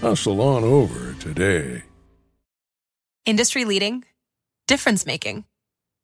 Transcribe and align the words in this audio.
Hustle 0.00 0.40
on 0.40 0.64
over 0.64 1.14
today. 1.14 1.82
Industry 3.26 3.64
leading, 3.64 4.04
difference 4.66 5.06
making, 5.06 5.44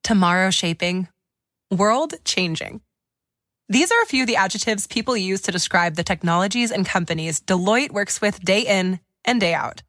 tomorrow 0.02 0.50
shaping, 0.50 1.08
world 1.70 2.14
changing. 2.24 2.80
These 3.68 3.92
are 3.92 4.02
a 4.02 4.06
few 4.06 4.22
of 4.22 4.26
the 4.26 4.36
adjectives 4.36 4.86
people 4.86 5.16
use 5.16 5.42
to 5.42 5.52
describe 5.52 5.96
the 5.96 6.02
technologies 6.02 6.72
and 6.72 6.86
companies 6.86 7.40
Deloitte 7.40 7.90
works 7.90 8.20
with 8.20 8.40
day 8.44 8.62
in 8.62 9.00
and 9.24 9.40
day 9.40 9.54
out. 9.54 9.82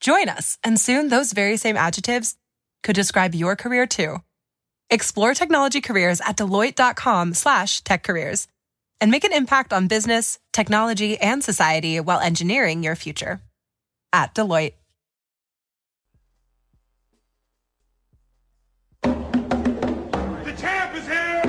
Join 0.00 0.28
us, 0.28 0.58
and 0.62 0.78
soon 0.78 1.08
those 1.08 1.32
very 1.32 1.56
same 1.56 1.76
adjectives 1.76 2.36
could 2.82 2.96
describe 2.96 3.34
your 3.34 3.56
career 3.56 3.86
too. 3.86 4.18
Explore 4.90 5.34
technology 5.34 5.80
careers 5.80 6.20
at 6.20 6.36
deloitte.com 6.36 7.34
slash 7.34 7.80
tech 7.82 8.02
careers 8.02 8.48
and 9.00 9.10
make 9.10 9.24
an 9.24 9.32
impact 9.32 9.72
on 9.72 9.88
business, 9.88 10.38
technology, 10.56 11.18
and 11.18 11.44
society 11.44 12.00
while 12.00 12.18
engineering 12.18 12.82
your 12.82 12.96
future. 12.96 13.40
At 14.12 14.34
Deloitte. 14.34 14.72
The 19.02 20.54
champ 20.58 20.96
is 20.96 21.06
here! 21.06 21.42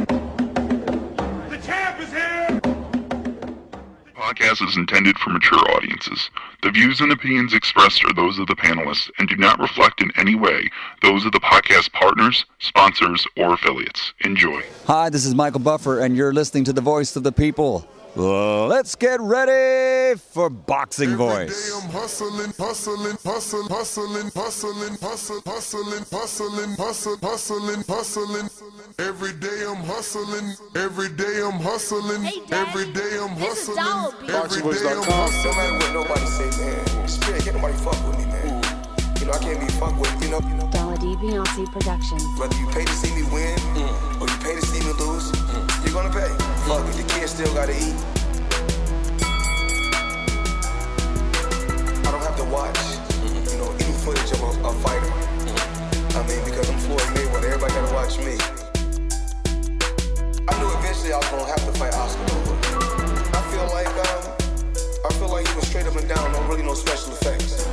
The 1.50 1.60
champ 1.66 2.00
is 2.02 2.12
here! 2.12 2.60
The 4.04 4.14
podcast 4.18 4.68
is 4.68 4.76
intended 4.76 5.18
for 5.20 5.30
mature 5.30 5.72
audiences. 5.72 6.30
The 6.64 6.72
views 6.72 7.00
and 7.00 7.14
opinions 7.14 7.54
expressed 7.54 8.04
are 8.04 8.14
those 8.14 8.38
of 8.40 8.48
the 8.48 8.56
panelists 8.56 9.10
and 9.20 9.30
do 9.30 9.38
not 9.38 9.58
reflect 9.60 10.02
in 10.02 10.12
any 10.18 10.36
way 10.36 10.70
those 11.02 11.26
of 11.26 11.32
the 11.32 11.40
podcast 11.40 11.94
partners, 11.94 12.46
sponsors, 12.60 13.26
or 13.38 13.54
affiliates. 13.54 14.14
Enjoy. 14.26 14.62
Hi, 14.86 15.10
this 15.10 15.26
is 15.26 15.34
Michael 15.34 15.62
Buffer, 15.62 16.02
and 16.02 16.18
you're 16.18 16.34
listening 16.34 16.66
to 16.66 16.74
the 16.74 16.82
voice 16.82 17.16
of 17.16 17.24
the 17.24 17.32
people. 17.32 17.88
Let's 18.18 18.96
get 18.96 19.22
ready 19.22 20.18
for 20.18 20.50
Boxing 20.50 21.16
Voice. 21.16 21.72
I'm 21.76 21.88
hustling, 21.92 22.52
hustling, 22.58 23.16
hustling, 23.24 23.68
hustling, 23.70 24.30
hustling, 24.34 25.00
hustling, 25.06 25.42
hustling, 25.46 26.04
hustling, 26.10 26.76
hustling, 26.76 27.20
hustling, 27.22 27.84
hustling. 27.88 28.50
Every 28.98 29.34
day 29.34 29.66
I'm 29.70 29.84
hustling, 29.86 30.56
every 30.76 31.10
day 31.10 31.42
I'm 31.46 31.60
hustling, 31.62 32.24
Hey, 32.24 32.42
Dad, 32.48 32.68
every 32.70 32.92
day 32.92 33.20
I'm 33.22 33.38
hustling, 33.38 33.76
Dollar 33.78 34.12
Bill. 34.26 34.36
every 34.36 34.62
day 34.74 34.90
I'm 34.90 34.96
No 34.98 35.04
hustling. 35.14 35.56
matter 35.56 35.74
what 35.78 35.94
nobody 35.94 36.26
say, 36.26 36.50
man. 36.66 37.08
Spirit, 37.08 37.44
can't 37.44 37.56
nobody 37.58 37.78
fuck 37.86 38.08
with 38.08 38.18
me, 38.18 38.26
man. 38.26 38.64
You 39.20 39.26
know, 39.28 39.34
I 39.34 39.38
can't 39.38 39.60
be 39.60 39.68
fucked 39.78 40.00
with, 40.00 40.24
you 40.24 40.30
know. 40.32 40.40
You 40.42 40.56
know 40.56 40.68
Dollar 40.72 40.98
D 40.98 41.06
Beyonce 41.22 41.72
Productions. 41.72 42.24
whether 42.40 42.58
you 42.58 42.66
pay 42.74 42.84
to 42.84 42.94
see 42.94 43.14
me 43.14 43.22
win 43.30 43.60
or 44.20 44.26
you 44.26 44.38
pay 44.42 44.56
to 44.58 44.66
see 44.66 44.82
me 44.82 44.92
lose, 44.98 45.30
you're 45.86 45.94
gonna 45.94 46.10
pay. 46.10 46.34
It, 46.70 46.98
your 46.98 47.08
kids 47.08 47.32
still 47.32 47.54
gotta 47.54 47.72
eat. 47.72 47.96
I 52.04 52.12
don't 52.12 52.20
have 52.20 52.36
to 52.36 52.44
watch, 52.52 52.78
you 53.24 53.58
know, 53.58 53.72
any 53.72 53.94
footage 54.04 54.30
of 54.36 54.44
a, 54.44 54.68
a 54.68 54.74
fighter. 54.84 55.08
I 56.12 56.28
mean, 56.28 56.44
because 56.44 56.70
I'm 56.70 56.78
Floyd 56.84 57.08
Mayweather, 57.16 57.56
everybody 57.56 57.74
gotta 57.74 57.94
watch 57.96 58.20
me. 58.20 58.36
I 60.44 60.60
knew 60.60 60.68
eventually 60.84 61.14
I 61.14 61.18
was 61.24 61.30
gonna 61.32 61.48
have 61.48 61.64
to 61.64 61.72
fight 61.80 61.94
Oscar. 61.96 62.36
I 63.32 63.42
feel 63.48 63.68
like, 63.72 63.88
um, 63.88 64.36
I 65.08 65.14
feel 65.16 65.30
like 65.30 65.48
he 65.48 65.56
was 65.56 65.68
straight 65.70 65.88
up 65.88 65.96
and 65.96 66.10
down, 66.10 66.34
no 66.34 66.42
really 66.50 66.64
no 66.64 66.74
special 66.74 67.14
effects. 67.14 67.64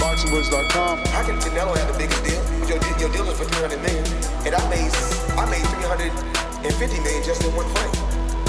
BoxingWords.com. 0.00 1.04
How 1.12 1.22
can 1.22 1.36
Canelo 1.38 1.76
have 1.76 1.92
the 1.92 1.98
biggest 1.98 2.24
deal? 2.24 2.40
Your, 2.66 2.78
deal- 2.78 2.98
your 2.98 3.12
deal 3.12 3.28
is 3.28 3.36
for 3.38 3.44
300 3.44 3.76
million. 3.82 4.04
And 4.48 4.54
I 4.54 4.70
made, 4.70 4.90
I 5.36 5.44
made 5.50 5.68
350 6.62 7.00
million 7.02 7.22
just 7.22 7.44
in 7.44 7.54
one 7.54 7.66
fight. 7.70 7.94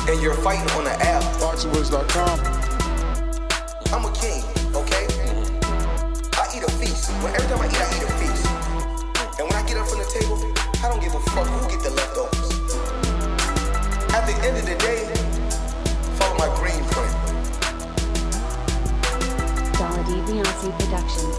And 0.10 0.22
you're 0.22 0.34
fighting 0.34 0.70
on 0.74 0.84
the 0.84 0.92
app. 1.06 1.22
BoxingWords.com. 1.38 2.40
I'm 3.94 4.06
a 4.06 4.12
king, 4.18 4.42
okay? 4.74 5.06
I 6.34 6.44
eat 6.56 6.64
a 6.64 6.72
feast. 6.82 7.12
When 7.22 7.34
every 7.36 7.48
time 7.48 7.62
I 7.62 7.68
eat, 7.70 7.78
I 7.78 7.86
eat 7.94 8.04
a 8.04 8.12
feast. 8.18 8.46
And 9.38 9.46
when 9.46 9.54
I 9.54 9.62
get 9.68 9.78
up 9.78 9.88
from 9.88 10.00
the 10.00 10.10
table, 10.10 10.42
I 10.82 10.90
don't 10.90 11.02
give 11.02 11.14
a 11.14 11.20
fuck 11.30 11.46
who 11.46 11.70
get 11.70 11.84
the 11.84 11.92
leftovers. 11.92 12.50
At 14.14 14.26
the 14.26 14.34
end 14.42 14.58
of 14.58 14.66
the 14.66 14.76
day, 14.82 15.06
follow 16.18 16.38
my 16.38 16.50
green 16.58 16.84
print. 16.90 17.14
Dollar 19.78 20.04
D 20.04 20.18
Beyonce 20.26 20.74
Productions. 20.80 21.36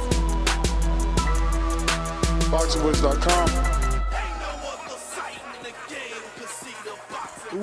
BoxingWords.com. 2.51 3.70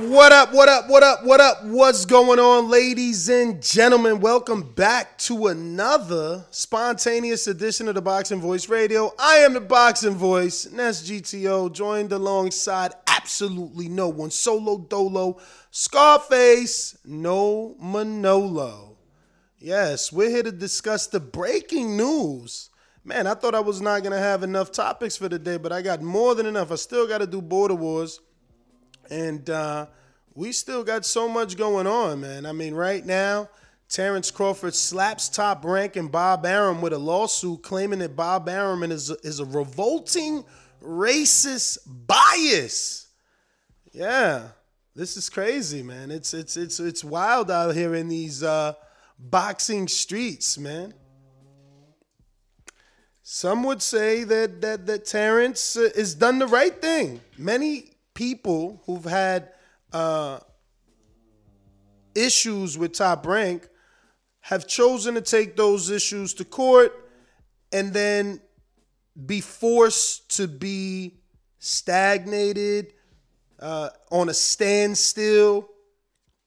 What 0.08 0.32
up, 0.32 0.54
what 0.54 0.70
up, 0.70 0.90
what 0.90 1.04
up, 1.04 1.26
what 1.26 1.42
up? 1.42 1.66
What's 1.66 2.06
going 2.06 2.40
on, 2.40 2.70
ladies 2.70 3.28
and 3.28 3.62
gentlemen? 3.62 4.22
Welcome 4.22 4.62
back 4.74 5.18
to 5.18 5.48
another 5.48 6.46
spontaneous 6.50 7.46
edition 7.48 7.90
of 7.90 7.96
the 7.96 8.02
Boxing 8.02 8.40
Voice 8.40 8.70
Radio. 8.70 9.14
I 9.20 9.40
am 9.40 9.52
the 9.52 9.60
Boxing 9.60 10.16
Voice, 10.16 10.64
and 10.64 10.80
that's 10.80 11.02
GTO, 11.02 11.74
joined 11.74 12.14
alongside 12.14 12.94
absolutely 13.08 13.90
no 13.90 14.08
one. 14.08 14.32
Solo 14.32 14.78
Dolo, 14.78 15.42
Scarface, 15.72 16.98
no 17.04 17.76
Manolo. 17.78 18.96
Yes, 19.60 20.14
we're 20.14 20.30
here 20.30 20.44
to 20.44 20.54
discuss 20.54 21.08
the 21.08 21.20
breaking 21.20 21.98
news. 21.98 22.70
Man, 23.04 23.28
I 23.28 23.34
thought 23.34 23.56
I 23.56 23.60
was 23.60 23.82
not 23.82 24.04
going 24.04 24.14
to 24.14 24.20
have 24.20 24.42
enough 24.42 24.72
topics 24.72 25.18
for 25.18 25.28
today, 25.28 25.58
but 25.58 25.74
I 25.74 25.82
got 25.82 26.02
more 26.02 26.34
than 26.34 26.46
enough. 26.46 26.72
I 26.72 26.76
still 26.76 27.08
got 27.10 27.18
to 27.18 27.28
do 27.28 27.42
Border 27.42 27.76
Wars. 27.76 28.22
And 29.10 29.50
uh, 29.50 29.88
we 30.38 30.52
still 30.52 30.84
got 30.84 31.04
so 31.04 31.28
much 31.28 31.58
going 31.58 31.88
on, 31.88 32.22
man. 32.22 32.46
I 32.46 32.52
mean, 32.52 32.76
right 32.76 33.04
now, 33.04 33.50
Terrence 33.90 34.30
Crawford 34.30 34.76
slaps 34.76 35.30
top 35.30 35.66
rank 35.66 35.96
and 35.96 36.12
Bob 36.12 36.46
Arum 36.46 36.80
with 36.80 36.94
a 36.94 36.98
lawsuit 37.00 37.64
claiming 37.64 38.00
that 38.00 38.16
Bob 38.16 38.48
Arum 38.48 38.84
is 38.84 39.10
is 39.24 39.40
a 39.40 39.46
revolting 39.46 40.46
racist 40.80 41.80
bias. 41.88 43.08
Yeah, 43.92 44.50
this 44.96 45.18
is 45.18 45.28
crazy, 45.28 45.82
man. 45.82 46.12
It's 46.12 46.36
it's 46.36 46.56
it's 46.56 46.80
it's 46.80 47.04
wild 47.04 47.50
out 47.50 47.74
here 47.74 47.96
in 47.96 48.08
these 48.08 48.44
uh, 48.44 48.74
boxing 49.18 49.88
streets, 49.88 50.60
man. 50.60 50.94
Some 53.24 53.64
would 53.64 53.82
say 53.82 54.24
that 54.24 54.62
that 54.62 54.86
that 54.86 55.06
Terrence 55.06 55.74
has 55.74 56.14
done 56.14 56.38
the 56.38 56.48
right 56.48 56.80
thing. 56.80 57.22
Many 57.40 57.94
people 58.14 58.84
who've 58.86 59.04
had 59.04 59.50
uh, 59.94 60.40
issues 62.16 62.78
with 62.78 62.94
Top 62.94 63.26
Rank 63.26 63.68
have 64.42 64.68
chosen 64.68 65.16
to 65.16 65.22
take 65.22 65.56
those 65.56 65.90
issues 65.90 66.34
to 66.36 66.46
court 66.46 67.10
and 67.72 67.94
then 67.94 68.42
be 69.26 69.42
forced 69.42 70.36
to 70.38 70.48
be 70.48 71.20
stagnated, 71.60 72.94
uh, 73.60 73.90
on 74.12 74.30
a 74.30 74.34
standstill, 74.34 75.68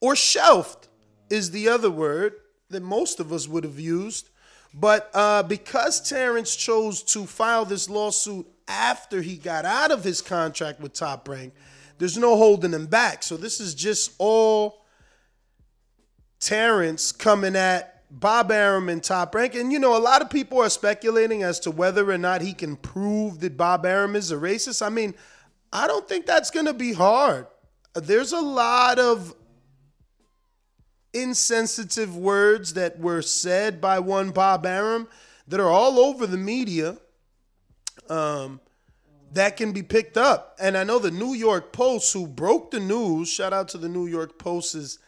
or 0.01 0.17
shelved 0.17 0.89
is 1.29 1.51
the 1.51 1.69
other 1.69 1.91
word 1.91 2.35
that 2.71 2.83
most 2.83 3.21
of 3.21 3.33
us 3.33 3.49
would 3.49 3.65
have 3.65 3.79
used. 3.79 4.31
But 4.73 5.11
uh, 5.15 5.43
because 5.43 6.01
Terrence 6.09 6.55
chose 6.55 7.03
to 7.03 7.27
file 7.27 7.65
this 7.65 7.91
lawsuit 7.91 8.47
after 8.69 9.21
he 9.21 9.37
got 9.37 9.65
out 9.65 9.91
of 9.91 10.05
his 10.05 10.23
contract 10.23 10.81
with 10.81 10.93
Top 10.93 11.29
Rank, 11.29 11.53
there's 12.01 12.17
no 12.17 12.35
holding 12.35 12.73
him 12.73 12.87
back. 12.87 13.23
So 13.23 13.37
this 13.37 13.61
is 13.61 13.75
just 13.75 14.15
all 14.17 14.87
Terrence 16.41 17.13
coming 17.13 17.55
at 17.55 18.03
Bob 18.11 18.51
Arum 18.51 18.89
and 18.89 19.05
Top 19.05 19.35
Rank. 19.35 19.55
And, 19.55 19.71
you 19.71 19.79
know, 19.79 19.95
a 19.95 20.01
lot 20.01 20.23
of 20.23 20.31
people 20.31 20.63
are 20.63 20.71
speculating 20.71 21.43
as 21.43 21.61
to 21.61 21.71
whether 21.71 22.11
or 22.11 22.17
not 22.17 22.41
he 22.41 22.55
can 22.55 22.77
prove 22.77 23.41
that 23.41 23.59
Bob 23.59 23.85
Arum 23.85 24.17
is 24.17 24.33
a 24.33 24.37
racist. 24.37 24.85
I 24.85 24.89
mean, 24.89 25.15
I 25.75 25.87
don't 25.87 26.09
think 26.09 26.25
that's 26.25 26.51
to 26.51 26.73
be 26.73 26.95
hard. 26.95 27.47
There's 27.95 28.33
a 28.33 28.41
lot 28.41 28.99
of 28.99 29.35
insensitive 31.13 32.17
words 32.17 32.73
that 32.75 32.99
were 32.99 33.21
said 33.21 33.79
by 33.79 33.99
one 33.99 34.31
Bob 34.31 34.65
Arum 34.65 35.07
that 35.49 35.61
are 35.61 35.69
all 35.69 35.99
over 35.99 36.27
the 36.27 36.39
media 36.39 36.97
um, 38.09 38.59
that 39.33 39.57
can 39.57 39.73
be 39.73 39.83
picked 39.83 40.17
up. 40.17 40.57
And 40.61 40.77
I 40.77 40.85
know 40.85 40.99
the 40.99 41.11
New 41.11 41.35
York 41.35 41.73
Post, 41.73 42.13
who 42.13 42.27
broke 42.27 42.71
the 42.71 42.81
news, 42.81 43.31
shout 43.31 43.53
out 43.53 43.69
to 43.69 43.79
the 43.79 43.89
New 43.89 44.07
York 44.07 44.39
Post's 44.39 44.99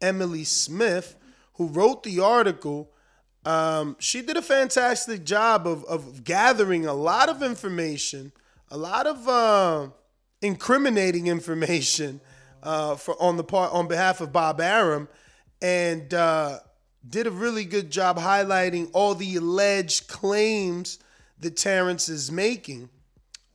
Emily 0.00 0.44
Smith, 0.44 1.16
who 1.54 1.66
wrote 1.66 2.02
the 2.02 2.20
article. 2.20 2.90
Um, 3.44 3.96
she 3.98 4.22
did 4.22 4.36
a 4.36 4.42
fantastic 4.42 5.24
job 5.24 5.66
of, 5.66 5.84
of 5.84 6.24
gathering 6.24 6.86
a 6.86 6.92
lot 6.92 7.28
of 7.28 7.42
information, 7.42 8.32
a 8.70 8.76
lot 8.76 9.06
of 9.06 9.28
uh, 9.28 9.88
incriminating 10.42 11.26
information 11.28 12.20
uh, 12.62 12.96
for 12.96 13.20
on 13.22 13.36
the 13.36 13.44
part 13.44 13.72
on 13.72 13.86
behalf 13.86 14.20
of 14.20 14.32
Bob 14.32 14.60
Arum, 14.60 15.08
and 15.62 16.12
uh, 16.12 16.58
did 17.08 17.26
a 17.28 17.30
really 17.30 17.64
good 17.64 17.90
job 17.90 18.18
highlighting 18.18 18.90
all 18.92 19.14
the 19.14 19.36
alleged 19.36 20.08
claims 20.08 20.98
that 21.38 21.56
Terrence 21.56 22.08
is 22.08 22.32
making. 22.32 22.88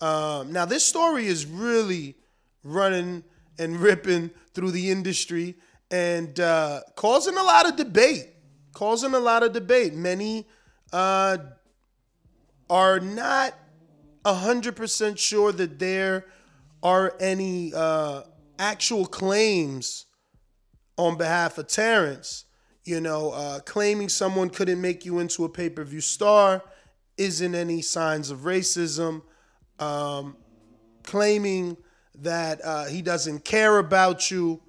Um, 0.04 0.52
now, 0.52 0.66
this 0.66 0.86
story 0.86 1.28
is 1.28 1.46
really 1.46 2.16
running 2.62 3.24
and 3.58 3.80
ripping 3.80 4.32
through 4.54 4.72
the 4.72 4.92
industry 4.92 5.56
and 5.92 6.38
uh, 6.42 6.82
causing 6.98 7.38
a 7.38 7.44
lot 7.44 7.70
of 7.70 7.78
debate. 7.78 8.28
Causing 8.74 9.14
a 9.14 9.20
lot 9.20 9.44
of 9.44 9.54
debate. 9.54 9.94
Many 9.94 10.46
uh, 10.92 11.38
are 12.70 13.00
not 13.00 13.54
100% 14.26 15.18
sure 15.18 15.54
that 15.54 15.80
there 15.80 16.26
are 16.82 17.16
any 17.22 17.74
uh, 17.74 18.24
actual 18.60 19.06
claims 19.06 20.06
on 20.98 21.18
behalf 21.18 21.58
of 21.58 21.68
Terrence. 21.68 22.44
You 22.84 23.00
know, 23.00 23.32
uh, 23.32 23.60
claiming 23.62 24.10
someone 24.10 24.50
couldn't 24.50 24.82
make 24.82 25.06
you 25.06 25.20
into 25.20 25.46
a 25.46 25.50
pay 25.50 25.70
per 25.70 25.86
view 25.86 26.02
star 26.02 26.62
isn't 27.16 27.56
any 27.56 27.82
signs 27.82 28.32
of 28.32 28.40
racism. 28.40 29.22
Um, 29.84 30.38
claiming 31.04 31.78
that 32.22 32.62
uh, 32.64 32.86
he 32.86 33.02
doesn't 33.02 33.44
care 33.44 33.78
about 33.80 34.32
you, 34.32 34.62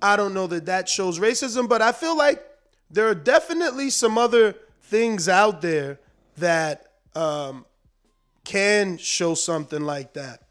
I 0.00 0.16
don't 0.16 0.32
know 0.32 0.46
that 0.46 0.66
that 0.66 0.88
shows 0.88 1.18
racism, 1.18 1.68
but 1.68 1.82
I 1.82 1.92
feel 1.92 2.16
like 2.16 2.42
there 2.90 3.08
are 3.08 3.14
definitely 3.14 3.90
some 3.90 4.16
other 4.16 4.54
things 4.82 5.28
out 5.28 5.60
there 5.60 5.98
that 6.36 6.86
um, 7.14 7.66
can 8.44 8.96
show 8.98 9.34
something 9.34 9.82
like 9.82 10.14
that. 10.14 10.42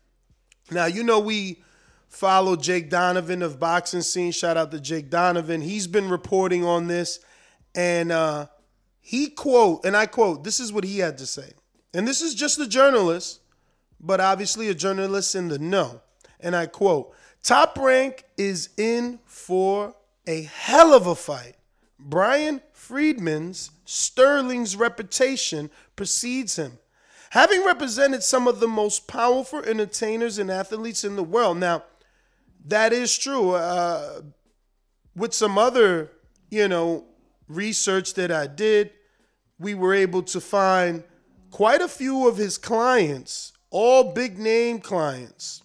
Now, 0.71 0.86
you 0.86 1.04
know, 1.04 1.19
we 1.19 1.62
follow 2.07 2.56
Jake 2.56 2.89
Donovan 2.89 3.42
of 3.42 3.60
Boxing 3.60 4.01
Scene. 4.01 4.31
Shout 4.31 4.57
out 4.57 4.71
to 4.71 4.80
Jake 4.80 5.10
Donovan. 5.10 5.62
He's 5.62 5.88
been 5.88 6.10
reporting 6.10 6.63
on 6.63 6.88
this, 6.88 7.19
and 7.75 8.12
uh, 8.12 8.48
he 9.00 9.27
quote, 9.27 9.86
and 9.86 9.95
I 9.95 10.06
quote, 10.06 10.44
this 10.44 10.60
is 10.60 10.71
what 10.71 10.83
he 10.83 11.00
had 11.00 11.18
to 11.19 11.25
say. 11.25 11.54
And 11.94 12.07
this 12.07 12.21
is 12.21 12.33
just 12.33 12.60
a 12.60 12.68
journalist, 12.68 13.42
but 14.04 14.20
obviously 14.20 14.68
a 14.68 14.76
journalist 14.76 15.34
in 15.34 15.48
the 15.48 15.58
know. 15.58 16.02
And 16.40 16.56
I 16.56 16.66
quote, 16.66 17.14
Top 17.42 17.78
Rank 17.78 18.26
is 18.38 18.70
in 18.78 19.20
for 19.26 19.96
a 20.28 20.44
hell 20.44 20.94
of 20.94 21.08
a 21.08 21.16
fight. 21.16 21.56
Bryan 21.98 22.62
Freedman's 22.74 23.72
Sterling's 23.86 24.76
reputation 24.76 25.70
precedes 25.96 26.58
him, 26.58 26.80
having 27.30 27.66
represented 27.66 28.24
some 28.24 28.48
of 28.48 28.60
the 28.60 28.68
most 28.68 29.08
powerful 29.08 29.60
entertainers 29.60 30.38
and 30.38 30.52
athletes 30.52 31.06
in 31.06 31.16
the 31.16 31.24
world. 31.24 31.58
Now, 31.58 31.84
that 32.66 32.92
is 32.92 33.18
true. 33.18 33.52
Uh, 33.52 34.22
with 35.16 35.34
some 35.34 35.58
other, 35.58 36.12
you 36.50 36.68
know, 36.68 37.06
research 37.48 38.16
that 38.16 38.32
I 38.32 38.48
did, 38.48 38.92
we 39.60 39.74
were 39.76 39.94
able 39.94 40.24
to 40.24 40.42
find 40.42 41.04
quite 41.52 41.82
a 41.82 41.88
few 41.88 42.28
of 42.28 42.38
his 42.38 42.58
clients, 42.58 43.53
all 43.74 44.14
big 44.14 44.38
name 44.38 44.80
clients. 44.80 45.64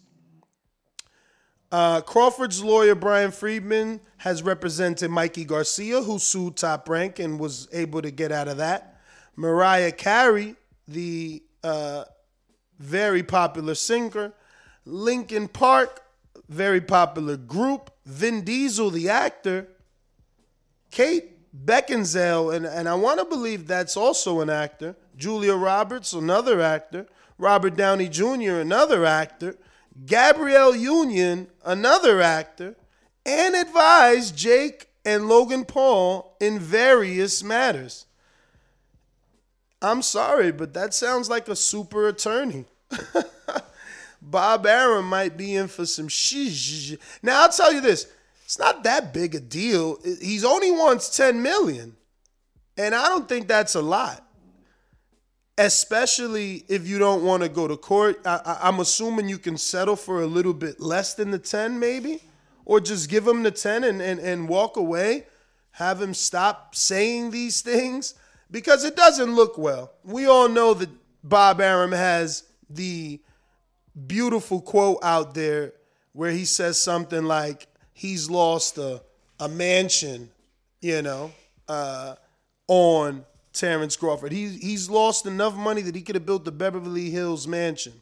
Uh, 1.70 2.00
Crawford's 2.00 2.64
lawyer, 2.64 2.94
Bryan 2.94 3.30
Freedman, 3.30 4.00
has 4.16 4.42
represented 4.42 5.10
Mikey 5.10 5.44
Garcia, 5.44 6.00
who 6.00 6.18
sued 6.18 6.56
Top 6.56 6.88
Rank 6.88 7.18
and 7.18 7.38
was 7.38 7.68
able 7.70 8.00
to 8.00 8.10
get 8.10 8.32
out 8.32 8.48
of 8.48 8.56
that. 8.56 8.98
Mariah 9.36 9.92
Carey, 9.92 10.56
the 10.88 11.42
uh, 11.62 12.04
very 12.78 13.22
popular 13.22 13.74
singer. 13.74 14.32
Linkin 14.86 15.46
Park, 15.46 16.00
very 16.48 16.80
popular 16.80 17.36
group. 17.36 17.90
Vin 18.06 18.42
Diesel, 18.42 18.88
the 18.88 19.10
actor. 19.10 19.68
Kate 20.90 21.34
Beckinsale, 21.66 22.54
and, 22.56 22.64
and 22.64 22.88
I 22.88 22.94
want 22.94 23.18
to 23.18 23.26
believe 23.26 23.66
that's 23.66 23.98
also 23.98 24.40
an 24.40 24.48
actor. 24.48 24.96
Julia 25.18 25.54
Roberts, 25.54 26.14
another 26.14 26.62
actor. 26.62 27.06
Robert 27.38 27.76
Downey 27.76 28.08
Jr., 28.08 28.56
another 28.56 29.06
actor. 29.06 29.56
Gabrielle 30.04 30.76
Union, 30.76 31.48
another 31.64 32.20
actor. 32.20 32.76
And 33.24 33.54
advised 33.54 34.36
Jake 34.36 34.88
and 35.04 35.28
Logan 35.28 35.64
Paul 35.64 36.36
in 36.40 36.58
various 36.58 37.42
matters. 37.42 38.06
I'm 39.80 40.02
sorry, 40.02 40.50
but 40.50 40.74
that 40.74 40.92
sounds 40.92 41.30
like 41.30 41.48
a 41.48 41.56
super 41.56 42.08
attorney. 42.08 42.64
Bob 44.22 44.66
Arum 44.66 45.08
might 45.08 45.36
be 45.36 45.54
in 45.54 45.68
for 45.68 45.86
some 45.86 46.08
shish. 46.08 46.96
Now 47.22 47.42
I'll 47.42 47.52
tell 47.52 47.72
you 47.72 47.80
this: 47.80 48.06
it's 48.44 48.58
not 48.58 48.82
that 48.82 49.14
big 49.14 49.34
a 49.34 49.40
deal. 49.40 49.98
He's 50.20 50.44
only 50.44 50.70
wants 50.72 51.16
10 51.16 51.40
million, 51.42 51.96
and 52.76 52.94
I 52.94 53.08
don't 53.08 53.28
think 53.28 53.46
that's 53.46 53.74
a 53.76 53.82
lot. 53.82 54.27
Especially 55.58 56.64
if 56.68 56.86
you 56.86 56.98
don't 56.98 57.24
want 57.24 57.42
to 57.42 57.48
go 57.48 57.68
to 57.68 57.76
court. 57.76 58.20
I, 58.24 58.58
am 58.62 58.80
assuming 58.80 59.28
you 59.28 59.38
can 59.38 59.58
settle 59.58 59.96
for 59.96 60.22
a 60.22 60.26
little 60.26 60.54
bit 60.54 60.80
less 60.80 61.14
than 61.14 61.32
the 61.32 61.38
10, 61.38 61.78
maybe, 61.78 62.22
or 62.64 62.80
just 62.80 63.10
give 63.10 63.26
him 63.26 63.42
the 63.42 63.50
10 63.50 63.84
and, 63.84 64.00
and, 64.00 64.20
and 64.20 64.48
walk 64.48 64.76
away. 64.76 65.26
Have 65.72 66.00
him 66.00 66.14
stop 66.14 66.74
saying 66.74 67.32
these 67.32 67.60
things 67.60 68.14
because 68.50 68.84
it 68.84 68.96
doesn't 68.96 69.34
look 69.34 69.58
well. 69.58 69.92
We 70.04 70.26
all 70.26 70.48
know 70.48 70.74
that 70.74 70.88
Bob 71.24 71.60
Arum 71.60 71.92
has 71.92 72.44
the 72.70 73.20
beautiful 74.06 74.60
quote 74.60 74.98
out 75.02 75.34
there 75.34 75.72
where 76.12 76.30
he 76.30 76.44
says 76.44 76.80
something 76.80 77.24
like 77.24 77.66
he's 77.92 78.30
lost 78.30 78.78
a, 78.78 79.02
a 79.40 79.48
mansion, 79.48 80.30
you 80.80 81.02
know, 81.02 81.32
uh, 81.68 82.14
on 82.68 83.24
Terrence 83.58 83.96
Crawford. 83.96 84.32
He, 84.32 84.48
he's 84.48 84.88
lost 84.88 85.26
enough 85.26 85.54
money 85.56 85.82
that 85.82 85.94
he 85.94 86.02
could 86.02 86.14
have 86.14 86.26
built 86.26 86.44
the 86.44 86.52
Beverly 86.52 87.10
Hills 87.10 87.46
mansion. 87.46 87.94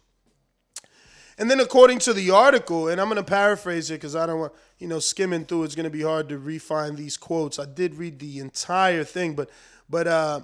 And 1.39 1.51
then, 1.51 1.61
according 1.61 1.99
to 2.01 2.15
the 2.15 2.31
article, 2.31 2.89
and 2.89 3.01
I'm 3.01 3.09
going 3.09 3.17
to 3.17 3.25
paraphrase 3.25 3.91
it 3.91 3.95
because 3.95 4.17
I 4.17 4.27
don't 4.27 4.41
want, 4.41 4.53
you 4.79 4.89
know, 4.89 4.99
skimming 4.99 5.45
through 5.45 5.65
it's 5.65 5.75
going 5.75 5.85
to 5.85 5.91
be 5.91 6.03
hard 6.03 6.29
to 6.31 6.39
refine 6.39 6.97
these 6.97 7.17
quotes. 7.17 7.59
I 7.59 7.67
did 7.67 7.95
read 7.95 8.19
the 8.19 8.39
entire 8.39 9.05
thing, 9.05 9.35
but, 9.35 9.51
but 9.89 10.07
uh, 10.07 10.41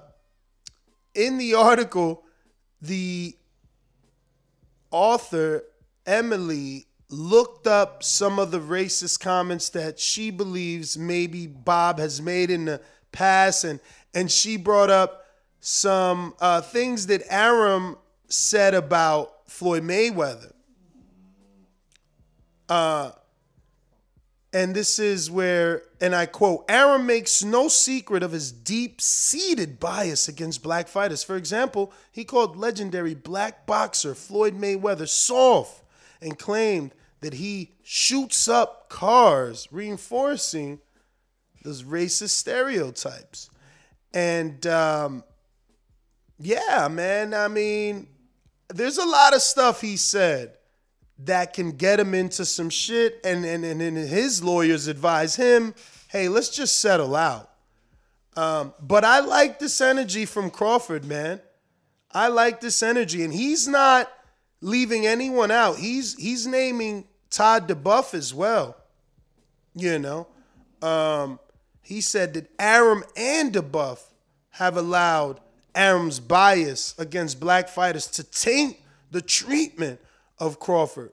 in 1.14 1.38
the 1.38 1.54
article, 1.54 2.24
the 2.82 3.34
author 4.90 5.64
Emily 6.04 6.86
looked 7.08 7.66
up 7.66 8.02
some 8.02 8.38
of 8.38 8.50
the 8.50 8.60
racist 8.60 9.20
comments 9.20 9.68
that 9.70 9.98
she 9.98 10.30
believes 10.30 10.98
maybe 10.98 11.46
Bob 11.46 11.98
has 11.98 12.20
made 12.20 12.50
in 12.50 12.66
the 12.66 12.80
past, 13.12 13.64
and 13.64 13.80
and 14.14 14.30
she 14.30 14.56
brought 14.56 14.90
up 14.90 15.26
some 15.60 16.34
uh, 16.40 16.60
things 16.60 17.06
that 17.06 17.22
Arum 17.30 17.96
said 18.28 18.74
about 18.74 19.48
Floyd 19.48 19.82
Mayweather. 19.82 20.52
Uh, 22.68 23.12
and 24.52 24.74
this 24.74 24.98
is 24.98 25.30
where, 25.30 25.82
and 26.00 26.14
I 26.14 26.26
quote, 26.26 26.64
Arum 26.68 27.06
makes 27.06 27.42
no 27.42 27.68
secret 27.68 28.22
of 28.22 28.32
his 28.32 28.52
deep 28.52 29.00
seated 29.00 29.80
bias 29.80 30.28
against 30.28 30.62
black 30.62 30.88
fighters. 30.88 31.24
For 31.24 31.36
example, 31.36 31.92
he 32.10 32.24
called 32.24 32.56
legendary 32.56 33.14
black 33.14 33.66
boxer 33.66 34.14
Floyd 34.14 34.58
Mayweather 34.58 35.08
soft 35.08 35.82
and 36.20 36.38
claimed 36.38 36.92
that 37.20 37.34
he 37.34 37.72
shoots 37.82 38.46
up 38.46 38.88
cars, 38.90 39.68
reinforcing 39.70 40.80
those 41.62 41.82
racist 41.82 42.30
stereotypes. 42.30 43.48
And 44.14 44.66
um, 44.66 45.24
yeah, 46.38 46.88
man, 46.90 47.34
I 47.34 47.48
mean, 47.48 48.08
there's 48.68 48.98
a 48.98 49.06
lot 49.06 49.34
of 49.34 49.42
stuff 49.42 49.80
he 49.80 49.96
said 49.96 50.52
that 51.18 51.52
can 51.52 51.72
get 51.72 52.00
him 52.00 52.14
into 52.14 52.44
some 52.44 52.70
shit. 52.70 53.20
And, 53.24 53.44
and, 53.44 53.64
and, 53.64 53.96
his 53.96 54.42
lawyers 54.42 54.86
advise 54.86 55.36
him, 55.36 55.74
hey, 56.08 56.28
let's 56.28 56.48
just 56.48 56.80
settle 56.80 57.14
out. 57.14 57.50
Um, 58.36 58.74
but 58.80 59.04
I 59.04 59.20
like 59.20 59.58
this 59.58 59.80
energy 59.80 60.24
from 60.24 60.50
Crawford, 60.50 61.04
man. 61.04 61.40
I 62.10 62.28
like 62.28 62.60
this 62.60 62.82
energy. 62.82 63.24
And 63.24 63.32
he's 63.32 63.68
not 63.68 64.10
leaving 64.60 65.06
anyone 65.06 65.50
out. 65.50 65.76
He's 65.76 66.16
he's 66.16 66.46
naming 66.46 67.06
Todd 67.30 67.68
duBoef 67.68 68.14
as 68.14 68.32
well. 68.32 68.76
You 69.74 69.98
know, 69.98 70.26
um, 70.80 71.38
he 71.82 72.00
said 72.00 72.32
that 72.34 72.50
Arum 72.58 73.04
and 73.16 73.52
duBoef 73.52 73.98
have 74.50 74.76
allowed 74.76 75.40
Arum's 75.74 76.20
bias 76.20 76.94
against 76.98 77.40
black 77.40 77.68
fighters 77.68 78.06
to 78.06 78.24
taint 78.24 78.76
the 79.10 79.20
treatment 79.20 80.00
of 80.38 80.58
Crawford. 80.58 81.12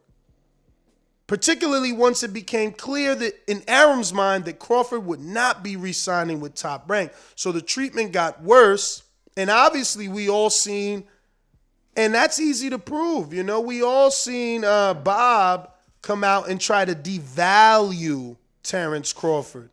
particularly 1.30 1.94
once 1.94 2.24
it 2.24 2.34
became 2.34 2.72
clear 2.72 3.14
that 3.14 3.40
in 3.46 3.62
Arum's 3.68 4.12
mind 4.12 4.46
that 4.46 4.58
Crawford 4.58 5.06
would 5.06 5.20
not 5.20 5.62
be 5.62 5.76
re-signing 5.76 6.40
with 6.40 6.56
Top 6.56 6.90
Rank. 6.90 7.12
So 7.36 7.52
the 7.52 7.62
treatment 7.62 8.12
got 8.12 8.42
worse, 8.42 9.04
and 9.38 9.52
obviously 9.52 10.08
we 10.08 10.28
all 10.28 10.50
seen, 10.50 11.04
and 11.96 12.16
that's 12.16 12.40
easy 12.40 12.72
to 12.72 12.80
prove. 12.80 13.32
You 13.32 13.44
know, 13.44 13.62
we 13.62 13.84
all 13.84 14.10
seen 14.10 14.66
uh, 14.66 14.96
Bob 14.96 15.70
come 16.02 16.24
out 16.24 16.50
and 16.50 16.60
try 16.60 16.84
to 16.84 16.96
devalue 16.96 18.36
Terrence 18.64 19.14
Crawford. 19.14 19.70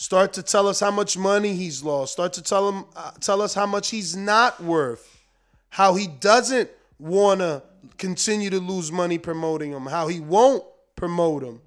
Start 0.00 0.34
to 0.34 0.44
tell 0.44 0.68
us 0.68 0.78
how 0.78 0.92
much 0.92 1.18
money 1.18 1.54
he's 1.54 1.82
lost. 1.82 2.12
Start 2.12 2.32
to 2.34 2.42
tell 2.42 2.68
him, 2.68 2.84
uh, 2.94 3.10
tell 3.18 3.42
us 3.42 3.52
how 3.52 3.66
much 3.66 3.90
he's 3.90 4.14
not 4.14 4.62
worth. 4.62 5.24
How 5.70 5.94
he 5.94 6.06
doesn't 6.06 6.70
want 7.00 7.40
to 7.40 7.64
continue 7.96 8.48
to 8.48 8.60
lose 8.60 8.92
money 8.92 9.18
promoting 9.18 9.72
him. 9.72 9.86
How 9.86 10.06
he 10.06 10.20
won't 10.20 10.62
promote 10.94 11.42
him. 11.42 11.60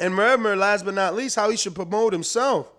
And 0.00 0.12
remember, 0.12 0.56
last 0.56 0.86
but 0.86 0.94
not 0.94 1.14
least, 1.14 1.36
how 1.36 1.50
he 1.50 1.56
should 1.58 1.74
promote 1.74 2.14
himself. 2.14 2.72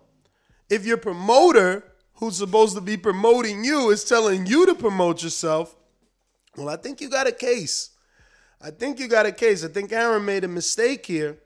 If 0.68 0.84
your 0.84 0.96
promoter, 0.96 1.84
who's 2.14 2.38
supposed 2.38 2.74
to 2.74 2.80
be 2.80 2.96
promoting 2.96 3.64
you, 3.64 3.90
is 3.90 4.02
telling 4.02 4.46
you 4.46 4.66
to 4.66 4.74
promote 4.74 5.22
yourself, 5.22 5.76
well, 6.56 6.68
I 6.68 6.74
think 6.74 7.00
you 7.00 7.08
got 7.08 7.28
a 7.28 7.32
case. 7.32 7.90
I 8.60 8.72
think 8.72 8.98
you 8.98 9.06
got 9.06 9.26
a 9.26 9.32
case. 9.32 9.62
I 9.64 9.68
think 9.68 9.92
Aaron 9.92 10.24
made 10.24 10.42
a 10.42 10.48
mistake 10.48 11.06
here 11.06 11.38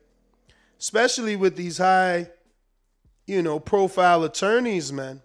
especially 0.85 1.35
with 1.35 1.57
these 1.57 1.79
high, 1.79 2.29
you 3.27 3.41
know, 3.41 3.59
profile 3.59 4.23
attorneys, 4.23 4.93
man. 4.93 5.23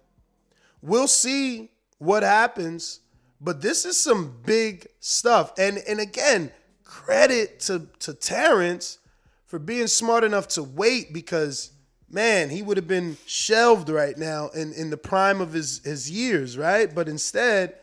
We'll 0.80 1.06
see 1.06 1.68
what 1.98 2.22
happens, 2.22 3.00
but 3.42 3.60
this 3.60 3.84
is 3.84 3.98
some 3.98 4.38
big 4.46 4.86
stuff. 5.00 5.52
And 5.58 5.76
and 5.86 6.00
again, 6.00 6.50
credit 6.82 7.60
to 7.60 7.86
to 7.98 8.14
Terrence 8.14 9.00
for 9.44 9.58
being 9.58 9.86
smart 9.86 10.24
enough 10.24 10.48
to 10.48 10.62
wait 10.62 11.12
because 11.12 11.72
man, 12.08 12.48
he 12.48 12.62
would 12.62 12.78
have 12.78 12.88
been 12.88 13.18
shelved 13.26 13.90
right 13.90 14.16
now 14.16 14.48
in, 14.48 14.72
in 14.72 14.88
the 14.90 14.96
prime 14.96 15.40
of 15.42 15.52
his, 15.52 15.80
his 15.84 16.10
years, 16.10 16.58
right? 16.58 16.92
But 16.92 17.08
instead, 17.08 17.74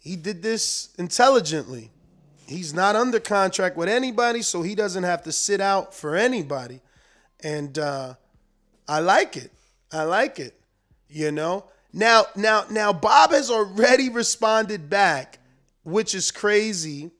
he 0.00 0.16
did 0.16 0.42
this 0.42 0.88
intelligently. 0.98 1.92
He's 2.46 2.74
not 2.74 2.96
under 2.96 3.20
contract 3.20 3.76
with 3.76 3.88
anybody, 3.88 4.42
so 4.42 4.62
he 4.62 4.74
doesn't 4.74 5.04
have 5.04 5.22
to 5.24 5.30
sit 5.30 5.60
out 5.60 5.94
for 5.94 6.16
anybody 6.16 6.80
and 7.42 7.78
uh, 7.78 8.14
I 8.88 9.00
like 9.00 9.36
it. 9.36 9.50
I 9.92 10.04
like 10.04 10.38
it. 10.38 10.58
You 11.08 11.32
know. 11.32 11.66
Now, 11.92 12.24
now, 12.36 12.64
now, 12.70 12.92
Bob 12.92 13.32
has 13.32 13.50
already 13.50 14.08
responded 14.08 14.88
back, 14.88 15.38
which 15.82 16.14
is 16.14 16.30
crazy, 16.30 17.10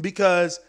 because 0.00 0.60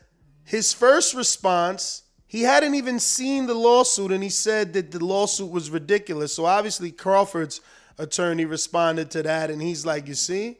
his 0.43 0.73
first 0.73 1.13
response 1.13 2.01
he 2.25 2.41
hadn't 2.41 2.73
even 2.73 2.99
seen 2.99 3.45
the 3.45 3.53
lawsuit, 3.53 4.11
and 4.11 4.23
he 4.23 4.29
said 4.29 4.73
that 4.73 4.89
the 4.89 5.05
lawsuit 5.05 5.51
was 5.51 5.69
ridiculous. 5.69 6.33
So 6.33 6.45
obviously, 6.45 6.91
Crawford's 6.91 7.61
attorney 7.99 8.45
responded 8.45 9.11
to 9.11 9.21
that, 9.21 9.51
and 9.51 9.61
he's 9.61 9.85
like, 9.85 10.07
"You 10.07 10.15
see." 10.15 10.57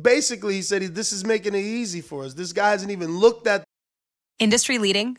basically, 0.00 0.54
he 0.54 0.62
said, 0.62 0.82
This 0.94 1.12
is 1.12 1.24
making 1.24 1.54
it 1.54 1.60
easy 1.60 2.00
for 2.00 2.24
us. 2.24 2.34
This 2.34 2.52
guy 2.52 2.70
hasn't 2.70 2.90
even 2.90 3.18
looked 3.18 3.46
at. 3.46 3.64
Industry 4.38 4.78
leading, 4.78 5.18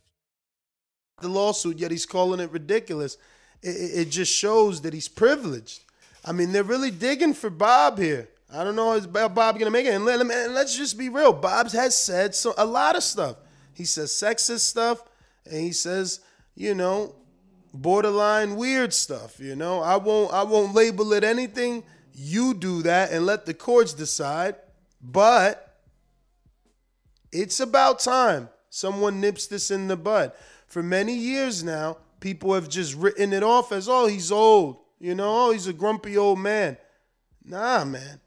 The 1.21 1.29
lawsuit, 1.29 1.77
yet 1.77 1.91
he's 1.91 2.05
calling 2.05 2.39
it 2.39 2.51
ridiculous 2.51 3.17
it, 3.61 3.67
it 3.67 4.09
just 4.09 4.33
shows 4.33 4.81
that 4.81 4.93
he's 4.93 5.07
privileged. 5.07 5.83
I 6.23 6.31
mean, 6.31 6.51
they're 6.51 6.63
really 6.63 6.91
digging 6.91 7.33
for 7.33 7.49
Bob 7.49 7.97
here. 7.97 8.29
I 8.53 8.63
don't 8.63 8.75
know 8.75 8.99
how 8.99 9.27
Bob 9.29 9.57
gonna 9.57 9.71
make 9.71 9.85
it. 9.85 9.93
And, 9.93 10.05
let, 10.05 10.19
and 10.19 10.53
let's 10.53 10.77
just 10.77 10.97
be 10.97 11.09
real. 11.09 11.33
Bob 11.33 11.71
has 11.71 11.95
said 11.95 12.35
so, 12.35 12.53
a 12.57 12.65
lot 12.65 12.95
of 12.95 13.03
stuff. 13.03 13.37
He 13.73 13.85
says 13.85 14.11
sexist 14.11 14.61
stuff, 14.61 15.01
and 15.45 15.61
he 15.61 15.71
says, 15.71 16.19
you 16.55 16.75
know, 16.75 17.15
borderline 17.73 18.57
weird 18.57 18.93
stuff. 18.93 19.39
You 19.39 19.55
know, 19.55 19.81
I 19.81 19.95
won't 19.95 20.33
I 20.33 20.43
won't 20.43 20.75
label 20.75 21.13
it 21.13 21.23
anything. 21.23 21.83
You 22.13 22.53
do 22.53 22.81
that 22.83 23.11
and 23.11 23.25
let 23.25 23.45
the 23.45 23.53
courts 23.53 23.93
decide. 23.93 24.55
But 25.01 25.79
it's 27.31 27.61
about 27.61 27.99
time 27.99 28.49
someone 28.69 29.21
nips 29.21 29.47
this 29.47 29.71
in 29.71 29.87
the 29.87 29.97
bud. 29.97 30.33
For 30.71 30.81
many 30.81 31.13
years 31.13 31.65
now, 31.65 31.97
people 32.21 32.53
have 32.53 32.69
just 32.69 32.95
written 32.95 33.33
it 33.33 33.43
off 33.43 33.73
as, 33.73 33.89
oh, 33.89 34.07
he's 34.07 34.31
old. 34.31 34.77
You 35.01 35.15
know, 35.15 35.47
oh, 35.47 35.51
he's 35.51 35.67
a 35.67 35.73
grumpy 35.73 36.17
old 36.17 36.39
man. 36.39 36.77
Nah, 37.43 37.83
man. 37.83 38.21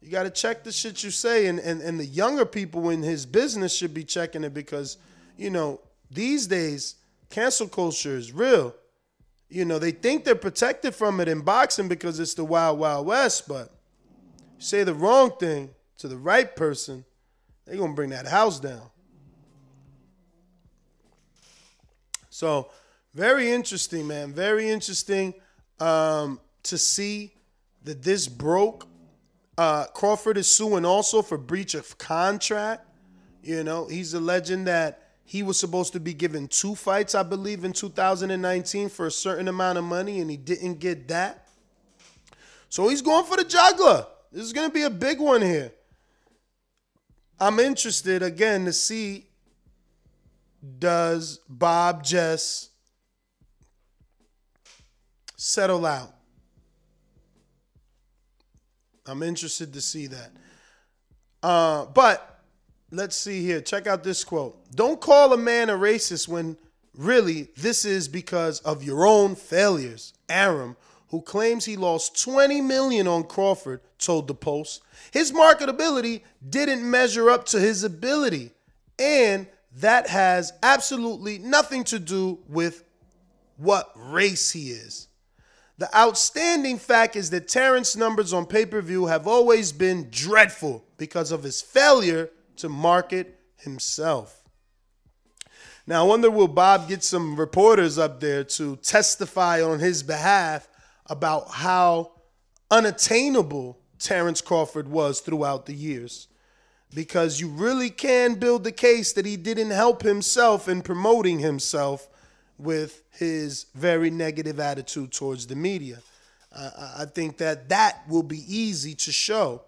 You 0.00 0.10
got 0.10 0.24
to 0.24 0.30
check 0.30 0.64
the 0.64 0.72
shit 0.72 1.04
you 1.04 1.12
say. 1.12 1.46
And, 1.46 1.60
and, 1.60 1.80
and 1.80 2.00
the 2.00 2.04
younger 2.04 2.46
people 2.46 2.90
in 2.90 3.04
his 3.04 3.26
business 3.26 3.72
should 3.72 3.94
be 3.94 4.02
checking 4.02 4.42
it 4.42 4.52
because, 4.52 4.96
you 5.36 5.50
know, 5.50 5.82
these 6.10 6.48
days, 6.48 6.96
cancel 7.30 7.68
culture 7.68 8.16
is 8.16 8.32
real. 8.32 8.74
You 9.48 9.64
know, 9.64 9.78
they 9.78 9.92
think 9.92 10.24
they're 10.24 10.34
protected 10.34 10.96
from 10.96 11.20
it 11.20 11.28
in 11.28 11.42
boxing 11.42 11.86
because 11.86 12.18
it's 12.18 12.34
the 12.34 12.44
wild, 12.44 12.80
wild 12.80 13.06
west, 13.06 13.46
but 13.46 13.72
say 14.58 14.82
the 14.82 14.94
wrong 14.94 15.30
thing 15.38 15.70
to 15.98 16.08
the 16.08 16.16
right 16.16 16.56
person, 16.56 17.04
they're 17.64 17.76
going 17.76 17.92
to 17.92 17.94
bring 17.94 18.10
that 18.10 18.26
house 18.26 18.58
down. 18.58 18.90
So, 22.34 22.68
very 23.14 23.52
interesting, 23.52 24.08
man. 24.08 24.32
Very 24.32 24.68
interesting 24.68 25.34
um, 25.78 26.40
to 26.64 26.76
see 26.76 27.32
that 27.84 28.02
this 28.02 28.26
broke. 28.26 28.88
Uh, 29.56 29.84
Crawford 29.94 30.36
is 30.36 30.50
suing 30.50 30.84
also 30.84 31.22
for 31.22 31.38
breach 31.38 31.74
of 31.74 31.96
contract. 31.96 32.88
You 33.44 33.62
know, 33.62 33.86
he's 33.86 34.14
alleging 34.14 34.64
that 34.64 35.10
he 35.24 35.44
was 35.44 35.60
supposed 35.60 35.92
to 35.92 36.00
be 36.00 36.12
given 36.12 36.48
two 36.48 36.74
fights, 36.74 37.14
I 37.14 37.22
believe, 37.22 37.64
in 37.64 37.72
2019 37.72 38.88
for 38.88 39.06
a 39.06 39.12
certain 39.12 39.46
amount 39.46 39.78
of 39.78 39.84
money, 39.84 40.18
and 40.18 40.28
he 40.28 40.36
didn't 40.36 40.80
get 40.80 41.06
that. 41.06 41.46
So 42.68 42.88
he's 42.88 43.00
going 43.00 43.26
for 43.26 43.36
the 43.36 43.44
juggler. 43.44 44.08
This 44.32 44.42
is 44.42 44.52
going 44.52 44.68
to 44.68 44.74
be 44.74 44.82
a 44.82 44.90
big 44.90 45.20
one 45.20 45.40
here. 45.40 45.70
I'm 47.38 47.60
interested 47.60 48.24
again 48.24 48.64
to 48.64 48.72
see 48.72 49.28
does 50.78 51.40
Bob 51.48 52.04
Jess 52.04 52.70
settle 55.36 55.84
out. 55.84 56.14
I'm 59.06 59.22
interested 59.22 59.72
to 59.74 59.80
see 59.80 60.06
that. 60.06 60.30
Uh, 61.42 61.84
but 61.86 62.40
let's 62.90 63.14
see 63.16 63.42
here. 63.42 63.60
Check 63.60 63.86
out 63.86 64.02
this 64.02 64.24
quote. 64.24 64.56
Don't 64.74 65.00
call 65.00 65.32
a 65.34 65.36
man 65.36 65.68
a 65.68 65.74
racist 65.74 66.26
when 66.28 66.56
really 66.96 67.48
this 67.56 67.84
is 67.84 68.08
because 68.08 68.60
of 68.60 68.82
your 68.82 69.06
own 69.06 69.34
failures. 69.34 70.14
Arum, 70.28 70.76
who 71.08 71.20
claims 71.20 71.66
he 71.66 71.76
lost 71.76 72.20
20 72.22 72.62
million 72.62 73.06
on 73.06 73.24
Crawford, 73.24 73.80
told 73.98 74.26
the 74.26 74.34
Post. 74.34 74.82
His 75.12 75.32
marketability 75.32 76.22
didn't 76.48 76.88
measure 76.88 77.28
up 77.28 77.44
to 77.46 77.60
his 77.60 77.84
ability, 77.84 78.52
and 78.98 79.46
that 79.76 80.08
has 80.08 80.52
absolutely 80.62 81.38
nothing 81.38 81.84
to 81.84 81.98
do 81.98 82.38
with 82.48 82.84
what 83.56 83.90
race 83.96 84.50
he 84.52 84.70
is. 84.70 85.08
The 85.78 85.94
outstanding 85.96 86.78
fact 86.78 87.16
is 87.16 87.30
that 87.30 87.48
Terrence's 87.48 87.96
numbers 87.96 88.32
on 88.32 88.46
pay 88.46 88.64
per 88.64 88.80
view 88.80 89.06
have 89.06 89.26
always 89.26 89.72
been 89.72 90.08
dreadful 90.10 90.84
because 90.96 91.32
of 91.32 91.42
his 91.42 91.60
failure 91.60 92.30
to 92.56 92.68
market 92.68 93.40
himself. 93.56 94.42
Now, 95.86 96.04
I 96.04 96.08
wonder 96.08 96.30
will 96.30 96.48
Bob 96.48 96.88
get 96.88 97.02
some 97.02 97.36
reporters 97.36 97.98
up 97.98 98.20
there 98.20 98.44
to 98.44 98.76
testify 98.76 99.62
on 99.62 99.80
his 99.80 100.02
behalf 100.02 100.68
about 101.06 101.50
how 101.50 102.12
unattainable 102.70 103.78
Terrence 103.98 104.40
Crawford 104.40 104.88
was 104.88 105.20
throughout 105.20 105.66
the 105.66 105.74
years? 105.74 106.28
Because 106.94 107.40
you 107.40 107.48
really 107.48 107.90
can 107.90 108.34
build 108.34 108.62
the 108.64 108.72
case 108.72 109.12
that 109.14 109.26
he 109.26 109.36
didn't 109.36 109.70
help 109.70 110.02
himself 110.02 110.68
in 110.68 110.82
promoting 110.82 111.40
himself 111.40 112.08
with 112.58 113.02
his 113.10 113.66
very 113.74 114.10
negative 114.10 114.60
attitude 114.60 115.12
towards 115.12 115.46
the 115.46 115.56
media. 115.56 115.98
Uh, 116.54 116.94
I 116.98 117.04
think 117.06 117.38
that 117.38 117.68
that 117.70 118.02
will 118.08 118.22
be 118.22 118.44
easy 118.46 118.94
to 118.94 119.12
show. 119.12 119.62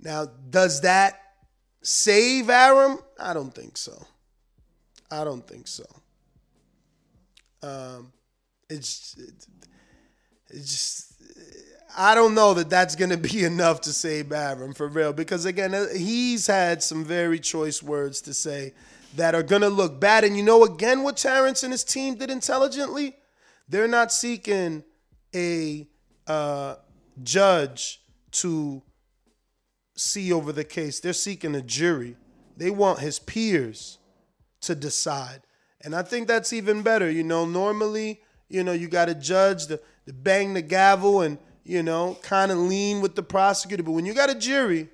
Now, 0.00 0.26
does 0.50 0.80
that 0.80 1.20
save 1.82 2.50
Arum? 2.50 2.98
I 3.18 3.32
don't 3.32 3.54
think 3.54 3.76
so. 3.76 4.04
I 5.10 5.22
don't 5.22 5.46
think 5.46 5.68
so. 5.68 5.84
Um, 7.62 8.12
it's 8.68 9.16
it, 9.18 9.46
it's 10.50 10.70
just 10.70 11.05
I 11.98 12.14
don't 12.14 12.34
know 12.34 12.52
that 12.54 12.68
that's 12.68 12.94
going 12.94 13.10
to 13.10 13.16
be 13.16 13.44
enough 13.52 13.80
to 13.82 13.92
save 13.92 14.30
Arum 14.30 14.74
for 14.74 14.86
real 14.86 15.12
because 15.12 15.46
again 15.46 15.74
uh, 15.74 15.86
he's 15.96 16.46
had 16.46 16.82
some 16.82 17.04
very 17.04 17.40
choice 17.40 17.82
words 17.82 18.20
to 18.22 18.34
say 18.34 18.74
that 19.16 19.34
are 19.34 19.42
going 19.42 19.62
to 19.62 19.70
look 19.70 19.98
bad. 19.98 20.24
And 20.24 20.36
you 20.36 20.42
know 20.42 20.62
again 20.64 21.02
what 21.02 21.16
Terrence 21.16 21.62
and 21.62 21.72
his 21.72 21.84
team 21.84 22.16
did 22.16 22.30
intelligently? 22.30 23.16
They're 23.68 23.88
not 23.88 24.12
seeking 24.12 24.84
a 25.34 25.88
uh, 26.26 26.76
judge 27.22 28.02
to 28.32 28.82
see 29.96 30.32
over 30.32 30.52
the 30.52 30.64
case. 30.64 31.00
They're 31.00 31.14
seeking 31.14 31.54
a 31.54 31.62
jury. 31.62 32.16
They 32.56 32.70
want 32.70 33.00
his 33.00 33.18
peers 33.18 33.98
to 34.60 34.74
decide. 34.74 35.42
And 35.80 35.94
I 35.94 36.02
think 36.02 36.28
that's 36.28 36.52
even 36.52 36.82
better 36.82 37.10
you 37.10 37.24
know. 37.24 37.46
Normally 37.46 38.20
you 38.48 38.62
know 38.62 38.72
you 38.72 38.86
got 38.86 39.08
a 39.08 39.14
judge 39.14 39.66
to, 39.68 39.80
to 40.04 40.12
bang 40.12 40.52
the 40.52 40.62
gavel 40.62 41.22
and 41.22 41.38
you 41.66 41.82
know, 41.82 42.16
kind 42.22 42.52
of 42.52 42.58
lean 42.58 43.00
with 43.00 43.16
the 43.16 43.22
prosecutor. 43.24 43.82
But 43.82 43.92
when 43.92 44.06
you 44.06 44.14
got 44.14 44.30
a 44.30 44.36
jury, 44.36 44.88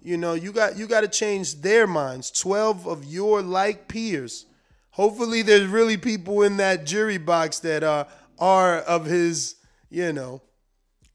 you 0.00 0.16
know, 0.16 0.34
you 0.34 0.52
got 0.52 0.78
you 0.78 0.86
got 0.86 1.00
to 1.00 1.08
change 1.08 1.60
their 1.60 1.86
minds. 1.86 2.30
Twelve 2.30 2.86
of 2.86 3.04
your 3.04 3.42
like 3.42 3.88
peers. 3.88 4.46
Hopefully, 4.90 5.42
there's 5.42 5.66
really 5.66 5.96
people 5.96 6.42
in 6.42 6.56
that 6.58 6.86
jury 6.86 7.18
box 7.18 7.58
that 7.60 7.82
uh, 7.82 8.04
are 8.38 8.78
of 8.78 9.06
his, 9.06 9.56
you 9.90 10.12
know, 10.12 10.40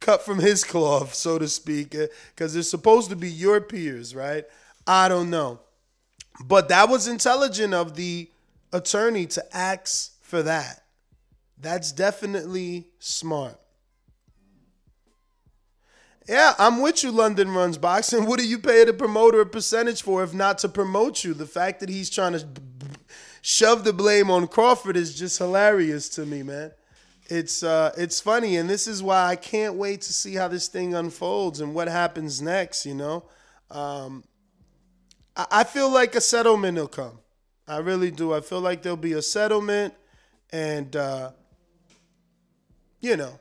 cut 0.02 0.22
from 0.22 0.40
his 0.40 0.66
cloth, 0.66 1.13
so 1.13 1.40
to 1.40 1.48
speak, 1.48 1.92
because 1.92 2.52
uh, 2.52 2.54
they're 2.56 2.63
supposed 2.63 3.10
to 3.10 3.16
be 3.16 3.30
your 3.32 3.62
peers, 3.62 4.13
right? 4.13 4.44
I 4.86 5.08
don't 5.08 5.30
know, 5.30 5.62
but 6.44 6.68
that 6.70 6.90
was 6.90 7.08
intelligent 7.08 7.74
of 7.74 7.96
the 7.96 8.30
attorney 8.74 9.28
to 9.28 9.56
ask 9.56 10.22
for 10.22 10.44
that. 10.44 10.84
That's 11.58 11.94
definitely 11.94 12.90
smart. 13.00 13.58
Yeah, 16.27 16.53
I'm 16.58 16.82
with 16.82 17.03
you, 17.03 17.12
London 17.12 17.51
Runs 17.51 17.77
Boxing. 17.77 18.25
What 18.27 18.39
do 18.39 18.48
you 18.48 18.58
pay 18.58 18.86
the 18.86 18.94
promoter 18.94 19.42
a 19.42 19.46
percentage 19.46 20.01
for 20.01 20.24
if 20.24 20.34
not 20.34 20.58
to 20.60 20.70
promote 20.70 21.24
you? 21.24 21.34
The 21.34 21.46
fact 21.46 21.80
that 21.82 21.89
he's 21.89 22.10
trying 22.10 22.34
to 22.34 22.46
shove 23.42 23.84
the 23.84 23.94
blame 23.94 24.32
on 24.32 24.48
Crawford 24.48 24.96
is 24.96 25.13
just 25.13 25.38
hilarious 25.38 26.08
to 26.10 26.25
me, 26.25 26.42
man. 26.44 26.72
It's 27.27 27.63
uh, 27.63 27.92
it's 27.98 28.20
funny, 28.20 28.58
and 28.58 28.70
this 28.70 28.88
is 28.88 29.01
why 29.01 29.25
I 29.25 29.36
can't 29.36 29.75
wait 29.75 30.01
to 30.01 30.13
see 30.13 30.36
how 30.36 30.48
this 30.48 30.68
thing 30.68 30.94
unfolds 30.94 31.60
and 31.62 31.74
what 31.74 31.88
happens 31.88 32.42
next. 32.42 32.86
You 32.86 32.96
know, 32.96 33.25
um, 33.72 34.24
I, 35.36 35.46
I 35.51 35.63
feel 35.63 35.89
like 35.89 36.15
a 36.15 36.22
settlement 36.22 36.77
will 36.77 36.88
come. 36.88 37.20
I 37.68 37.77
really 37.77 38.12
do. 38.12 38.34
I 38.34 38.42
feel 38.42 38.60
like 38.60 38.82
there'll 38.82 38.98
be 38.98 39.13
a 39.13 39.22
settlement, 39.22 39.94
and 40.51 40.96
uh, 40.96 41.32
you 43.00 43.15
know, 43.15 43.39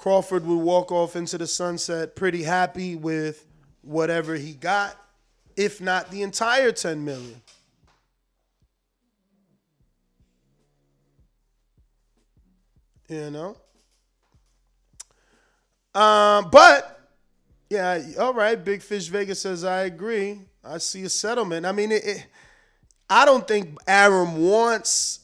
Crawford 0.00 0.46
would 0.46 0.56
walk 0.56 0.90
off 0.90 1.14
into 1.14 1.36
the 1.36 1.46
sunset 1.46 2.16
pretty 2.16 2.42
happy 2.42 2.96
with 2.96 3.44
whatever 3.82 4.34
he 4.34 4.54
got, 4.54 4.96
if 5.58 5.78
not 5.78 6.10
the 6.10 6.22
entire 6.22 6.72
10 6.72 7.04
million. 7.04 7.42
You 13.10 13.30
know? 13.30 13.56
Um, 15.94 16.48
but 16.50 16.98
yeah, 17.68 18.00
all 18.18 18.32
right. 18.32 18.64
Big 18.64 18.80
Fish 18.80 19.08
Vegas 19.08 19.42
says 19.42 19.64
I 19.64 19.82
agree. 19.82 20.40
I 20.64 20.78
see 20.78 21.02
a 21.02 21.10
settlement. 21.10 21.66
I 21.66 21.72
mean, 21.72 21.92
it, 21.92 22.04
it, 22.06 22.26
I 23.10 23.26
don't 23.26 23.46
think 23.46 23.76
Arum 23.86 24.48
wants 24.48 25.20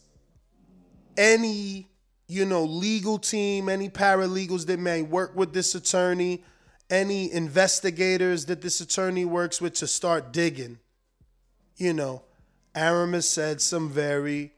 any 1.17 1.89
you 2.29 2.45
know, 2.45 2.65
legal 2.65 3.19
team, 3.19 3.69
any 3.69 3.89
paralegals 3.89 4.67
that 4.67 4.81
may 4.81 5.03
work 5.03 5.37
with 5.37 5.53
this 5.53 5.75
attorney, 5.75 6.45
any 6.91 7.33
investigators 7.33 8.47
that 8.47 8.63
this 8.63 8.81
attorney 8.81 9.25
works 9.25 9.61
with 9.61 9.75
to 9.75 9.87
start 9.87 10.33
digging. 10.33 10.79
You 11.77 11.93
know, 11.93 12.23
Arum 12.75 13.13
has 13.13 13.29
said 13.29 13.61
some 13.61 13.89
very, 13.91 14.53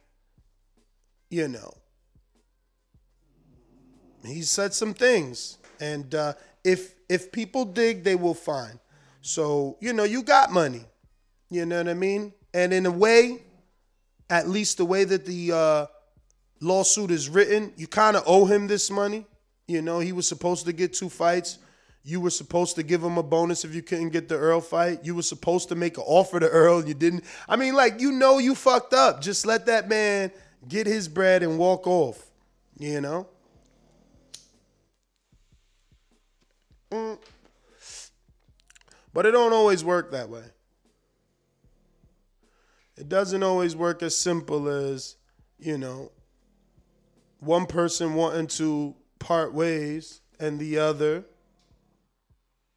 you 1.31 1.49
know, 1.49 1.75
he 4.25 4.43
said 4.43 4.75
some 4.75 4.95
things. 4.95 5.59
And 5.81 6.15
uh, 6.15 6.35
if 6.65 6.95
if 7.09 7.33
people 7.33 7.65
dig, 7.65 8.05
they 8.05 8.15
will 8.15 8.35
find. 8.35 8.79
So, 9.23 9.77
you 9.81 9.93
know, 9.93 10.05
you 10.05 10.23
got 10.23 10.53
money. 10.53 10.85
You 11.51 11.67
know 11.67 11.79
what 11.79 11.89
I 11.89 11.95
mean? 11.95 12.33
And 12.53 12.73
in 12.73 12.87
a 12.87 12.91
way, 12.91 13.43
at 14.29 14.49
least 14.49 14.77
the 14.79 14.85
way 14.85 15.05
that 15.05 15.25
the 15.25 15.53
uh, 15.53 15.87
lawsuit 16.61 17.11
is 17.11 17.29
written, 17.29 17.73
you 17.77 17.87
kind 17.87 18.17
of 18.17 18.23
owe 18.27 18.45
him 18.45 18.67
this 18.67 18.91
money. 18.91 19.27
You 19.67 19.83
know, 19.83 19.99
he 19.99 20.13
was 20.13 20.27
supposed 20.27 20.67
to 20.67 20.73
get 20.73 20.95
two 20.95 21.09
fights. 21.09 21.59
You 22.03 22.21
were 22.21 22.31
supposed 22.31 22.77
to 22.77 22.83
give 22.83 23.03
him 23.03 23.19
a 23.19 23.23
bonus 23.23 23.65
if 23.65 23.75
you 23.75 23.83
couldn't 23.83 24.11
get 24.11 24.29
the 24.29 24.37
Errol 24.37 24.63
fight. 24.63 25.05
You 25.05 25.15
were 25.15 25.23
supposed 25.23 25.69
to 25.69 25.75
make 25.75 25.99
an 25.99 26.05
offer 26.07 26.41
to 26.41 26.47
Errol. 26.47 26.79
and 26.79 26.89
You 26.89 26.95
didn't. 26.95 27.25
I 27.49 27.57
mean, 27.57 27.75
like, 27.75 28.01
you 28.01 28.13
know, 28.13 28.39
you 28.39 28.55
fucked 28.55 28.95
up. 28.95 29.21
Just 29.21 29.45
let 29.45 29.67
that 29.67 29.89
man 29.89 30.31
get 30.67 30.87
his 30.87 31.07
bread 31.07 31.43
and 31.43 31.59
walk 31.59 31.87
off. 31.87 32.25
You 32.79 33.01
know? 33.01 33.27
Mm. 36.91 37.19
But 39.13 39.27
it 39.27 39.33
don't 39.33 39.53
always 39.53 39.85
work 39.85 40.13
that 40.13 40.31
way. 40.31 40.45
It 42.97 43.09
doesn't 43.09 43.43
always 43.43 43.77
work 43.77 44.03
as 44.03 44.17
simple 44.17 44.69
as, 44.69 45.17
you 45.59 45.77
know, 45.79 46.11
one 47.41 47.67
person 47.67 48.15
wanting 48.15 48.47
to 48.47 48.95
part 49.19 49.53
ways 49.53 50.21
and 50.41 50.59
the 50.59 50.79
other 50.79 51.25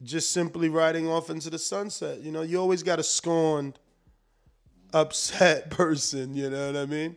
just 0.04 0.32
simply 0.32 0.69
riding 0.69 1.08
off 1.08 1.30
into 1.30 1.50
the 1.50 1.60
sunset. 1.60 2.21
You 2.21 2.32
know, 2.32 2.41
you 2.41 2.60
always 2.60 2.84
got 2.84 3.00
a 3.00 3.04
scorned, 3.04 3.78
upset 4.93 5.69
person, 5.69 6.36
you 6.36 6.50
know 6.50 6.67
what 6.67 6.76
I 6.76 6.86
mean? 6.86 7.15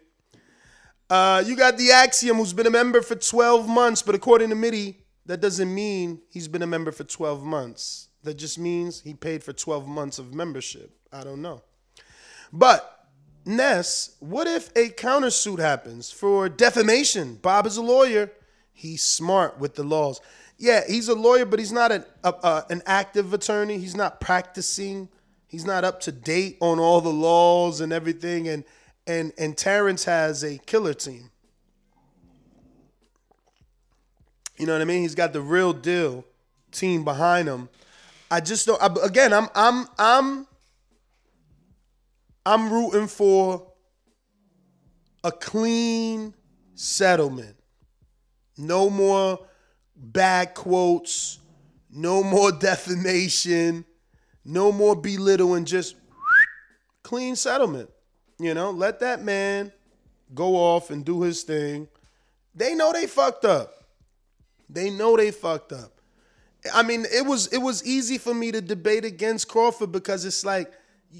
Uh, 1.08 1.42
you 1.44 1.56
got 1.56 1.76
the 1.76 1.92
Axiom, 1.92 2.38
who's 2.38 2.52
been 2.52 2.66
a 2.66 2.70
member 2.70 3.02
for 3.02 3.14
12 3.14 3.68
months, 3.68 4.02
but 4.02 4.14
according 4.14 4.48
to 4.48 4.54
Mitty, 4.54 4.98
that 5.26 5.40
doesn't 5.40 5.72
mean 5.72 6.20
he's 6.30 6.48
been 6.48 6.62
a 6.62 6.66
member 6.66 6.92
for 6.92 7.04
12 7.04 7.42
months. 7.42 8.08
That 8.22 8.34
just 8.34 8.58
means 8.58 9.00
he 9.00 9.14
paid 9.14 9.42
for 9.42 9.52
12 9.52 9.86
months 9.86 10.18
of 10.18 10.34
membership. 10.34 10.90
I 11.12 11.24
don't 11.24 11.42
know. 11.42 11.62
But 12.52 12.93
Ness, 13.46 14.16
what 14.20 14.46
if 14.46 14.68
a 14.76 14.88
countersuit 14.90 15.58
happens 15.58 16.10
for 16.10 16.48
defamation? 16.48 17.36
Bob 17.36 17.66
is 17.66 17.76
a 17.76 17.82
lawyer. 17.82 18.30
He's 18.72 19.02
smart 19.02 19.58
with 19.58 19.74
the 19.74 19.84
laws. 19.84 20.20
Yeah, 20.56 20.82
he's 20.86 21.08
a 21.08 21.14
lawyer, 21.14 21.44
but 21.44 21.58
he's 21.58 21.72
not 21.72 21.92
an, 21.92 22.04
an 22.22 22.82
active 22.86 23.34
attorney. 23.34 23.78
He's 23.78 23.96
not 23.96 24.20
practicing. 24.20 25.08
He's 25.46 25.66
not 25.66 25.84
up 25.84 26.00
to 26.00 26.12
date 26.12 26.56
on 26.60 26.78
all 26.78 27.00
the 27.00 27.12
laws 27.12 27.80
and 27.80 27.92
everything. 27.92 28.48
And 28.48 28.64
and 29.06 29.32
and 29.36 29.56
Terrence 29.56 30.04
has 30.04 30.42
a 30.42 30.58
killer 30.58 30.94
team. 30.94 31.30
You 34.58 34.66
know 34.66 34.72
what 34.72 34.82
I 34.82 34.84
mean? 34.84 35.02
He's 35.02 35.14
got 35.14 35.32
the 35.32 35.40
real 35.40 35.72
deal 35.72 36.24
team 36.70 37.04
behind 37.04 37.48
him. 37.48 37.68
I 38.30 38.40
just 38.40 38.66
don't. 38.66 38.80
I, 38.82 38.88
again, 39.04 39.32
I'm 39.32 39.48
I'm 39.54 39.86
I'm 39.98 40.46
I'm 42.46 42.72
rooting 42.72 43.06
for 43.06 43.66
a 45.22 45.32
clean 45.32 46.34
settlement. 46.74 47.56
No 48.58 48.90
more 48.90 49.38
bad 49.96 50.54
quotes, 50.54 51.38
no 51.90 52.22
more 52.22 52.52
defamation, 52.68 53.84
no 54.44 54.70
more 54.70 54.94
belittling, 54.94 55.64
just 55.64 55.96
clean 57.02 57.36
settlement. 57.36 57.90
You 58.38 58.52
know, 58.54 58.70
let 58.70 59.00
that 59.00 59.22
man 59.22 59.72
go 60.34 60.56
off 60.56 60.90
and 60.90 61.04
do 61.04 61.22
his 61.22 61.42
thing. 61.44 61.88
They 62.54 62.74
know 62.74 62.92
they 62.92 63.06
fucked 63.06 63.44
up. 63.44 63.74
They 64.68 64.90
know 64.90 65.16
they 65.16 65.30
fucked 65.30 65.72
up. 65.72 65.92
I 66.72 66.82
mean, 66.82 67.04
it 67.12 67.24
was 67.24 67.46
it 67.48 67.58
was 67.58 67.84
easy 67.84 68.18
for 68.18 68.34
me 68.34 68.50
to 68.52 68.60
debate 68.60 69.04
against 69.04 69.48
Crawford 69.48 69.92
because 69.92 70.24
it's 70.24 70.44
like 70.44 70.72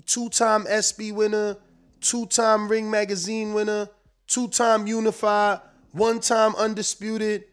two-time 0.02 0.64
SB 0.64 1.12
winner, 1.12 1.56
two-time 2.00 2.68
Ring 2.68 2.90
Magazine 2.90 3.54
winner, 3.54 3.88
two-time 4.26 4.86
Unified, 4.86 5.60
one-time 5.92 6.54
Undisputed, 6.56 7.44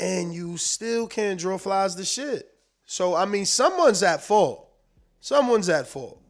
and 0.00 0.34
you 0.34 0.56
still 0.56 1.06
can't 1.06 1.38
draw 1.38 1.58
flies 1.58 1.94
to 1.96 2.04
shit. 2.04 2.48
So 2.84 3.14
I 3.14 3.24
mean, 3.24 3.46
someone's 3.46 4.02
at 4.02 4.22
fault. 4.22 4.68
Someone's 5.20 5.68
at 5.68 5.86
fault. 5.86 6.22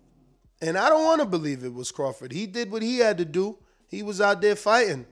And 0.61 0.77
I 0.77 0.89
don't 0.89 1.05
want 1.05 1.21
to 1.21 1.27
believe 1.27 1.63
it 1.63 1.73
was 1.73 1.93
Crawford. 1.93 2.33
He 2.33 2.47
did 2.47 2.71
what 2.71 2.83
he 2.83 2.99
had 2.99 3.19
to 3.19 3.25
do. 3.25 3.59
He 3.87 4.03
was 4.03 4.21
out 4.21 4.41
there 4.41 4.57
fighting. 4.57 5.07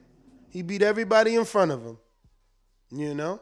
He 0.49 0.61
beat 0.61 0.81
everybody 0.81 1.35
in 1.35 1.45
front 1.45 1.71
of 1.71 1.83
him. 1.83 1.97
You 2.91 3.13
know? 3.13 3.39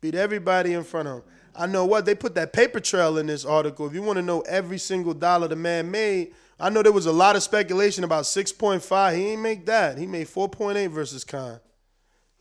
Beat 0.00 0.14
everybody 0.14 0.72
in 0.72 0.84
front 0.84 1.08
of 1.08 1.14
him. 1.18 1.22
I 1.58 1.66
know 1.66 1.86
what 1.86 2.04
they 2.04 2.14
put 2.14 2.34
that 2.34 2.52
paper 2.52 2.80
trail 2.80 3.18
in 3.18 3.26
this 3.26 3.44
article. 3.44 3.86
If 3.86 3.94
you 3.94 4.02
want 4.02 4.18
to 4.18 4.22
know 4.22 4.40
every 4.42 4.78
single 4.78 5.14
dollar 5.14 5.48
the 5.48 5.56
man 5.56 5.90
made 5.90 6.32
I 6.58 6.70
know 6.70 6.82
there 6.82 6.92
was 6.92 7.06
a 7.06 7.12
lot 7.12 7.36
of 7.36 7.42
speculation 7.42 8.02
about 8.02 8.24
6.5. 8.24 9.16
He 9.16 9.26
ain't 9.28 9.42
make 9.42 9.66
that. 9.66 9.98
He 9.98 10.06
made 10.06 10.26
4.8 10.26 10.90
versus 10.90 11.22
Khan. 11.22 11.60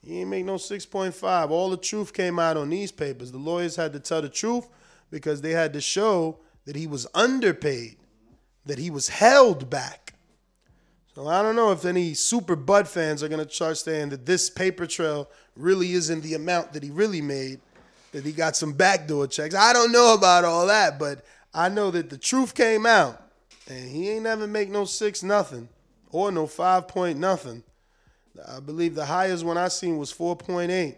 He 0.01 0.21
ain't 0.21 0.30
make 0.30 0.45
no 0.45 0.56
6.5. 0.56 1.49
All 1.49 1.69
the 1.69 1.78
truth 1.78 2.13
came 2.13 2.39
out 2.39 2.56
on 2.56 2.69
these 2.69 2.91
papers. 2.91 3.32
The 3.32 3.38
lawyers 3.38 3.75
had 3.75 3.91
to 3.93 3.99
tell 3.99 4.21
the 4.21 4.30
truth 4.30 4.69
because 5.12 5.41
they 5.41 5.51
had 5.51 5.73
to 5.73 5.82
show 5.82 6.39
that 6.65 6.75
he 6.75 6.88
was 6.88 7.08
underpaid, 7.13 7.97
that 8.65 8.78
he 8.78 8.89
was 8.89 9.10
held 9.10 9.69
back. 9.69 10.13
So 11.13 11.28
I 11.28 11.41
don't 11.41 11.56
know 11.56 11.71
if 11.71 11.86
any 11.86 12.13
super 12.13 12.56
Bud 12.56 12.88
fans 12.88 13.23
are 13.23 13.30
gonna 13.30 13.49
start 13.49 13.78
saying 13.78 14.10
that 14.10 14.25
this 14.25 14.49
paper 14.49 14.86
trail 14.86 15.30
really 15.56 15.93
isn't 15.93 16.21
the 16.21 16.34
amount 16.34 16.73
that 16.73 16.84
he 16.84 16.89
really 16.89 17.21
made, 17.21 17.60
that 18.15 18.23
he 18.23 18.32
got 18.32 18.56
some 18.56 18.71
backdoor 18.71 19.28
checks. 19.28 19.54
I 19.54 19.73
don't 19.73 19.91
know 19.91 20.13
about 20.13 20.45
all 20.45 20.67
that, 20.67 20.97
but 20.97 21.25
I 21.54 21.67
know 21.67 21.91
that 21.91 22.10
the 22.10 22.17
truth 22.17 22.56
came 22.56 22.86
out, 22.86 23.21
and 23.67 23.89
he 23.89 24.10
ain't 24.10 24.23
never 24.23 24.47
make 24.47 24.69
no 24.69 24.86
six 24.86 25.21
nothing 25.21 25.67
or 26.12 26.32
no 26.32 26.47
five 26.47 26.88
point 26.88 27.19
nothing. 27.19 27.62
I 28.47 28.62
believe 28.62 28.95
the 28.95 29.06
highest 29.06 29.43
one 29.43 29.58
I 29.58 29.67
seen 29.67 29.97
was 29.97 30.12
four 30.12 30.38
point 30.38 30.71
eight. 30.71 30.95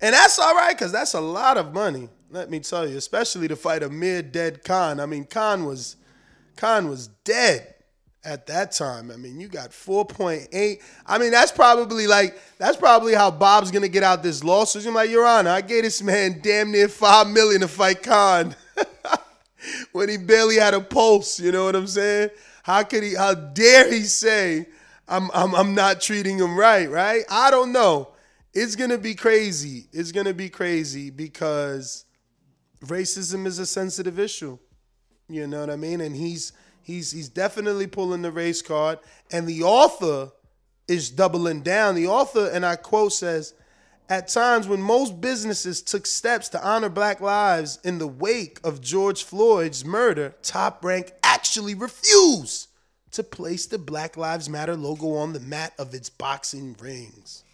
And 0.00 0.14
that's 0.14 0.38
all 0.38 0.54
right, 0.54 0.74
because 0.74 0.90
that's 0.90 1.12
a 1.12 1.20
lot 1.20 1.58
of 1.58 1.74
money, 1.74 2.08
let 2.30 2.50
me 2.50 2.58
tell 2.58 2.88
you, 2.88 2.96
especially 2.96 3.46
to 3.48 3.56
fight 3.56 3.82
a 3.82 3.90
mere 3.90 4.22
dead 4.22 4.64
Khan. 4.64 5.00
I 5.00 5.06
mean, 5.06 5.26
Khan 5.26 5.66
was 5.66 5.96
Khan 6.56 6.88
was 6.88 7.08
dead 7.24 7.71
at 8.24 8.46
that 8.46 8.72
time. 8.72 9.10
I 9.10 9.16
mean, 9.16 9.40
you 9.40 9.48
got 9.48 9.70
4.8. 9.70 10.80
I 11.06 11.18
mean, 11.18 11.30
that's 11.30 11.52
probably 11.52 12.06
like 12.06 12.38
that's 12.58 12.76
probably 12.76 13.14
how 13.14 13.30
Bob's 13.30 13.70
gonna 13.70 13.88
get 13.88 14.02
out 14.02 14.22
this 14.22 14.44
lawsuit. 14.44 14.84
You're 14.84 14.92
like, 14.92 15.10
Your 15.10 15.26
Honor, 15.26 15.50
I 15.50 15.60
gave 15.60 15.82
this 15.82 16.02
man 16.02 16.40
damn 16.42 16.70
near 16.70 16.88
five 16.88 17.26
million 17.28 17.60
to 17.62 17.68
fight 17.68 18.02
Khan 18.02 18.54
when 19.92 20.08
he 20.08 20.16
barely 20.16 20.56
had 20.56 20.74
a 20.74 20.80
pulse. 20.80 21.40
You 21.40 21.52
know 21.52 21.64
what 21.64 21.76
I'm 21.76 21.86
saying? 21.86 22.30
How 22.62 22.82
could 22.84 23.02
he? 23.02 23.14
How 23.14 23.34
dare 23.34 23.90
he 23.92 24.02
say 24.02 24.66
I'm 25.08 25.30
I'm 25.34 25.54
I'm 25.54 25.74
not 25.74 26.00
treating 26.00 26.38
him 26.38 26.56
right? 26.56 26.88
Right? 26.90 27.24
I 27.30 27.50
don't 27.50 27.72
know. 27.72 28.08
It's 28.54 28.76
gonna 28.76 28.98
be 28.98 29.14
crazy. 29.14 29.88
It's 29.92 30.12
gonna 30.12 30.34
be 30.34 30.48
crazy 30.48 31.10
because 31.10 32.04
racism 32.84 33.46
is 33.46 33.58
a 33.58 33.66
sensitive 33.66 34.18
issue. 34.18 34.58
You 35.28 35.46
know 35.46 35.60
what 35.60 35.70
I 35.70 35.76
mean? 35.76 36.00
And 36.00 36.14
he's 36.14 36.52
he's 36.82 37.12
he's 37.12 37.28
definitely 37.28 37.86
pulling 37.86 38.22
the 38.22 38.32
race 38.32 38.62
card. 38.62 38.98
And 39.30 39.46
the 39.46 39.62
author 39.62 40.32
is 40.88 41.10
doubling 41.10 41.62
down. 41.62 41.94
The 41.94 42.06
author, 42.06 42.50
and 42.52 42.66
I 42.66 42.76
quote 42.76 43.12
says, 43.12 43.54
at 44.08 44.28
times 44.28 44.68
when 44.68 44.82
most 44.82 45.20
businesses 45.20 45.80
took 45.80 46.06
steps 46.06 46.48
to 46.50 46.62
honor 46.62 46.88
black 46.88 47.20
lives 47.20 47.78
in 47.82 47.98
the 47.98 48.06
wake 48.06 48.58
of 48.62 48.80
George 48.80 49.24
Floyd's 49.24 49.84
murder, 49.84 50.34
Top 50.42 50.84
Rank 50.84 51.12
actually 51.22 51.74
refused 51.74 52.68
to 53.12 53.22
place 53.22 53.66
the 53.66 53.78
Black 53.78 54.16
Lives 54.16 54.48
Matter 54.48 54.76
logo 54.76 55.14
on 55.14 55.32
the 55.32 55.40
mat 55.40 55.72
of 55.78 55.94
its 55.94 56.10
boxing 56.10 56.76
rings. 56.80 57.44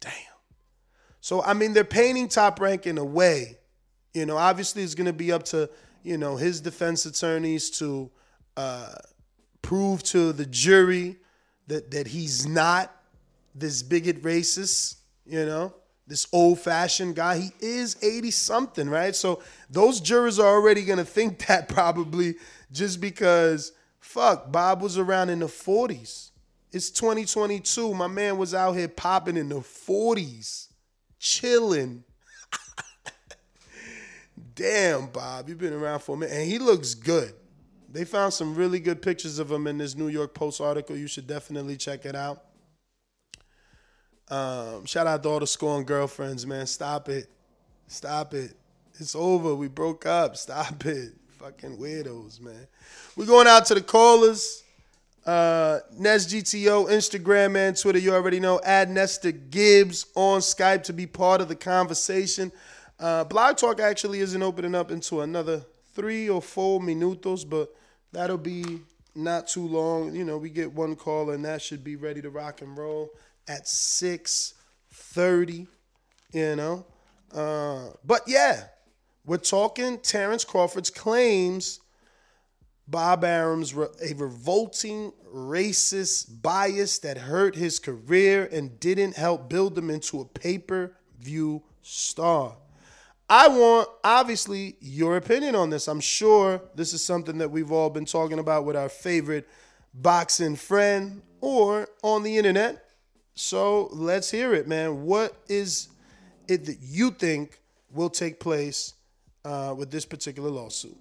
Damn. 0.00 0.12
So 1.20 1.42
I 1.42 1.54
mean 1.54 1.72
they're 1.72 1.84
painting 1.84 2.28
Top 2.28 2.60
Rank 2.60 2.86
in 2.86 2.98
a 2.98 3.04
way. 3.04 3.58
You 4.12 4.26
know, 4.26 4.36
obviously 4.36 4.82
it's 4.82 4.94
going 4.94 5.06
to 5.06 5.12
be 5.12 5.32
up 5.32 5.44
to, 5.46 5.70
you 6.04 6.16
know, 6.18 6.36
his 6.36 6.60
defense 6.60 7.06
attorneys 7.06 7.70
to 7.78 8.10
uh, 8.56 8.94
prove 9.62 10.02
to 10.04 10.32
the 10.32 10.46
jury 10.46 11.16
that 11.66 11.90
that 11.90 12.06
he's 12.06 12.46
not 12.46 12.94
this 13.54 13.82
bigot 13.82 14.22
racist, 14.22 14.96
you 15.26 15.44
know, 15.46 15.72
this 16.06 16.26
old 16.32 16.60
fashioned 16.60 17.16
guy. 17.16 17.38
He 17.38 17.52
is 17.60 17.96
80 18.02 18.30
something, 18.30 18.88
right? 18.88 19.14
So 19.16 19.42
those 19.70 20.00
jurors 20.00 20.38
are 20.38 20.54
already 20.54 20.84
going 20.84 20.98
to 20.98 21.04
think 21.04 21.38
that 21.46 21.68
probably 21.68 22.34
just 22.70 23.00
because, 23.00 23.72
fuck, 24.00 24.52
Bob 24.52 24.82
was 24.82 24.98
around 24.98 25.30
in 25.30 25.38
the 25.38 25.46
40s. 25.46 26.30
It's 26.72 26.90
2022. 26.90 27.94
My 27.94 28.08
man 28.08 28.36
was 28.36 28.52
out 28.52 28.72
here 28.72 28.88
popping 28.88 29.36
in 29.36 29.48
the 29.48 29.60
40s, 29.60 30.68
chilling. 31.20 32.02
Damn, 34.54 35.06
Bob, 35.06 35.48
you've 35.48 35.58
been 35.58 35.72
around 35.72 36.00
for 36.00 36.14
a 36.14 36.18
minute. 36.18 36.36
And 36.36 36.50
he 36.50 36.58
looks 36.58 36.94
good. 36.94 37.34
They 37.90 38.04
found 38.04 38.32
some 38.32 38.54
really 38.54 38.80
good 38.80 39.02
pictures 39.02 39.38
of 39.38 39.50
him 39.50 39.66
in 39.66 39.78
this 39.78 39.94
New 39.94 40.08
York 40.08 40.34
Post 40.34 40.60
article. 40.60 40.96
You 40.96 41.06
should 41.06 41.26
definitely 41.26 41.76
check 41.76 42.04
it 42.04 42.14
out. 42.14 42.42
Um, 44.28 44.84
shout 44.86 45.06
out 45.06 45.22
to 45.22 45.28
all 45.28 45.40
the 45.40 45.46
scorn 45.46 45.84
girlfriends, 45.84 46.46
man. 46.46 46.66
Stop 46.66 47.08
it. 47.08 47.28
Stop 47.86 48.34
it. 48.34 48.54
It's 48.98 49.14
over. 49.14 49.54
We 49.54 49.68
broke 49.68 50.06
up. 50.06 50.36
Stop 50.36 50.86
it. 50.86 51.12
Fucking 51.38 51.76
weirdos, 51.76 52.40
man. 52.40 52.66
We're 53.16 53.26
going 53.26 53.46
out 53.46 53.66
to 53.66 53.74
the 53.74 53.82
callers. 53.82 54.62
Uh, 55.26 55.80
Nest 55.96 56.30
GTO, 56.30 56.88
Instagram 56.88 57.56
and 57.56 57.76
Twitter. 57.76 57.98
You 57.98 58.12
already 58.14 58.40
know. 58.40 58.60
Add 58.64 58.90
Nesta 58.90 59.32
Gibbs 59.32 60.06
on 60.14 60.40
Skype 60.40 60.82
to 60.84 60.92
be 60.92 61.06
part 61.06 61.40
of 61.40 61.48
the 61.48 61.56
conversation. 61.56 62.52
Uh, 63.04 63.22
Blog 63.22 63.58
Talk 63.58 63.80
actually 63.80 64.20
isn't 64.20 64.42
opening 64.42 64.74
up 64.74 64.90
into 64.90 65.20
another 65.20 65.66
three 65.92 66.30
or 66.30 66.40
four 66.40 66.80
minutos, 66.80 67.46
but 67.46 67.68
that'll 68.12 68.38
be 68.38 68.80
not 69.14 69.46
too 69.46 69.68
long. 69.68 70.16
You 70.16 70.24
know, 70.24 70.38
we 70.38 70.48
get 70.48 70.72
one 70.72 70.96
call 70.96 71.28
and 71.28 71.44
that 71.44 71.60
should 71.60 71.84
be 71.84 71.96
ready 71.96 72.22
to 72.22 72.30
rock 72.30 72.62
and 72.62 72.78
roll 72.78 73.10
at 73.46 73.66
6.30, 73.66 75.66
you 76.32 76.56
know. 76.56 76.86
Uh, 77.30 77.88
but 78.06 78.22
yeah, 78.26 78.68
we're 79.26 79.36
talking 79.36 79.98
Terrence 79.98 80.46
Crawford's 80.46 80.88
claims 80.88 81.80
Bob 82.88 83.22
Arum's 83.22 83.74
a 83.74 84.14
revolting 84.14 85.12
racist 85.30 86.40
bias 86.40 87.00
that 87.00 87.18
hurt 87.18 87.54
his 87.54 87.78
career 87.78 88.48
and 88.50 88.80
didn't 88.80 89.14
help 89.14 89.50
build 89.50 89.76
him 89.76 89.90
into 89.90 90.22
a 90.22 90.24
pay-per-view 90.24 91.62
star. 91.82 92.56
I 93.28 93.48
want, 93.48 93.88
obviously, 94.02 94.76
your 94.80 95.16
opinion 95.16 95.54
on 95.54 95.70
this. 95.70 95.88
I'm 95.88 96.00
sure 96.00 96.60
this 96.74 96.92
is 96.92 97.02
something 97.02 97.38
that 97.38 97.50
we've 97.50 97.72
all 97.72 97.90
been 97.90 98.04
talking 98.04 98.38
about 98.38 98.64
with 98.64 98.76
our 98.76 98.88
favorite 98.88 99.48
boxing 99.94 100.56
friend 100.56 101.22
or 101.40 101.88
on 102.02 102.22
the 102.22 102.36
internet. 102.36 102.84
So 103.34 103.88
let's 103.92 104.30
hear 104.30 104.54
it, 104.54 104.68
man. 104.68 105.04
What 105.04 105.36
is 105.48 105.88
it 106.48 106.66
that 106.66 106.78
you 106.80 107.10
think 107.10 107.60
will 107.92 108.10
take 108.10 108.40
place 108.40 108.94
uh, 109.44 109.74
with 109.76 109.90
this 109.90 110.04
particular 110.04 110.50
lawsuit? 110.50 110.96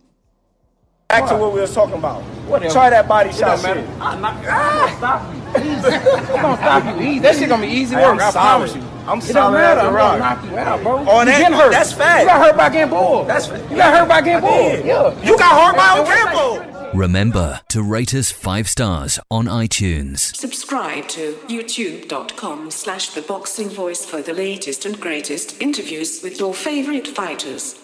Back 1.21 1.29
to 1.29 1.35
what 1.37 1.53
we 1.53 1.61
was 1.61 1.73
talking 1.73 1.95
about. 1.95 2.21
Whatever. 2.49 2.73
Try 2.73 2.89
that 2.89 3.07
body 3.07 3.29
It 3.29 3.35
shot 3.35 3.61
don't 3.61 3.75
shit. 3.77 3.85
Ah, 3.99 4.11
I'm 4.13 4.21
not, 4.21 4.35
ah, 4.47 4.85
gonna 4.85 4.97
stop 4.97 5.33
you. 5.33 5.39
Easy. 5.71 5.87
I'm 6.33 6.41
gonna 6.41 6.57
stop 6.57 6.83
you. 6.99 7.07
Easy. 7.07 7.19
That 7.19 7.35
shit 7.35 7.49
gonna 7.49 7.61
be 7.61 7.71
easy 7.71 7.95
Hey, 7.95 8.01
work. 8.03 8.13
I'm 8.13 8.19
I 8.21 8.29
solid. 8.31 8.69
promise 8.69 8.75
you. 8.75 8.81
I'm 9.07 9.17
it 9.19 9.23
solid 9.23 9.33
don't 9.33 9.53
matter. 9.53 9.79
as 9.79 9.85
a 9.85 9.87
I'm 9.87 9.93
rock. 9.95 10.19
gonna 10.19 10.35
knock 10.35 10.51
you 10.51 10.57
out, 10.57 10.83
bro. 10.83 10.93
Oh, 11.07 11.19
you 11.19 11.25
that- 11.25 11.37
getting 11.39 11.57
hurt. 11.57 11.71
that's 11.71 11.93
fact. 11.93 12.21
You 12.21 12.27
got 12.27 12.41
hurt 12.45 12.57
by 12.57 12.69
getting 12.69 12.89
bored. 12.89 13.27
That's 13.27 13.47
you 13.47 13.77
got 13.77 13.93
hurt 13.99 14.09
by 14.09 14.21
getting 14.21 14.41
bored. 14.41 14.85
Yeah. 14.85 15.23
You 15.23 15.37
got 15.37 15.51
hurt 15.61 15.77
by 15.77 15.99
And- 15.99 16.07
and 16.07 16.37
a 16.37 16.59
what's 16.59 16.73
Remember 16.95 17.59
to 17.69 17.81
rate 17.81 18.13
us 18.13 18.31
five 18.31 18.67
stars 18.69 19.19
on 19.31 19.45
iTunes. 19.45 20.35
Subscribe 20.35 21.07
to 21.09 21.33
youtube.com 21.47 22.69
slash 22.69 23.09
the 23.09 23.21
boxing 23.23 23.69
voice 23.69 24.05
for 24.05 24.21
the 24.21 24.33
latest 24.33 24.85
and 24.85 24.99
greatest 24.99 25.59
interviews 25.61 26.21
with 26.21 26.39
your 26.39 26.53
favorite 26.53 27.07
fighters. 27.07 27.75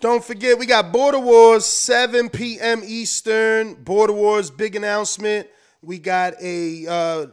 Don't 0.00 0.22
forget, 0.22 0.56
we 0.56 0.66
got 0.66 0.92
Border 0.92 1.18
Wars, 1.18 1.66
7 1.66 2.30
p.m. 2.30 2.82
Eastern. 2.84 3.74
Border 3.74 4.12
Wars, 4.12 4.48
big 4.48 4.76
announcement. 4.76 5.48
We 5.82 5.98
got 5.98 6.34
a 6.40 6.86
uh, 6.86 7.26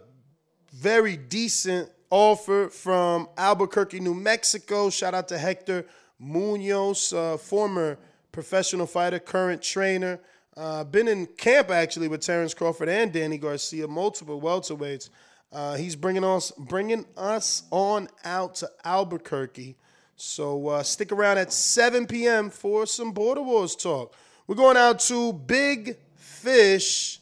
very 0.74 1.16
decent 1.16 1.92
offer 2.10 2.70
from 2.70 3.30
Albuquerque, 3.38 4.00
New 4.00 4.16
Mexico. 4.16 4.90
Shout 4.90 5.14
out 5.14 5.28
to 5.28 5.38
Hector 5.38 5.86
Munoz, 6.18 7.14
uh, 7.14 7.38
former 7.38 8.00
professional 8.32 8.88
fighter, 8.88 9.20
current 9.20 9.62
trainer. 9.62 10.20
Uh, 10.58 10.84
been 10.86 11.08
in 11.08 11.28
camp 11.28 11.70
actually 11.70 12.08
with 12.08 12.22
Terrence 12.22 12.56
Crawford 12.56 12.90
and 12.90 13.14
Danny 13.14 13.38
Garcia, 13.38 13.88
multiple 13.88 14.42
welterweights. 14.42 15.12
Uh, 15.52 15.76
he's 15.76 15.96
bringing 15.96 16.24
us 16.24 16.52
bringing 16.58 17.06
us 17.16 17.62
on 17.70 18.08
out 18.24 18.56
to 18.56 18.70
Albuquerque. 18.84 19.78
So 20.16 20.70
uh, 20.70 20.84
stick 20.84 21.12
around 21.12 21.38
at 21.40 21.52
7 21.52 22.08
p.m. 22.08 22.50
for 22.50 22.86
some 22.86 23.12
Border 23.12 23.42
Wars 23.42 23.76
talk. 23.76 24.16
We're 24.48 24.56
going 24.56 24.78
out 24.78 25.00
to 25.02 25.34
Big 25.34 25.98
Fish 26.16 27.20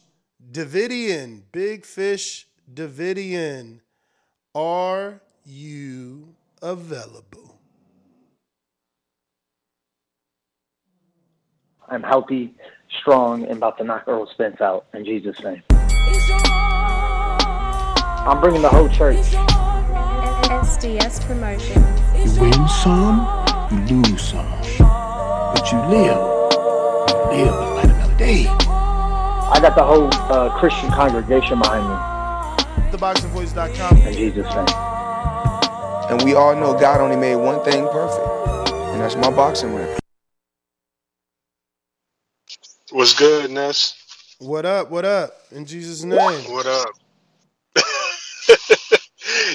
Davidian. 0.52 1.42
Big 1.50 1.84
Fish 1.84 2.46
Davidian. 2.72 3.80
Are 4.54 5.20
you 5.44 6.34
available? 6.62 7.58
I'm 11.88 12.02
healthy, 12.02 12.54
strong, 13.00 13.42
and 13.44 13.56
about 13.58 13.76
to 13.78 13.84
knock 13.84 14.04
Errol 14.06 14.26
Spence 14.32 14.60
out 14.60 14.86
in 14.94 15.04
Jesus' 15.04 15.42
name. 15.42 15.62
I'm 18.26 18.40
bringing 18.40 18.62
the 18.62 18.70
whole 18.70 18.88
church. 18.88 19.16
SDS 20.48 21.20
Promotions. 21.26 22.03
You 22.24 22.40
win 22.40 22.68
some, 22.68 23.26
you 23.70 24.02
lose 24.02 24.22
some. 24.22 24.48
But 24.78 25.70
you 25.70 25.78
live. 25.78 26.16
You 27.30 27.44
live 27.44 27.52
to 27.52 27.74
fight 27.74 27.84
another 27.84 28.16
day. 28.16 28.46
I 28.48 29.58
got 29.60 29.76
the 29.76 29.84
whole 29.84 30.08
uh, 30.32 30.58
Christian 30.58 30.90
congregation 30.90 31.58
behind 31.58 31.86
me. 31.86 32.96
TheBoxingVoice.com. 32.96 33.98
In 33.98 34.14
Jesus' 34.14 34.46
name. 34.54 34.66
And 36.10 36.22
we 36.22 36.34
all 36.34 36.54
know 36.54 36.72
God 36.72 37.02
only 37.02 37.16
made 37.16 37.36
one 37.36 37.62
thing 37.62 37.86
perfect, 37.88 38.26
and 38.68 39.00
that's 39.02 39.16
my 39.16 39.30
boxing 39.30 39.74
ring. 39.74 39.98
What's 42.90 43.12
good, 43.12 43.50
Ness? 43.50 44.36
What 44.38 44.64
up? 44.64 44.90
What 44.90 45.04
up? 45.04 45.34
In 45.50 45.66
Jesus' 45.66 46.04
name. 46.04 46.50
What 46.50 46.66
up? 46.66 46.88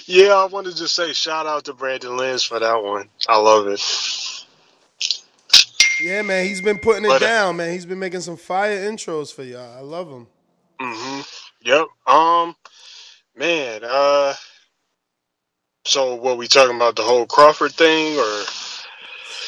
Yeah, 0.10 0.34
I 0.34 0.46
wanted 0.46 0.72
to 0.72 0.78
just 0.78 0.96
say 0.96 1.14
shout 1.14 1.46
out 1.46 1.66
to 1.66 1.74
Brandon 1.74 2.18
Lynch 2.18 2.48
for 2.48 2.60
that 2.60 2.84
one. 2.84 3.10
I 3.28 3.38
love 3.38 3.68
it. 3.68 3.82
Yeah, 6.02 6.22
man, 6.24 6.46
he's 6.46 6.62
been 6.62 6.80
putting 6.80 7.06
it 7.06 7.10
But, 7.10 7.24
uh, 7.24 7.28
down, 7.28 7.58
man. 7.58 7.74
He's 7.74 7.86
been 7.86 8.00
making 8.00 8.22
some 8.22 8.38
fire 8.38 8.78
intros 8.90 9.34
for 9.34 9.44
y'all. 9.44 9.78
I 9.78 9.82
love 9.82 10.10
him. 10.10 10.28
hmm 10.82 11.22
Yep. 11.64 11.88
Um, 12.08 12.56
man. 13.36 13.82
Uh, 13.84 14.34
so 15.86 16.16
what 16.16 16.38
we 16.38 16.48
talking 16.48 16.76
about 16.76 16.96
the 16.96 17.04
whole 17.04 17.26
Crawford 17.26 17.74
thing, 17.74 18.18
or 18.18 18.44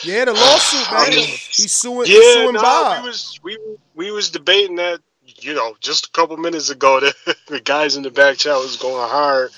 Yeah, 0.04 0.26
the 0.26 0.34
lawsuit, 0.34 0.92
man. 0.92 1.14
He's 1.58 1.72
suing, 1.72 2.08
yeah, 2.08 2.18
he's 2.18 2.28
suing 2.28 2.54
nah, 2.54 2.62
Bob. 2.62 3.04
we 3.04 3.08
was 3.10 3.40
we 3.44 3.58
we 3.96 4.12
was 4.12 4.30
debating 4.30 4.78
that. 4.78 5.00
You 5.24 5.54
know, 5.54 5.76
just 5.82 6.08
a 6.08 6.12
couple 6.12 6.36
minutes 6.38 6.70
ago, 6.72 7.00
the, 7.00 7.14
the 7.48 7.60
guys 7.62 7.96
in 7.96 8.04
the 8.04 8.12
back 8.12 8.38
chat 8.38 8.58
was 8.58 8.78
going 8.78 9.08
hard, 9.10 9.52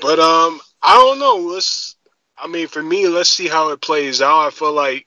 but 0.00 0.18
um, 0.18 0.60
I 0.82 0.94
don't 0.94 1.18
know. 1.18 1.36
Let's. 1.36 1.96
I 2.36 2.46
mean, 2.46 2.68
for 2.68 2.82
me, 2.82 3.08
let's 3.08 3.30
see 3.30 3.48
how 3.48 3.70
it 3.70 3.80
plays 3.80 4.22
out. 4.22 4.46
I 4.46 4.50
feel 4.50 4.72
like 4.72 5.06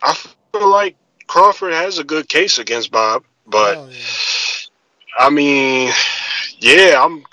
I 0.00 0.14
feel 0.52 0.68
like 0.68 0.96
Crawford 1.26 1.72
has 1.72 1.98
a 1.98 2.04
good 2.04 2.28
case 2.28 2.58
against 2.58 2.90
Bob, 2.90 3.24
but 3.46 3.78
I 5.18 5.30
mean, 5.30 5.92
yeah, 6.58 7.02
I'm 7.02 7.24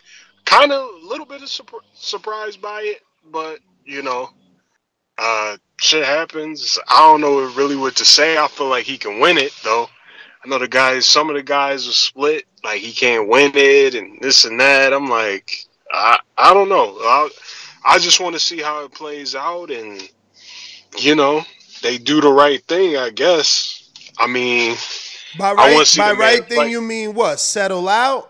kind 0.45 0.71
of 0.71 0.89
a 1.03 1.07
little 1.07 1.25
bit 1.25 1.43
of 1.43 1.49
surpri- 1.49 1.81
surprised 1.93 2.61
by 2.61 2.81
it, 2.81 3.01
but 3.31 3.59
you 3.85 4.01
know, 4.01 4.29
uh, 5.17 5.57
shit 5.77 6.05
happens. 6.05 6.79
I 6.89 6.99
don't 6.99 7.21
know 7.21 7.41
really 7.53 7.75
what 7.75 7.95
to 7.97 8.05
say. 8.05 8.37
I 8.37 8.47
feel 8.47 8.67
like 8.69 8.85
he 8.85 8.97
can 8.97 9.19
win 9.19 9.37
it 9.37 9.53
though. 9.63 9.87
I 10.43 10.47
know 10.47 10.59
the 10.59 10.67
guys. 10.67 11.05
Some 11.05 11.29
of 11.29 11.35
the 11.35 11.43
guys 11.43 11.87
are 11.87 11.93
split. 11.93 12.45
Like 12.63 12.81
he 12.81 12.93
can't 12.93 13.27
win 13.27 13.51
it, 13.55 13.95
and 13.95 14.19
this 14.21 14.45
and 14.45 14.59
that. 14.59 14.93
I'm 14.93 15.09
like, 15.09 15.65
I 15.91 16.19
I 16.37 16.53
don't 16.53 16.69
know. 16.69 16.97
I 17.01 17.29
I 17.85 17.99
just 17.99 18.19
want 18.19 18.35
to 18.35 18.39
see 18.39 18.61
how 18.61 18.85
it 18.85 18.93
plays 18.93 19.35
out, 19.35 19.71
and 19.71 20.01
you 20.97 21.15
know, 21.15 21.43
they 21.81 21.97
do 21.97 22.21
the 22.21 22.31
right 22.31 22.63
thing. 22.63 22.97
I 22.97 23.09
guess. 23.09 23.89
I 24.17 24.27
mean, 24.27 24.75
By 25.37 25.51
I 25.51 25.53
right, 25.53 25.93
by 25.97 26.11
right 26.11 26.45
thing, 26.45 26.69
you 26.69 26.81
mean 26.81 27.13
what? 27.13 27.39
Settle 27.39 27.87
out? 27.87 28.29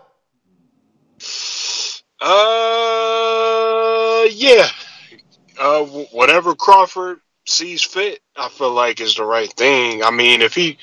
Uh, 2.20 2.28
yeah. 4.30 4.68
Uh, 5.58 5.84
whatever 6.12 6.54
Crawford 6.54 7.20
sees 7.46 7.82
fit, 7.82 8.20
I 8.36 8.48
feel 8.48 8.72
like 8.72 9.00
is 9.00 9.16
the 9.16 9.24
right 9.24 9.52
thing. 9.52 10.02
I 10.02 10.10
mean, 10.10 10.42
if 10.42 10.54
he, 10.54 10.78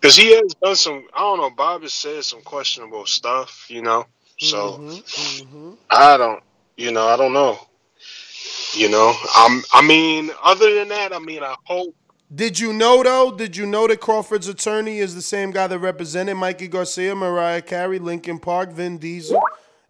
because 0.00 0.16
he 0.16 0.34
has 0.34 0.54
done 0.62 0.76
some, 0.76 1.06
I 1.14 1.20
don't 1.20 1.38
know. 1.38 1.50
Bob 1.50 1.82
has 1.82 1.94
said 1.94 2.24
some 2.24 2.42
questionable 2.42 3.06
stuff, 3.06 3.66
you 3.68 3.82
know. 3.82 4.06
So 4.42 4.78
Mm-hmm, 4.78 5.72
I 5.90 6.16
don't, 6.16 6.42
you 6.76 6.90
know, 6.90 7.06
I 7.06 7.16
don't 7.16 7.32
know. 7.32 7.58
You 8.74 8.88
know, 8.88 9.14
I'm. 9.36 9.62
I 9.72 9.82
mean, 9.82 10.30
other 10.42 10.74
than 10.74 10.88
that, 10.88 11.12
I 11.12 11.18
mean, 11.18 11.42
I 11.42 11.54
hope. 11.64 11.94
Did 12.34 12.58
you 12.58 12.72
know 12.72 13.02
though? 13.02 13.30
Did 13.30 13.56
you 13.56 13.66
know 13.66 13.86
that 13.86 14.00
Crawford's 14.00 14.48
attorney 14.48 14.98
is 14.98 15.14
the 15.14 15.22
same 15.22 15.50
guy 15.50 15.66
that 15.66 15.78
represented 15.78 16.36
Mikey 16.36 16.68
Garcia, 16.68 17.14
Mariah 17.14 17.60
Carey, 17.60 17.98
Linkin 17.98 18.38
Park, 18.38 18.72
Vin 18.72 18.98
Diesel? 18.98 19.40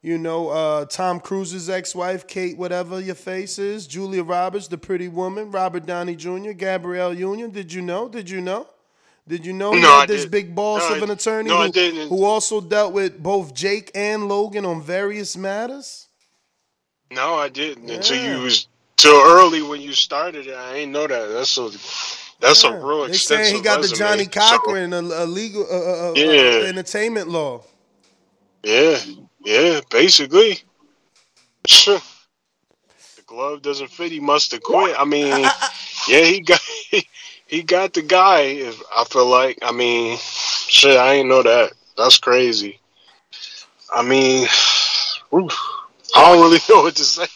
You 0.03 0.19
know, 0.19 0.49
uh, 0.49 0.85
Tom 0.87 1.21
Cruise's 1.21 1.71
ex-wife, 1.71 2.27
Kate, 2.27 2.59
whatever 2.59 3.01
your 3.01 3.15
face 3.15 3.61
is, 3.61 3.87
Julia 3.87 4.25
Roberts, 4.25 4.67
the 4.67 4.77
pretty 4.77 5.07
woman, 5.07 5.53
Robert 5.53 5.87
Downey 5.87 6.17
Jr., 6.17 6.51
Gabrielle 6.51 7.15
Union. 7.15 7.53
Did 7.53 7.73
you 7.73 7.83
know? 7.83 8.09
Did 8.09 8.29
you 8.29 8.41
know? 8.41 8.67
Did 9.27 9.47
you 9.47 9.53
know 9.53 9.73
No, 9.73 9.81
had 9.81 10.03
I 10.03 10.07
this 10.07 10.27
big 10.27 10.55
boss 10.55 10.89
No, 10.91 10.97
of 10.97 11.03
an 11.03 11.11
attorney 11.11 11.49
no, 11.49 11.69
who, 11.69 12.09
who 12.09 12.25
also 12.25 12.61
dealt 12.61 12.93
with 12.93 13.23
both 13.23 13.55
Jake 13.55 13.91
and 13.95 14.29
Logan 14.29 14.65
on 14.65 14.83
various 14.83 15.37
matters? 15.37 16.09
No, 17.11 17.35
I 17.35 17.49
didn't 17.49 17.89
until 17.89 18.17
you 18.17 18.41
was 18.43 18.67
till 18.97 19.21
early 19.21 19.63
when 19.63 19.81
you 19.81 19.93
started 19.93 20.47
it. 20.47 20.55
I 20.55 20.77
ain't 20.77 20.93
know 20.93 21.07
that. 21.07 21.27
That's 21.29 21.57
a 21.59 21.71
that's 22.41 22.65
a 22.65 22.73
real 22.73 23.05
They 23.05 23.13
extensive. 23.13 23.19
saying 23.19 23.55
he 23.57 23.61
got 23.63 23.77
the 23.77 23.83
resume. 23.83 23.99
Johnny 23.99 24.25
So, 24.25 24.31
Cochran, 24.31 24.93
a, 24.93 25.01
a 25.01 25.27
legal 25.27 25.63
uh, 25.71 25.77
uh, 25.77 26.13
uh, 26.13 26.17
Yeah. 26.17 26.69
entertainment 26.69 27.29
law. 27.29 27.65
yeah, 28.65 28.99
yeah, 29.45 29.81
basically. 29.91 30.59
Sure. 31.67 32.01
The 33.17 33.23
glove 33.23 33.63
doesn't 33.63 33.89
fit. 33.89 34.11
He 34.11 34.21
must 34.21 34.53
have 34.53 34.63
quit. 34.63 34.97
I 34.99 35.05
mean, 35.05 35.45
yeah, 36.09 36.25
he 36.25 36.41
got 36.41 36.61
he 37.53 37.63
got 37.63 37.93
the 37.93 38.01
guy. 38.01 38.41
If 38.41 38.83
I 38.97 39.05
feel 39.05 39.27
like, 39.27 39.59
I 39.61 39.73
mean, 39.73 40.17
shit, 40.19 40.97
I 40.97 41.15
ain't 41.15 41.29
know 41.29 41.43
that. 41.43 41.73
That's 41.99 42.19
crazy. 42.19 42.81
I 43.95 44.03
mean, 44.03 44.45
oof, 45.35 45.53
I 46.17 46.33
don't 46.33 46.41
really 46.41 46.61
know 46.69 46.83
what 46.83 46.97
to 46.97 47.05
say. 47.05 47.27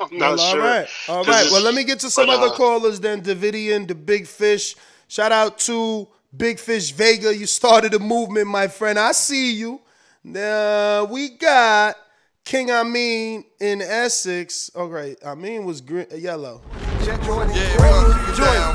I'm 0.00 0.18
not 0.18 0.38
well, 0.38 0.50
sure. 0.50 0.60
All 0.60 0.66
right, 0.66 0.88
all 1.08 1.24
right. 1.24 1.46
Well, 1.52 1.62
let 1.62 1.74
me 1.74 1.84
get 1.84 2.00
to 2.00 2.10
some 2.10 2.26
but, 2.26 2.36
other 2.36 2.52
uh, 2.52 2.56
callers 2.56 2.98
then. 2.98 3.22
Davidian, 3.22 3.86
the 3.86 3.94
Big 3.94 4.26
Fish. 4.26 4.74
Shout 5.06 5.30
out 5.30 5.58
to 5.60 6.08
Big 6.36 6.58
Fish 6.58 6.90
Vega. 6.90 7.34
You 7.34 7.46
started 7.46 7.94
a 7.94 8.00
movement, 8.00 8.48
my 8.48 8.66
friend. 8.66 8.98
I 8.98 9.12
see 9.12 9.52
you. 9.52 9.80
Now 10.24 11.04
we 11.04 11.28
got 11.28 11.96
King 12.44 12.72
Amin 12.72 13.44
in 13.60 13.82
Essex. 13.82 14.70
All 14.74 14.88
right, 14.88 15.16
Amin 15.22 15.64
was 15.64 15.80
green, 15.80 16.06
yellow. 16.16 16.60
Just 17.10 17.26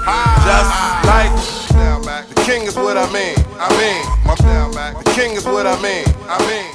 ah, 0.07 1.01
like 1.07 1.31
the 2.35 2.41
king 2.43 2.63
is 2.63 2.75
what 2.75 2.97
I 2.97 3.11
mean. 3.13 3.35
I 3.57 3.69
mean, 3.79 4.27
my 4.27 4.35
down 4.35 4.73
back. 4.73 4.97
The 5.03 5.11
king 5.11 5.31
is 5.37 5.45
what 5.45 5.65
I 5.65 5.81
mean. 5.81 6.05
I 6.27 6.39
mean. 6.47 6.71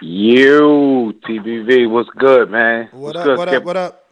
You 0.00 1.14
TBV, 1.28 1.88
what's 1.88 2.10
good, 2.18 2.50
man? 2.50 2.88
What 2.90 3.14
what's 3.14 3.18
up? 3.18 3.24
good, 3.24 3.38
What 3.38 3.48
Kip? 3.48 3.60
up? 3.60 3.64
What 3.64 3.76
up? 3.76 4.04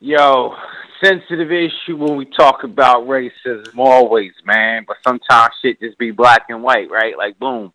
Yo, 0.00 0.54
sensitive 1.02 1.50
issue 1.50 1.96
when 1.96 2.16
we 2.16 2.26
talk 2.26 2.62
about 2.62 3.06
racism, 3.06 3.78
always, 3.78 4.32
man. 4.44 4.84
But 4.86 4.98
sometimes 5.06 5.54
shit 5.62 5.80
just 5.80 5.96
be 5.98 6.10
black 6.10 6.42
and 6.50 6.62
white, 6.62 6.90
right? 6.90 7.16
Like, 7.16 7.38
boom. 7.38 7.72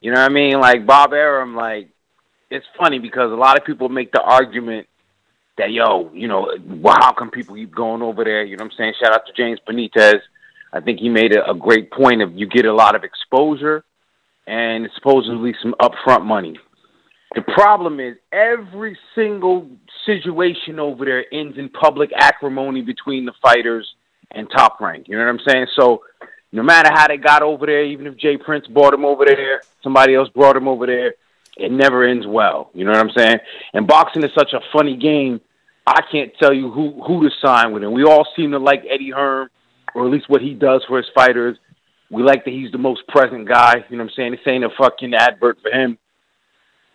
You 0.00 0.12
know 0.12 0.20
what 0.20 0.30
I 0.30 0.34
mean? 0.34 0.58
Like 0.60 0.86
Bob 0.86 1.12
Arum, 1.12 1.54
like 1.54 1.90
it's 2.50 2.66
funny 2.78 2.98
because 2.98 3.30
a 3.30 3.36
lot 3.36 3.58
of 3.58 3.64
people 3.64 3.88
make 3.88 4.12
the 4.12 4.20
argument 4.20 4.86
that 5.58 5.72
yo, 5.72 6.10
you 6.12 6.28
know, 6.28 6.48
well, 6.66 6.96
how 7.00 7.12
come 7.12 7.30
people 7.30 7.56
keep 7.56 7.74
going 7.74 8.02
over 8.02 8.24
there? 8.24 8.44
You 8.44 8.56
know 8.56 8.64
what 8.64 8.72
I'm 8.72 8.78
saying? 8.78 8.94
Shout 9.02 9.12
out 9.12 9.26
to 9.26 9.32
James 9.32 9.58
Benitez. 9.68 10.20
I 10.72 10.80
think 10.80 11.00
he 11.00 11.08
made 11.08 11.34
a, 11.34 11.50
a 11.50 11.54
great 11.54 11.90
point 11.90 12.22
of 12.22 12.32
you 12.34 12.46
get 12.46 12.64
a 12.64 12.72
lot 12.72 12.94
of 12.94 13.04
exposure 13.04 13.84
and 14.46 14.88
supposedly 14.94 15.54
some 15.62 15.74
upfront 15.80 16.24
money. 16.24 16.58
The 17.34 17.42
problem 17.42 18.00
is 18.00 18.16
every 18.32 18.96
single 19.14 19.68
situation 20.06 20.78
over 20.78 21.04
there 21.04 21.24
ends 21.32 21.58
in 21.58 21.68
public 21.68 22.10
acrimony 22.16 22.80
between 22.80 23.26
the 23.26 23.34
fighters 23.42 23.86
and 24.30 24.48
top 24.50 24.80
rank. 24.80 25.06
You 25.08 25.18
know 25.18 25.24
what 25.24 25.30
I'm 25.30 25.40
saying? 25.46 25.66
So 25.78 26.02
no 26.52 26.62
matter 26.62 26.90
how 26.92 27.08
they 27.08 27.18
got 27.18 27.42
over 27.42 27.66
there, 27.66 27.84
even 27.84 28.06
if 28.06 28.16
Jay 28.16 28.38
Prince 28.38 28.66
brought 28.68 28.94
him 28.94 29.04
over 29.04 29.24
there, 29.26 29.60
somebody 29.82 30.14
else 30.14 30.30
brought 30.30 30.56
him 30.56 30.68
over 30.68 30.86
there, 30.86 31.14
it 31.58 31.72
never 31.72 32.04
ends 32.04 32.26
well. 32.26 32.70
You 32.74 32.84
know 32.84 32.92
what 32.92 33.00
I'm 33.00 33.10
saying? 33.16 33.38
And 33.74 33.86
boxing 33.86 34.24
is 34.24 34.30
such 34.36 34.52
a 34.52 34.60
funny 34.72 34.96
game. 34.96 35.40
I 35.86 36.02
can't 36.10 36.32
tell 36.38 36.52
you 36.52 36.70
who 36.70 37.02
who 37.02 37.28
to 37.28 37.34
sign 37.44 37.72
with 37.72 37.82
him. 37.82 37.92
We 37.92 38.04
all 38.04 38.26
seem 38.36 38.50
to 38.52 38.58
like 38.58 38.84
Eddie 38.88 39.10
Hearn, 39.10 39.48
or 39.94 40.06
at 40.06 40.12
least 40.12 40.28
what 40.28 40.42
he 40.42 40.54
does 40.54 40.84
for 40.86 40.98
his 40.98 41.06
fighters. 41.14 41.56
We 42.10 42.22
like 42.22 42.44
that 42.44 42.50
he's 42.50 42.72
the 42.72 42.78
most 42.78 43.06
present 43.08 43.48
guy. 43.48 43.84
You 43.88 43.96
know 43.96 44.04
what 44.04 44.10
I'm 44.10 44.16
saying? 44.16 44.32
This 44.32 44.40
ain't 44.46 44.64
a 44.64 44.70
fucking 44.78 45.14
advert 45.14 45.58
for 45.62 45.70
him. 45.70 45.98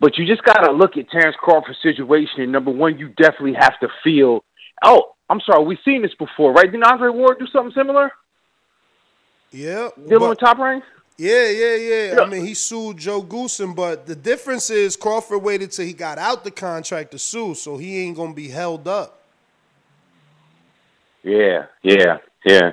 But 0.00 0.18
you 0.18 0.26
just 0.26 0.42
gotta 0.42 0.72
look 0.72 0.96
at 0.96 1.08
Terrence 1.10 1.36
Crawford's 1.38 1.78
situation. 1.82 2.42
And 2.42 2.52
number 2.52 2.70
one, 2.70 2.98
you 2.98 3.08
definitely 3.08 3.54
have 3.54 3.78
to 3.80 3.88
feel. 4.02 4.44
Oh, 4.82 5.14
I'm 5.30 5.40
sorry, 5.40 5.64
we've 5.64 5.78
seen 5.84 6.02
this 6.02 6.14
before, 6.18 6.52
right? 6.52 6.66
Didn't 6.66 6.84
Andre 6.84 7.10
Ward 7.10 7.38
do 7.38 7.46
something 7.46 7.72
similar? 7.74 8.12
Yeah. 9.50 9.88
Dealing 10.08 10.28
with 10.28 10.40
top 10.40 10.58
rank? 10.58 10.84
Yeah, 11.16 11.48
yeah, 11.48 11.76
yeah, 11.76 12.20
I 12.20 12.28
mean, 12.28 12.44
he 12.44 12.54
sued 12.54 12.96
Joe 12.96 13.22
Goosen, 13.22 13.76
but 13.76 14.04
the 14.04 14.16
difference 14.16 14.68
is 14.68 14.96
Crawford 14.96 15.42
waited 15.42 15.70
till 15.70 15.86
he 15.86 15.92
got 15.92 16.18
out 16.18 16.42
the 16.42 16.50
contract 16.50 17.12
to 17.12 17.20
sue, 17.20 17.54
so 17.54 17.76
he 17.76 18.00
ain't 18.00 18.16
gonna 18.16 18.34
be 18.34 18.48
held 18.48 18.88
up. 18.88 19.20
Yeah, 21.22 21.66
yeah, 21.82 22.18
yeah. 22.44 22.72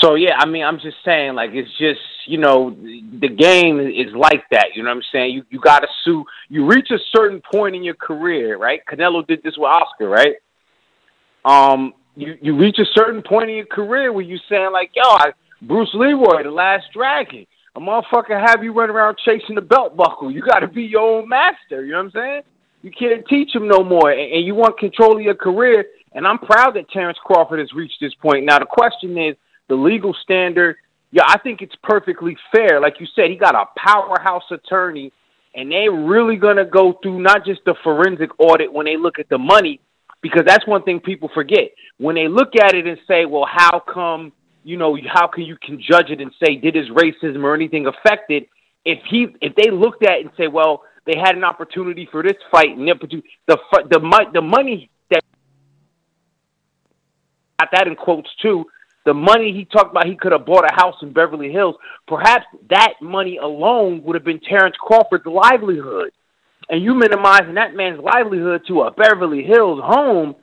So 0.00 0.14
yeah, 0.14 0.36
I 0.38 0.46
mean, 0.46 0.62
I'm 0.62 0.78
just 0.78 0.98
saying, 1.04 1.34
like, 1.34 1.50
it's 1.52 1.70
just 1.78 2.00
you 2.26 2.38
know, 2.38 2.70
the 2.70 3.28
game 3.28 3.80
is 3.80 4.14
like 4.14 4.44
that. 4.52 4.68
You 4.74 4.82
know 4.82 4.90
what 4.90 4.96
I'm 4.96 5.02
saying? 5.10 5.34
You 5.34 5.44
you 5.50 5.60
got 5.60 5.80
to 5.80 5.88
sue. 6.04 6.24
You 6.48 6.66
reach 6.66 6.90
a 6.90 6.98
certain 7.16 7.42
point 7.50 7.74
in 7.74 7.82
your 7.82 7.94
career, 7.94 8.56
right? 8.56 8.80
Canelo 8.88 9.26
did 9.26 9.42
this 9.42 9.54
with 9.56 9.68
Oscar, 9.68 10.08
right? 10.08 10.36
Um, 11.44 11.94
you 12.14 12.36
you 12.40 12.56
reach 12.56 12.78
a 12.78 12.84
certain 12.94 13.22
point 13.22 13.50
in 13.50 13.56
your 13.56 13.66
career 13.66 14.12
where 14.12 14.24
you 14.24 14.38
saying 14.48 14.70
like, 14.72 14.90
yo, 14.94 15.02
I, 15.04 15.32
Bruce 15.62 15.90
Leroy, 15.94 16.44
the 16.44 16.50
Last 16.50 16.84
Dragon, 16.94 17.46
a 17.74 17.80
motherfucker 17.80 18.40
have 18.40 18.62
you 18.62 18.72
run 18.72 18.90
around 18.90 19.16
chasing 19.24 19.54
the 19.54 19.60
belt 19.60 19.96
buckle. 19.96 20.30
You 20.30 20.42
got 20.42 20.60
to 20.60 20.68
be 20.68 20.82
your 20.82 21.20
own 21.20 21.28
master. 21.28 21.84
You 21.84 21.92
know 21.92 21.98
what 21.98 22.04
I'm 22.04 22.10
saying? 22.12 22.42
You 22.82 22.90
can't 22.90 23.26
teach 23.28 23.54
him 23.54 23.66
no 23.66 23.82
more, 23.82 24.10
and, 24.10 24.32
and 24.32 24.46
you 24.46 24.54
want 24.54 24.78
control 24.78 25.16
of 25.16 25.22
your 25.22 25.34
career. 25.34 25.84
And 26.12 26.26
I'm 26.26 26.38
proud 26.38 26.74
that 26.76 26.90
Terrence 26.90 27.18
Crawford 27.24 27.58
has 27.58 27.72
reached 27.72 27.96
this 28.00 28.14
point. 28.14 28.44
Now 28.44 28.58
the 28.58 28.66
question 28.66 29.18
is 29.18 29.36
the 29.68 29.74
legal 29.74 30.14
standard. 30.22 30.76
Yeah, 31.10 31.22
I 31.26 31.38
think 31.38 31.60
it's 31.60 31.74
perfectly 31.82 32.36
fair. 32.52 32.80
Like 32.80 33.00
you 33.00 33.06
said, 33.14 33.30
he 33.30 33.36
got 33.36 33.54
a 33.54 33.64
powerhouse 33.76 34.44
attorney, 34.50 35.12
and 35.54 35.70
they're 35.72 35.92
really 35.92 36.36
gonna 36.36 36.64
go 36.64 36.98
through 37.02 37.20
not 37.20 37.44
just 37.44 37.60
the 37.64 37.74
forensic 37.82 38.30
audit 38.38 38.72
when 38.72 38.86
they 38.86 38.96
look 38.96 39.18
at 39.18 39.28
the 39.28 39.38
money, 39.38 39.80
because 40.20 40.42
that's 40.46 40.66
one 40.66 40.82
thing 40.82 41.00
people 41.00 41.30
forget. 41.34 41.72
When 41.98 42.14
they 42.14 42.28
look 42.28 42.56
at 42.60 42.74
it 42.74 42.86
and 42.86 42.98
say, 43.06 43.24
well, 43.24 43.46
how 43.50 43.80
come, 43.80 44.32
you 44.68 44.76
know, 44.76 44.98
how 45.10 45.26
can 45.26 45.44
you 45.44 45.56
can 45.56 45.80
judge 45.80 46.10
it 46.10 46.20
and 46.20 46.30
say, 46.44 46.56
did 46.56 46.74
his 46.74 46.90
racism 46.90 47.42
or 47.42 47.54
anything 47.54 47.86
affect 47.86 48.30
it? 48.30 48.50
If 48.84 48.98
he, 49.08 49.28
if 49.40 49.54
they 49.56 49.70
looked 49.70 50.04
at 50.04 50.18
it 50.18 50.26
and 50.26 50.30
say, 50.36 50.46
well, 50.46 50.82
they 51.06 51.14
had 51.16 51.36
an 51.36 51.42
opportunity 51.42 52.06
for 52.12 52.22
this 52.22 52.36
fight 52.50 52.76
and 52.76 52.86
the 52.86 53.22
the 53.46 53.56
the, 53.88 54.26
the 54.34 54.42
money 54.42 54.90
that 55.10 55.24
got 57.58 57.70
that 57.72 57.86
in 57.86 57.96
quotes 57.96 58.28
too. 58.42 58.66
The 59.06 59.14
money 59.14 59.54
he 59.54 59.64
talked 59.64 59.92
about, 59.92 60.06
he 60.06 60.16
could 60.16 60.32
have 60.32 60.44
bought 60.44 60.70
a 60.70 60.74
house 60.74 60.96
in 61.00 61.14
Beverly 61.14 61.50
Hills. 61.50 61.76
Perhaps 62.06 62.44
that 62.68 62.92
money 63.00 63.38
alone 63.38 64.02
would 64.02 64.16
have 64.16 64.24
been 64.24 64.40
Terrence 64.40 64.76
Crawford's 64.78 65.24
livelihood. 65.24 66.10
And 66.68 66.82
you 66.82 66.94
minimizing 66.94 67.54
that 67.54 67.74
man's 67.74 68.00
livelihood 68.00 68.64
to 68.68 68.82
a 68.82 68.90
Beverly 68.90 69.44
Hills 69.44 69.80
home, 69.82 70.34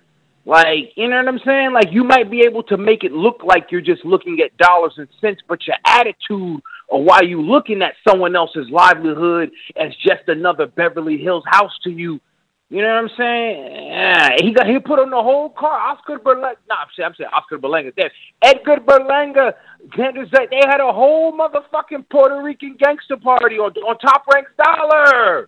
like, 0.45 0.93
you 0.95 1.10
know 1.10 1.17
what 1.17 1.27
I'm 1.27 1.39
saying? 1.45 1.73
Like, 1.73 1.91
you 1.91 2.03
might 2.03 2.29
be 2.29 2.41
able 2.41 2.63
to 2.63 2.77
make 2.77 3.03
it 3.03 3.12
look 3.12 3.41
like 3.43 3.67
you're 3.71 3.81
just 3.81 4.05
looking 4.05 4.39
at 4.43 4.55
dollars 4.58 4.93
and 4.97 5.08
cents, 5.19 5.41
but 5.47 5.65
your 5.65 5.77
attitude 5.86 6.62
or 6.88 7.03
why 7.03 7.21
you 7.21 7.41
looking 7.41 7.81
at 7.81 7.93
someone 8.08 8.36
else's 8.36 8.69
livelihood 8.69 9.51
as 9.75 9.91
just 9.97 10.27
another 10.27 10.67
Beverly 10.67 11.17
Hills 11.17 11.43
house 11.47 11.71
to 11.84 11.89
you 11.89 12.19
you 12.69 12.81
know 12.81 12.88
what 12.88 13.03
I'm 13.03 13.10
saying? 13.15 13.88
Yeah, 13.91 14.29
he 14.41 14.51
got 14.51 14.65
he 14.65 14.79
put 14.79 14.97
on 14.97 15.12
the 15.12 15.21
whole 15.21 15.49
car. 15.51 15.77
Oscar 15.79 16.17
Berlanga. 16.17 16.58
No, 16.67 16.75
I'm 16.75 16.88
saying 16.97 17.05
I'm 17.05 17.15
saying 17.15 17.29
Oscar 17.31 17.60
Berlanga. 17.60 17.93
There, 17.95 18.12
Edgar 18.41 18.77
Berlanga. 18.77 19.53
They 19.95 20.62
had 20.67 20.81
a 20.81 20.91
whole 20.91 21.31
motherfucking 21.31 22.10
Puerto 22.10 22.41
Rican 22.41 22.75
gangster 22.79 23.17
party 23.17 23.58
on 23.58 23.71
on 23.86 23.99
Top 23.99 24.25
Rank's 24.34 24.49
Dollar. 24.58 25.47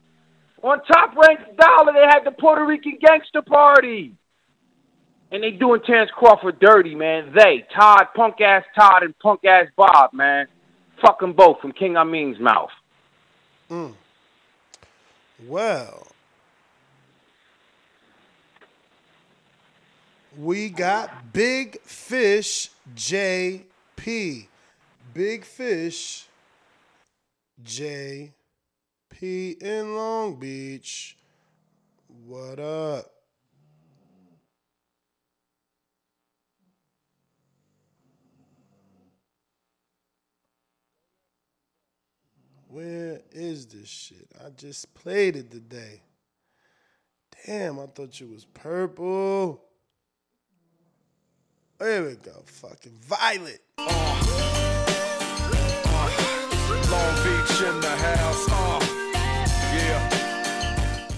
On 0.61 0.79
Top 0.85 1.15
Rank's 1.15 1.49
Dollar, 1.59 1.93
they 1.93 2.05
had 2.05 2.23
the 2.23 2.31
Puerto 2.31 2.65
Rican 2.65 2.99
gangster 3.01 3.41
party. 3.41 4.13
And 5.31 5.43
they 5.43 5.51
doing 5.51 5.81
Terrence 5.85 6.11
Crawford 6.15 6.59
dirty, 6.59 6.95
man. 6.95 7.33
They, 7.35 7.65
Todd, 7.75 8.07
punk 8.15 8.39
ass 8.39 8.63
Todd, 8.77 9.03
and 9.03 9.17
punk 9.19 9.43
ass 9.43 9.67
Bob, 9.75 10.13
man. 10.13 10.47
Fuck 11.01 11.19
them 11.19 11.33
both 11.33 11.59
from 11.59 11.73
King 11.73 11.97
Amin's 11.97 12.39
mouth. 12.39 12.69
Mm. 13.69 13.93
Well, 15.45 16.07
we 20.37 20.69
got 20.69 21.33
Big 21.33 21.81
Fish 21.81 22.69
JP. 22.95 24.47
Big 25.13 25.45
Fish 25.45 26.25
JP 27.63 28.31
in 29.21 29.95
Long 29.95 30.35
Beach. 30.35 31.17
What 32.25 32.59
up? 32.59 33.16
Where 43.17 43.25
is 43.31 43.65
this 43.65 43.87
shit? 43.87 44.27
I 44.45 44.49
just 44.51 44.93
played 44.93 45.35
it 45.35 45.49
today. 45.49 46.01
Damn, 47.45 47.79
I 47.79 47.87
thought 47.87 48.19
you 48.19 48.27
was 48.27 48.45
purple. 48.45 49.63
There 51.79 52.03
we 52.03 52.13
go. 52.15 52.43
Fucking 52.45 52.91
Violet. 53.01 53.61
Long 53.79 53.87
Beach 57.23 57.61
in 57.61 57.81
the 57.81 57.89
house. 57.89 58.45
Uh, 58.51 58.85
yeah. 59.73 61.09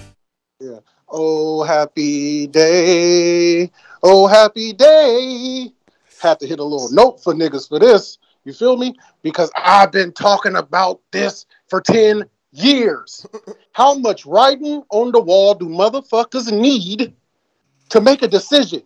Yeah. 0.58 0.78
Oh, 1.06 1.64
happy 1.64 2.46
day. 2.46 3.70
Oh, 4.02 4.26
happy 4.26 4.72
day. 4.72 5.70
Have 6.22 6.38
to 6.38 6.46
hit 6.46 6.60
a 6.60 6.64
little 6.64 6.90
note 6.92 7.22
for 7.22 7.34
niggas 7.34 7.68
for 7.68 7.78
this. 7.78 8.16
You 8.44 8.54
feel 8.54 8.78
me? 8.78 8.96
Because 9.22 9.50
I've 9.54 9.92
been 9.92 10.12
talking 10.12 10.56
about 10.56 11.02
this 11.10 11.44
for 11.70 11.80
10 11.80 12.24
years. 12.52 13.24
How 13.72 13.94
much 13.94 14.26
writing 14.26 14.82
on 14.90 15.12
the 15.12 15.20
wall 15.20 15.54
do 15.54 15.66
motherfuckers 15.66 16.52
need 16.52 17.14
to 17.88 18.00
make 18.00 18.22
a 18.22 18.28
decision? 18.28 18.82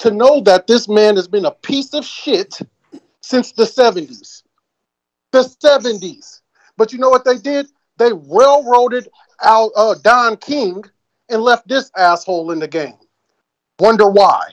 To 0.00 0.10
know 0.10 0.42
that 0.42 0.66
this 0.66 0.88
man 0.88 1.16
has 1.16 1.26
been 1.26 1.46
a 1.46 1.50
piece 1.50 1.94
of 1.94 2.04
shit 2.04 2.58
since 3.22 3.52
the 3.52 3.64
70s. 3.64 4.42
The 5.32 5.42
70s. 5.42 6.42
But 6.76 6.92
you 6.92 6.98
know 6.98 7.08
what 7.08 7.24
they 7.24 7.38
did? 7.38 7.66
They 7.96 8.12
railroaded 8.12 9.08
out 9.42 9.70
uh, 9.74 9.94
Don 10.02 10.36
King 10.36 10.84
and 11.30 11.42
left 11.42 11.66
this 11.66 11.90
asshole 11.96 12.50
in 12.50 12.58
the 12.58 12.68
game. 12.68 12.98
Wonder 13.78 14.08
why? 14.08 14.50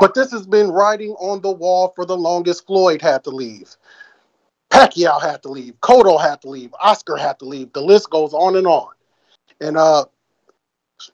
But 0.00 0.14
this 0.14 0.30
has 0.32 0.46
been 0.46 0.70
writing 0.70 1.12
on 1.12 1.40
the 1.40 1.50
wall 1.50 1.92
for 1.94 2.04
the 2.04 2.16
longest. 2.16 2.66
Floyd 2.66 3.00
had 3.02 3.24
to 3.24 3.30
leave. 3.30 3.76
Pacquiao 4.70 5.20
had 5.20 5.42
to 5.42 5.48
leave. 5.48 5.74
Cotto 5.80 6.20
had 6.20 6.40
to 6.42 6.50
leave. 6.50 6.74
Oscar 6.80 7.16
had 7.16 7.38
to 7.38 7.44
leave. 7.44 7.72
The 7.72 7.80
list 7.80 8.10
goes 8.10 8.34
on 8.34 8.56
and 8.56 8.66
on. 8.66 8.88
And 9.60 9.76
uh, 9.76 10.04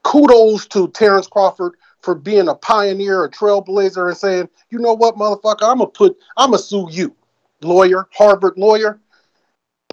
kudos 0.03 0.67
to 0.69 0.89
Terrence 0.89 1.27
Crawford 1.27 1.75
for 2.01 2.15
being 2.15 2.49
a 2.49 2.55
pioneer, 2.55 3.25
a 3.25 3.31
trailblazer, 3.31 4.09
and 4.09 4.17
saying, 4.17 4.49
you 4.71 4.79
know 4.79 4.95
what, 4.95 5.17
motherfucker, 5.17 5.63
I'm 5.63 5.79
gonna 5.79 5.87
put, 5.87 6.17
I'm 6.37 6.51
gonna 6.51 6.63
sue 6.63 6.89
you, 6.91 7.15
lawyer, 7.63 8.09
Harvard 8.13 8.55
lawyer. 8.57 8.99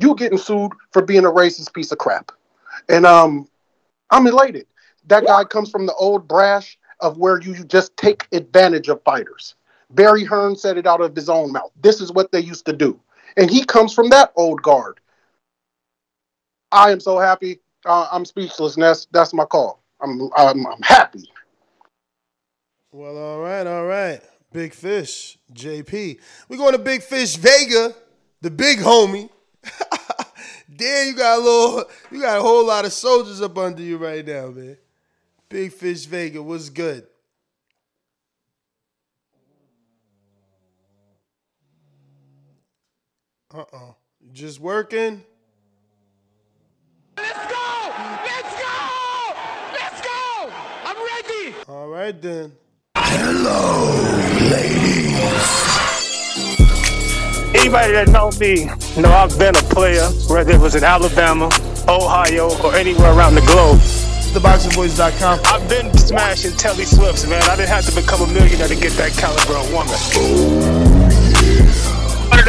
You 0.01 0.15
getting 0.15 0.37
sued 0.37 0.71
for 0.91 1.01
being 1.01 1.25
a 1.25 1.29
racist 1.29 1.73
piece 1.73 1.91
of 1.91 1.97
crap, 1.97 2.31
and 2.87 3.05
um, 3.05 3.47
I'm 4.09 4.25
elated. 4.25 4.65
That 5.07 5.25
guy 5.25 5.43
comes 5.43 5.69
from 5.69 5.85
the 5.85 5.93
old 5.93 6.27
brash 6.27 6.77
of 6.99 7.17
where 7.17 7.41
you 7.41 7.63
just 7.65 7.95
take 7.97 8.27
advantage 8.31 8.89
of 8.89 9.03
fighters. 9.03 9.55
Barry 9.91 10.23
Hearn 10.23 10.55
said 10.55 10.77
it 10.77 10.87
out 10.87 11.01
of 11.01 11.15
his 11.15 11.29
own 11.29 11.51
mouth. 11.51 11.71
This 11.81 11.99
is 12.01 12.11
what 12.11 12.31
they 12.31 12.39
used 12.39 12.65
to 12.65 12.73
do, 12.73 12.99
and 13.39 13.49
he 13.49 13.63
comes 13.63 13.93
from 13.93 14.09
that 14.09 14.33
old 14.35 14.61
guard. 14.61 14.99
I 16.71 16.91
am 16.91 16.99
so 16.99 17.17
happy. 17.17 17.59
Uh, 17.85 18.07
I'm 18.11 18.25
speechless, 18.25 18.75
and 18.75 18.83
that's 18.83 19.07
that's 19.11 19.33
my 19.33 19.45
call. 19.45 19.81
I'm 20.01 20.29
I'm, 20.35 20.67
I'm 20.67 20.81
happy. 20.81 21.31
Well, 22.91 23.17
all 23.17 23.39
right, 23.39 23.65
all 23.65 23.85
right. 23.85 24.21
Big 24.51 24.73
Fish, 24.73 25.37
JP. 25.53 26.19
We're 26.49 26.57
going 26.57 26.73
to 26.73 26.79
Big 26.79 27.01
Fish 27.01 27.35
Vega, 27.35 27.95
the 28.41 28.51
big 28.51 28.79
homie. 28.79 29.29
Damn, 30.75 31.07
you 31.07 31.15
got 31.15 31.39
a 31.39 31.41
little, 31.41 31.85
you 32.11 32.21
got 32.21 32.39
a 32.39 32.41
whole 32.41 32.65
lot 32.65 32.85
of 32.85 32.91
soldiers 32.91 33.41
up 33.41 33.57
under 33.57 33.81
you 33.81 33.97
right 33.97 34.25
now, 34.25 34.47
man. 34.47 34.77
Big 35.49 35.71
Fish 35.71 36.05
Vega, 36.05 36.41
what's 36.41 36.69
good? 36.69 37.05
Uh-uh. 43.51 43.93
Just 44.31 44.59
working? 44.59 45.23
Let's 47.17 47.51
go! 47.51 47.91
Let's 48.23 48.53
go! 48.61 49.33
Let's 49.73 50.01
go! 50.01 50.51
I'm 50.85 50.95
ready! 50.95 51.55
All 51.67 51.87
right 51.87 52.21
then. 52.21 52.51
Hello, 52.95 53.89
ladies. 54.51 55.17
Anybody 57.55 57.93
that 57.93 58.09
knows 58.09 58.39
me 58.39 58.65
know 59.01 59.11
I've 59.11 59.35
been 59.39 59.55
a 59.55 59.63
player, 59.73 60.05
whether 60.29 60.51
it 60.51 60.59
was 60.59 60.75
in 60.75 60.83
Alabama, 60.83 61.49
Ohio, 61.87 62.55
or 62.63 62.75
anywhere 62.75 63.13
around 63.13 63.33
the 63.33 63.41
globe. 63.41 63.79
theboxingvoice.com. 63.79 65.39
I've 65.45 65.67
been 65.67 65.91
smashing 65.97 66.55
Telly 66.55 66.85
Swifts, 66.85 67.25
man. 67.25 67.41
I 67.49 67.55
didn't 67.55 67.69
have 67.69 67.85
to 67.87 67.95
become 67.99 68.21
a 68.21 68.27
millionaire 68.31 68.67
to 68.67 68.75
get 68.75 68.91
that 68.91 69.13
caliber 69.13 69.57
of 69.57 69.73
woman. 69.73 69.95
Oh, 70.13 70.78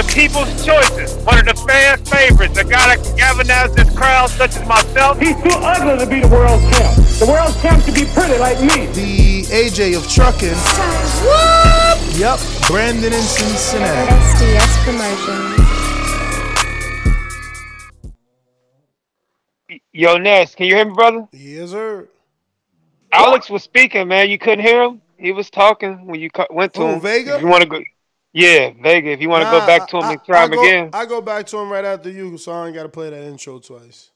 One 0.00 0.08
of 0.08 0.14
the 0.14 0.20
people's 0.22 0.64
choices, 0.64 1.12
one 1.26 1.38
of 1.40 1.44
the 1.44 1.52
fans' 1.68 2.08
favorites, 2.08 2.56
a 2.56 2.64
guy 2.64 2.96
that 2.96 3.04
can 3.04 3.16
galvanize 3.16 3.74
this 3.74 3.94
crowd, 3.94 4.30
such 4.30 4.56
as 4.56 4.66
myself. 4.66 5.18
He's 5.20 5.36
too 5.42 5.50
ugly 5.60 5.98
to 6.02 6.06
be 6.08 6.20
the 6.20 6.28
world 6.28 6.58
champ. 6.72 6.96
The 7.20 7.26
world 7.26 7.54
champ 7.60 7.84
should 7.84 7.94
be 7.94 8.06
pretty 8.06 8.38
like 8.38 8.58
me. 8.62 8.86
The 8.96 9.42
AJ 9.52 9.94
of 9.98 10.08
trucking. 10.08 10.56
Whoop! 11.20 12.00
Yep, 12.16 12.40
Brandon 12.66 13.12
in 13.12 13.20
Cincinnati. 13.20 14.16
SDS 14.40 14.72
Promotions. 14.88 15.68
Yo, 19.92 20.16
Ness, 20.16 20.54
can 20.54 20.64
you 20.64 20.76
hear 20.76 20.86
me, 20.86 20.94
brother? 20.94 21.28
Yes, 21.32 21.72
sir. 21.72 22.08
Alex 23.12 23.50
was 23.50 23.62
speaking, 23.62 24.08
man. 24.08 24.30
You 24.30 24.38
couldn't 24.38 24.64
hear 24.64 24.82
him? 24.82 25.02
He 25.18 25.32
was 25.32 25.50
talking 25.50 26.06
when 26.06 26.20
you 26.20 26.30
went 26.48 26.72
to 26.72 26.80
Who, 26.80 26.86
him. 26.86 27.00
Vega? 27.02 27.34
If 27.34 27.42
you 27.42 27.48
want 27.48 27.64
to 27.64 27.68
go, 27.68 27.82
yeah, 28.32 28.70
Vega. 28.82 29.10
If 29.10 29.20
you 29.20 29.28
want 29.28 29.42
to 29.42 29.50
Nah, 29.50 29.60
go 29.60 29.66
back 29.66 29.88
to 29.88 29.98
him 29.98 30.04
I- 30.04 30.12
and 30.12 30.24
try 30.24 30.42
I 30.42 30.46
him 30.46 30.52
go, 30.52 30.62
again, 30.62 30.90
I 30.92 31.06
go 31.06 31.20
back 31.20 31.46
to 31.46 31.58
him 31.58 31.70
right 31.70 31.84
after 31.84 32.10
you, 32.10 32.36
so 32.38 32.52
I 32.52 32.66
ain't 32.66 32.74
got 32.74 32.84
to 32.84 32.88
play 32.88 33.10
that 33.10 33.22
intro 33.22 33.58
twice. 33.58 34.10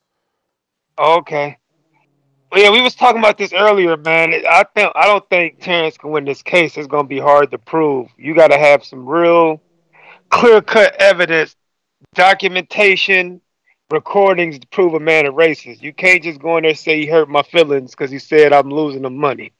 okay. 0.99 1.59
Well, 2.53 2.63
yeah, 2.63 2.71
we 2.71 2.83
was 2.83 2.95
talking 2.95 3.19
about 3.19 3.39
this 3.39 3.53
earlier, 3.53 3.97
man. 3.97 4.33
I 4.49 4.65
think 4.75 4.93
I 4.95 5.07
don't 5.07 5.29
think 5.29 5.61
Terrence 5.61 5.97
can 5.97 6.11
win 6.11 6.25
this 6.25 6.43
case. 6.43 6.77
It's 6.77 6.87
gonna 6.87 7.09
be 7.09 7.19
hard 7.19 7.51
to 7.51 7.59
prove. 7.59 8.09
You 8.17 8.35
got 8.35 8.49
to 8.49 8.59
have 8.59 8.85
some 8.85 9.07
real 9.07 9.61
clear 10.31 10.63
cut 10.63 10.95
evidence, 11.01 11.57
documentation, 12.15 13.41
recordings 13.91 14.59
to 14.59 14.67
prove 14.69 14.95
a 14.95 15.01
man 15.01 15.27
a 15.27 15.33
racist. 15.33 15.83
You 15.83 15.93
can't 15.93 16.23
just 16.23 16.41
go 16.41 16.57
in 16.59 16.63
there 16.63 16.71
and 16.71 16.79
say 16.79 17.01
he 17.01 17.07
hurt 17.07 17.29
my 17.29 17.43
feelings 17.43 17.93
because 17.93 18.11
he 18.11 18.19
said 18.21 18.53
I'm 18.53 18.71
losing 18.71 19.03
the 19.03 19.11
money. 19.11 19.53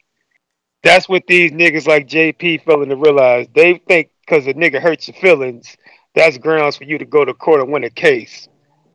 That's 0.85 1.09
what 1.09 1.27
these 1.27 1.51
niggas 1.51 1.87
like 1.87 2.07
JP 2.07 2.65
failing 2.65 2.91
to 2.91 2.97
realize. 2.97 3.49
They 3.55 3.81
think 3.89 4.11
because 4.21 4.47
a 4.47 4.53
nigga 4.53 4.83
hurts 4.83 5.09
your 5.09 5.17
feelings, 5.17 5.79
that's 6.15 6.37
grounds 6.37 6.77
for 6.77 6.85
you 6.85 6.99
to 6.99 7.07
go 7.07 7.25
to 7.25 7.33
court 7.33 7.63
and 7.63 7.73
win 7.73 7.85
a 7.85 7.91
case. 7.91 8.49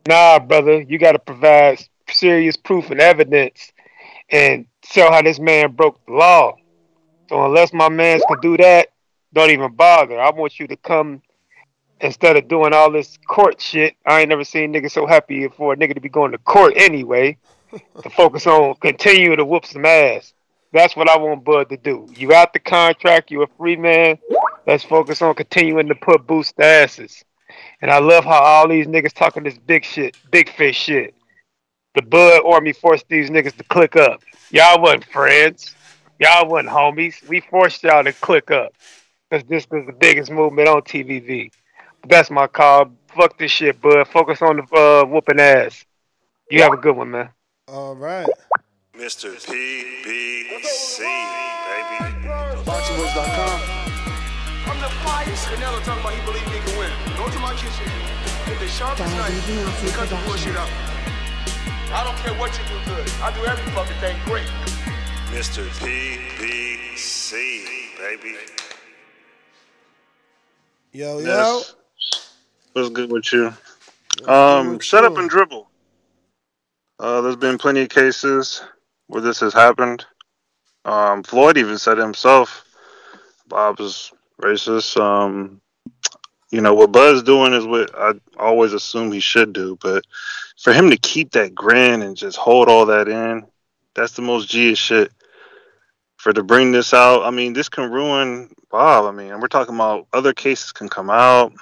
Nah, 0.08 0.38
brother, 0.38 0.82
you 0.82 1.00
got 1.00 1.14
to 1.14 1.20
provide 1.20 1.84
serious 2.08 2.56
proof 2.56 2.92
and 2.92 3.02
evidence 3.02 3.72
and 4.30 4.68
show 4.86 5.12
how 5.12 5.24
this 5.24 5.40
man 5.40 5.72
broke 5.72 6.00
the 6.06 6.14
law. 6.14 6.56
So 7.28 7.44
unless 7.44 7.74
my 7.74 7.90
mans 7.90 8.24
can 8.28 8.40
do 8.40 8.56
that, 8.58 8.90
don't 9.34 9.50
even 9.50 9.74
bother. 9.74 10.20
I 10.20 10.30
want 10.30 10.60
you 10.60 10.68
to 10.68 10.76
come 10.78 11.24
instead 12.02 12.38
of 12.38 12.48
doing 12.48 12.72
all 12.72 12.92
this 12.92 13.18
court 13.28 13.60
shit. 13.60 13.96
I 14.06 14.22
ain't 14.22 14.30
never 14.30 14.44
seen 14.44 14.74
niggas 14.74 14.92
so 14.92 15.08
happy 15.08 15.48
for 15.48 15.74
a 15.74 15.76
nigga 15.78 15.96
to 15.96 16.02
be 16.02 16.10
going 16.10 16.34
to 16.34 16.38
court 16.38 16.74
anyway. 16.76 17.38
to 18.02 18.10
focus 18.10 18.48
on 18.48 18.76
continuing 18.76 19.38
to 19.38 19.46
whoop 19.46 19.66
some 19.66 19.86
ass. 19.86 20.34
That's 20.72 20.96
what 20.96 21.10
I 21.10 21.18
want 21.18 21.44
Bud 21.44 21.70
to 21.70 21.78
do. 21.78 22.08
You 22.16 22.34
out 22.34 22.54
the 22.54 22.60
contract, 22.60 23.32
you 23.32 23.42
a 23.42 23.48
free 23.58 23.76
man. 23.76 24.20
Let's 24.68 24.84
focus 24.84 25.22
on 25.22 25.34
continuing 25.36 25.88
to 25.88 25.96
put 25.96 26.28
boost 26.28 26.60
asses. 26.60 27.24
And 27.82 27.90
I 27.90 28.00
love 28.00 28.24
how 28.24 28.40
all 28.42 28.68
these 28.68 28.86
niggas 28.86 29.14
talking 29.14 29.44
this 29.44 29.58
big 29.58 29.84
shit, 29.84 30.16
big 30.32 30.50
fish 30.50 30.78
shit. 30.78 31.16
The 31.96 32.04
Bud 32.04 32.42
Army 32.46 32.74
forced 32.74 33.08
these 33.10 33.30
niggas 33.30 33.58
to 33.58 33.64
click 33.64 33.96
up. 33.96 34.22
Y'all 34.52 34.82
wasn't 34.82 35.06
friends. 35.06 35.76
Y'all 36.20 36.48
wasn't 36.48 36.70
homies. 36.70 37.28
We 37.28 37.40
forced 37.40 37.84
y'all 37.84 38.04
to 38.04 38.14
click 38.14 38.52
up. 38.52 38.74
Because 39.30 39.48
this 39.48 39.68
was 39.72 39.86
the 39.88 39.94
biggest 39.94 40.30
movement 40.30 40.68
on 40.68 40.82
TBV. 40.82 41.52
That's 42.08 42.30
my 42.30 42.48
call. 42.48 42.92
Fuck 43.16 43.38
this 43.38 43.52
shit, 43.52 43.82
Bud. 43.82 44.08
Focus 44.08 44.42
on 44.42 44.58
the 44.58 44.76
uh, 44.76 45.06
whooping 45.06 45.40
ass. 45.40 45.84
You 46.52 46.62
have 46.62 46.74
a 46.74 46.78
good 46.78 46.96
one, 46.96 47.12
man. 47.12 47.30
All 47.68 47.96
right. 47.96 48.28
Mr. 49.00 49.32
PBC, 49.32 51.00
baby. 51.00 52.00
BoxingVoice.com. 52.68 53.60
I'm 54.68 54.80
the 54.82 54.90
finest. 55.06 55.48
Canelo 55.48 55.82
talking 55.86 56.02
about 56.02 56.14
he 56.14 56.20
believe 56.26 56.44
he 56.52 56.60
can 56.60 56.78
win. 56.78 56.92
Go 57.16 57.30
to 57.30 57.40
my 57.40 57.54
kitchen. 57.54 57.88
Get 58.46 58.60
the 58.60 58.68
sharpest 58.68 59.16
knife 59.16 59.50
and 59.50 59.94
cut 59.94 60.10
the 60.10 60.18
bullshit 60.26 60.58
up. 60.58 60.68
I 61.94 62.04
don't 62.04 62.18
care 62.18 62.34
what 62.38 62.52
you 62.60 62.66
do 62.66 62.78
good. 62.94 63.10
I 63.24 63.32
do 63.34 63.46
every 63.46 63.72
fucking 63.72 63.96
thing 64.02 64.18
great. 64.26 64.48
Mr. 65.32 65.66
PBC, 65.80 67.32
baby. 68.00 68.36
Yo, 70.92 71.20
yo. 71.20 71.26
Yes. 71.26 71.76
What's 72.74 72.90
good 72.90 73.10
with 73.10 73.32
you? 73.32 73.54
Um, 74.28 74.78
shut 74.80 75.06
up 75.06 75.18
and 75.18 75.30
dribble. 75.30 75.70
Uh, 77.00 77.22
there's 77.22 77.38
been 77.38 77.58
plenty 77.58 77.84
of 77.84 77.88
cases 77.88 78.62
where 79.10 79.22
this 79.22 79.40
has 79.40 79.54
happened. 79.54 80.06
Um, 80.86 81.24
Floyd 81.24 81.58
even 81.58 81.78
said 81.78 81.98
himself, 81.98 82.64
Bob's 83.48 84.14
racist. 84.42 85.00
Um, 85.02 85.60
you 86.52 86.62
know 86.62 86.74
what 86.74 86.92
Bud's 86.92 87.24
doing 87.24 87.54
is 87.54 87.66
what 87.66 87.92
I 87.96 88.14
always 88.38 88.74
assume 88.74 89.12
he 89.12 89.20
should 89.20 89.52
do, 89.52 89.78
but 89.82 90.06
for 90.62 90.74
him 90.74 90.90
to 90.92 90.98
keep 90.98 91.32
that 91.32 91.54
grin 91.54 92.02
and 92.02 92.16
just 92.16 92.38
hold 92.38 92.70
all 92.70 92.86
that 92.88 93.08
in, 93.08 93.46
that's 93.96 94.14
the 94.14 94.22
most 94.22 94.50
G 94.50 94.76
shit. 94.76 95.12
For 96.18 96.34
to 96.34 96.44
bring 96.44 96.72
this 96.72 96.94
out, 96.94 97.24
I 97.24 97.32
mean, 97.32 97.54
this 97.54 97.70
can 97.70 97.92
ruin 97.92 98.54
Bob. 98.70 99.06
I 99.06 99.12
mean, 99.12 99.40
we're 99.40 99.48
talking 99.48 99.76
about 99.76 100.08
other 100.12 100.34
cases 100.34 100.72
can 100.72 100.90
come 100.90 101.10
out. 101.10 101.54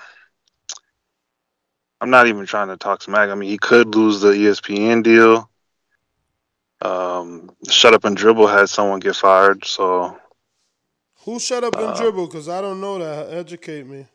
I'm 2.02 2.10
not 2.10 2.28
even 2.28 2.46
trying 2.46 2.70
to 2.70 2.78
talk 2.78 3.04
smack. 3.04 3.30
I 3.30 3.36
mean, 3.36 3.50
he 3.50 3.58
could 3.58 3.94
lose 3.96 4.20
the 4.20 4.30
ESPN 4.30 5.04
deal. 5.04 5.50
Um, 6.82 7.50
shut 7.70 7.94
up 7.94 8.06
and 8.06 8.16
dribble 8.16 8.48
had 8.48 8.70
someone 8.70 9.00
get 9.00 9.16
fired, 9.16 9.66
so 9.66 10.18
Who 11.26 11.40
shut 11.40 11.64
up 11.64 11.76
and 11.76 11.88
Uh, 11.88 11.98
dribble? 11.98 12.28
Because 12.28 12.48
I 12.48 12.62
don't 12.62 12.80
know 12.80 13.00
that. 13.00 13.34
Educate 13.34 13.86
me. 13.88 14.08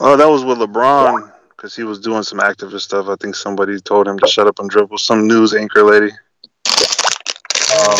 Oh, 0.00 0.16
that 0.16 0.28
was 0.28 0.44
with 0.44 0.58
LeBron 0.58 1.32
because 1.50 1.74
he 1.74 1.82
was 1.82 1.98
doing 1.98 2.22
some 2.22 2.38
activist 2.38 2.82
stuff. 2.82 3.08
I 3.08 3.16
think 3.16 3.34
somebody 3.34 3.80
told 3.80 4.06
him 4.06 4.18
to 4.20 4.26
shut 4.28 4.46
up 4.46 4.58
and 4.60 4.70
dribble. 4.70 4.98
Some 4.98 5.26
news 5.26 5.54
anchor 5.54 5.82
lady. 5.82 6.12
Um, 7.76 7.98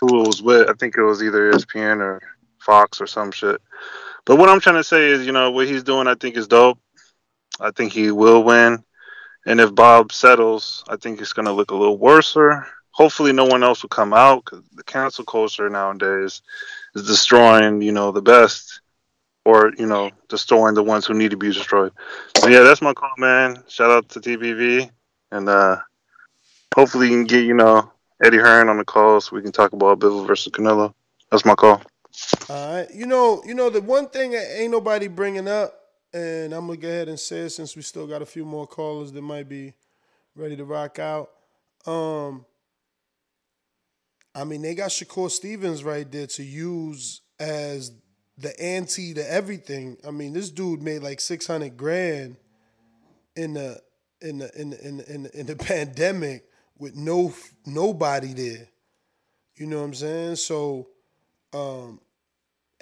who 0.00 0.20
it 0.20 0.26
was 0.26 0.40
with? 0.40 0.70
I 0.70 0.74
think 0.74 0.96
it 0.96 1.02
was 1.02 1.22
either 1.22 1.52
ESPN 1.52 2.00
or 2.00 2.22
Fox 2.60 3.00
or 3.00 3.06
some 3.06 3.32
shit. 3.32 3.60
But 4.24 4.36
what 4.36 4.48
I'm 4.48 4.60
trying 4.60 4.76
to 4.76 4.84
say 4.84 5.08
is, 5.10 5.26
you 5.26 5.32
know, 5.32 5.50
what 5.50 5.66
he's 5.66 5.82
doing, 5.82 6.06
I 6.06 6.14
think 6.14 6.36
is 6.36 6.46
dope. 6.46 6.78
I 7.60 7.72
think 7.72 7.92
he 7.92 8.10
will 8.10 8.42
win. 8.42 8.82
And 9.46 9.60
if 9.60 9.74
Bob 9.74 10.12
settles, 10.12 10.84
I 10.88 10.96
think 10.96 11.20
it's 11.20 11.32
going 11.32 11.46
to 11.46 11.52
look 11.52 11.70
a 11.70 11.76
little 11.76 11.98
worser. 11.98 12.66
Hopefully, 12.90 13.32
no 13.32 13.44
one 13.44 13.62
else 13.62 13.82
will 13.82 13.88
come 13.90 14.14
out 14.14 14.44
because 14.44 14.62
the 14.74 14.84
cancel 14.84 15.24
culture 15.24 15.68
nowadays 15.68 16.42
is 16.94 17.06
destroying, 17.06 17.82
you 17.82 17.92
know, 17.92 18.12
the 18.12 18.22
best 18.22 18.80
or 19.44 19.72
you 19.78 19.86
know 19.86 20.10
destroying 20.28 20.74
the 20.74 20.82
ones 20.82 21.06
who 21.06 21.14
need 21.14 21.30
to 21.30 21.36
be 21.36 21.52
destroyed. 21.52 21.92
So 22.38 22.48
yeah, 22.48 22.60
that's 22.60 22.82
my 22.82 22.92
call, 22.92 23.12
man. 23.18 23.62
Shout 23.68 23.90
out 23.90 24.08
to 24.10 24.20
TBV, 24.20 24.90
and 25.30 25.48
uh 25.48 25.78
hopefully 26.74 27.08
you 27.08 27.12
can 27.12 27.24
get 27.24 27.44
you 27.44 27.54
know 27.54 27.90
Eddie 28.22 28.38
Hearn 28.38 28.68
on 28.68 28.78
the 28.78 28.84
call 28.84 29.20
so 29.20 29.36
we 29.36 29.42
can 29.42 29.52
talk 29.52 29.72
about 29.72 29.98
Bivol 29.98 30.26
versus 30.26 30.52
Canelo. 30.52 30.94
That's 31.30 31.44
my 31.44 31.54
call. 31.54 31.82
All 32.48 32.74
right. 32.74 32.88
You 32.94 33.06
know, 33.06 33.42
you 33.44 33.54
know 33.54 33.70
the 33.70 33.80
one 33.80 34.08
thing 34.08 34.30
that 34.32 34.60
ain't 34.60 34.70
nobody 34.70 35.08
bringing 35.08 35.48
up, 35.48 35.74
and 36.14 36.54
I'm 36.54 36.68
gonna 36.68 36.78
go 36.78 36.88
ahead 36.88 37.08
and 37.08 37.18
say 37.18 37.40
it 37.40 37.50
since 37.50 37.74
we 37.74 37.82
still 37.82 38.06
got 38.06 38.22
a 38.22 38.26
few 38.26 38.44
more 38.44 38.68
callers 38.68 39.10
that 39.12 39.22
might 39.22 39.48
be 39.48 39.74
ready 40.36 40.56
to 40.56 40.64
rock 40.64 41.00
out. 41.00 41.30
Um, 41.86 42.46
I 44.32 44.44
mean, 44.44 44.62
they 44.62 44.76
got 44.76 44.90
Shakur 44.90 45.30
Stevens 45.30 45.82
right 45.82 46.10
there 46.10 46.28
to 46.28 46.42
use 46.44 47.20
as 47.40 47.92
the 48.38 48.58
ante 48.62 49.12
to 49.14 49.30
everything. 49.30 49.96
I 50.06 50.12
mean, 50.12 50.32
this 50.32 50.50
dude 50.50 50.82
made 50.82 51.02
like 51.02 51.20
six 51.20 51.48
hundred 51.48 51.76
grand 51.76 52.36
in 53.34 53.54
the 53.54 53.80
in 54.20 54.38
the 54.38 54.60
in 54.60 54.72
in 54.74 55.00
in 55.00 55.26
in 55.34 55.46
the 55.46 55.56
pandemic 55.58 56.44
with 56.78 56.94
no 56.94 57.34
nobody 57.66 58.32
there. 58.32 58.68
You 59.56 59.66
know 59.66 59.78
what 59.78 59.84
I'm 59.84 59.94
saying? 59.94 60.36
So, 60.36 60.88
um, 61.52 62.00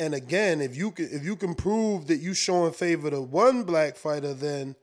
and 0.03 0.15
again, 0.15 0.61
if 0.61 0.77
you 0.77 0.91
can 0.91 1.09
if 1.13 1.25
you 1.25 1.37
can 1.37 1.55
prove 1.55 2.09
that 2.09 2.17
you 2.17 2.35
showing 2.35 2.73
favor 2.73 3.09
to 3.09 3.21
one 3.21 3.63
black 3.63 3.97
fighter, 3.97 4.35
then 4.35 4.75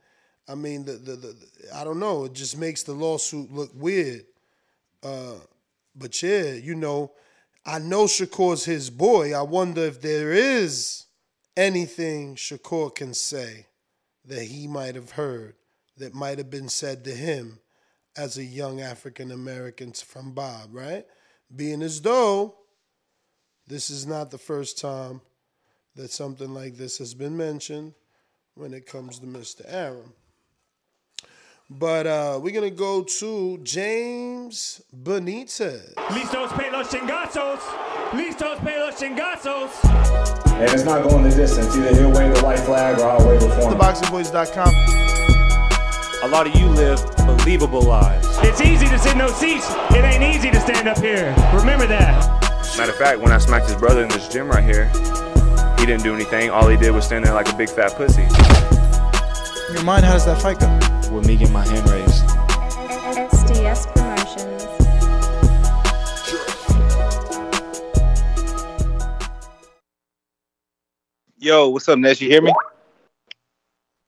I 0.48 0.54
mean 0.54 0.86
the 0.86 0.92
the, 0.92 1.16
the 1.16 1.36
I 1.74 1.84
don't 1.84 2.00
know. 2.00 2.24
It 2.24 2.32
just 2.32 2.56
makes 2.56 2.82
the 2.82 2.94
lawsuit 2.94 3.52
look 3.52 3.70
weird. 3.74 4.24
Uh, 5.02 5.34
but 5.94 6.22
yeah, 6.22 6.52
you 6.52 6.74
know, 6.74 7.12
I 7.66 7.78
know 7.78 8.04
Shakur's 8.04 8.64
his 8.64 8.88
boy. 8.88 9.34
I 9.34 9.42
wonder 9.42 9.82
if 9.82 10.00
there 10.00 10.32
is 10.32 11.04
anything 11.54 12.36
Shakur 12.36 12.94
can 12.94 13.12
say 13.12 13.66
that 14.24 14.44
he 14.44 14.66
might 14.66 14.94
have 14.94 15.12
heard 15.12 15.54
that 15.98 16.14
might 16.14 16.38
have 16.38 16.50
been 16.50 16.70
said 16.70 17.04
to 17.04 17.10
him 17.10 17.58
as 18.16 18.38
a 18.38 18.44
young 18.44 18.80
African 18.80 19.30
American 19.30 19.92
from 19.92 20.32
Bob, 20.32 20.70
right? 20.72 21.04
Being 21.54 21.82
as 21.82 22.00
though 22.00 22.59
this 23.70 23.88
is 23.88 24.04
not 24.04 24.30
the 24.32 24.38
first 24.38 24.78
time 24.78 25.20
that 25.94 26.10
something 26.10 26.52
like 26.52 26.76
this 26.76 26.98
has 26.98 27.14
been 27.14 27.36
mentioned 27.36 27.94
when 28.56 28.74
it 28.74 28.84
comes 28.84 29.20
to 29.20 29.26
Mr. 29.26 29.62
Arum. 29.72 30.12
But 31.70 32.06
uh, 32.08 32.40
we're 32.42 32.52
gonna 32.52 32.68
go 32.70 33.04
to 33.04 33.58
James 33.62 34.82
Benitez. 34.92 35.94
Listos 35.94 36.50
pe 36.58 36.68
los 36.72 36.88
chingazos. 36.88 37.60
Listos 38.10 38.58
pe 38.64 38.76
los 38.80 39.00
chingazos. 39.00 39.70
And 40.54 40.68
it's 40.72 40.84
not 40.84 41.08
going 41.08 41.22
the 41.22 41.30
distance. 41.30 41.76
Either 41.76 41.94
he'll 41.94 42.10
wave 42.10 42.34
the 42.34 42.40
white 42.42 42.58
flag 42.58 42.98
or 42.98 43.04
I'll 43.08 43.24
wave 43.26 43.40
it 43.40 43.50
for 43.50 43.70
him. 43.70 43.78
TheBoxingVoice.com. 43.78 44.74
A 46.24 46.28
lot 46.28 46.48
of 46.48 46.56
you 46.56 46.66
live 46.66 47.00
believable 47.18 47.82
lives. 47.82 48.26
It's 48.42 48.60
easy 48.60 48.86
to 48.88 48.98
sit 48.98 49.12
in 49.12 49.18
those 49.18 49.36
seats. 49.36 49.70
It 49.90 50.04
ain't 50.04 50.24
easy 50.24 50.50
to 50.50 50.60
stand 50.60 50.88
up 50.88 50.98
here. 50.98 51.32
Remember 51.54 51.86
that. 51.86 52.49
Matter 52.80 52.92
of 52.92 52.98
fact, 52.98 53.20
when 53.20 53.30
I 53.30 53.36
smacked 53.36 53.66
his 53.66 53.76
brother 53.76 54.02
in 54.02 54.08
this 54.08 54.26
gym 54.28 54.48
right 54.48 54.64
here, 54.64 54.86
he 55.78 55.84
didn't 55.84 56.02
do 56.02 56.14
anything. 56.14 56.48
All 56.48 56.66
he 56.66 56.78
did 56.78 56.92
was 56.92 57.04
stand 57.04 57.26
there 57.26 57.34
like 57.34 57.52
a 57.52 57.54
big 57.54 57.68
fat 57.68 57.94
pussy. 57.94 58.22
In 58.22 59.74
your 59.74 59.84
mind, 59.84 60.06
how 60.06 60.14
does 60.14 60.24
that 60.24 60.40
fight 60.40 60.58
go? 60.58 61.14
With 61.14 61.26
me 61.26 61.36
getting 61.36 61.52
my 61.52 61.68
hand 61.68 61.86
raised. 61.90 62.24
SDS 63.36 63.84
Promotions. 63.92 64.64
Yo, 71.36 71.68
what's 71.68 71.86
up, 71.86 71.98
Ness? 71.98 72.18
You 72.22 72.30
hear 72.30 72.40
me? 72.40 72.54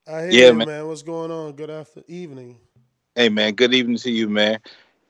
I 0.09 0.23
hear 0.23 0.31
yeah, 0.31 0.47
you, 0.47 0.55
man. 0.55 0.69
man. 0.69 0.87
What's 0.87 1.03
going 1.03 1.31
on? 1.31 1.53
Good 1.53 1.69
after 1.69 2.03
evening. 2.09 2.57
Hey, 3.15 3.29
man. 3.29 3.53
Good 3.53 3.75
evening 3.75 3.99
to 3.99 4.11
you, 4.11 4.31
man. 4.31 4.61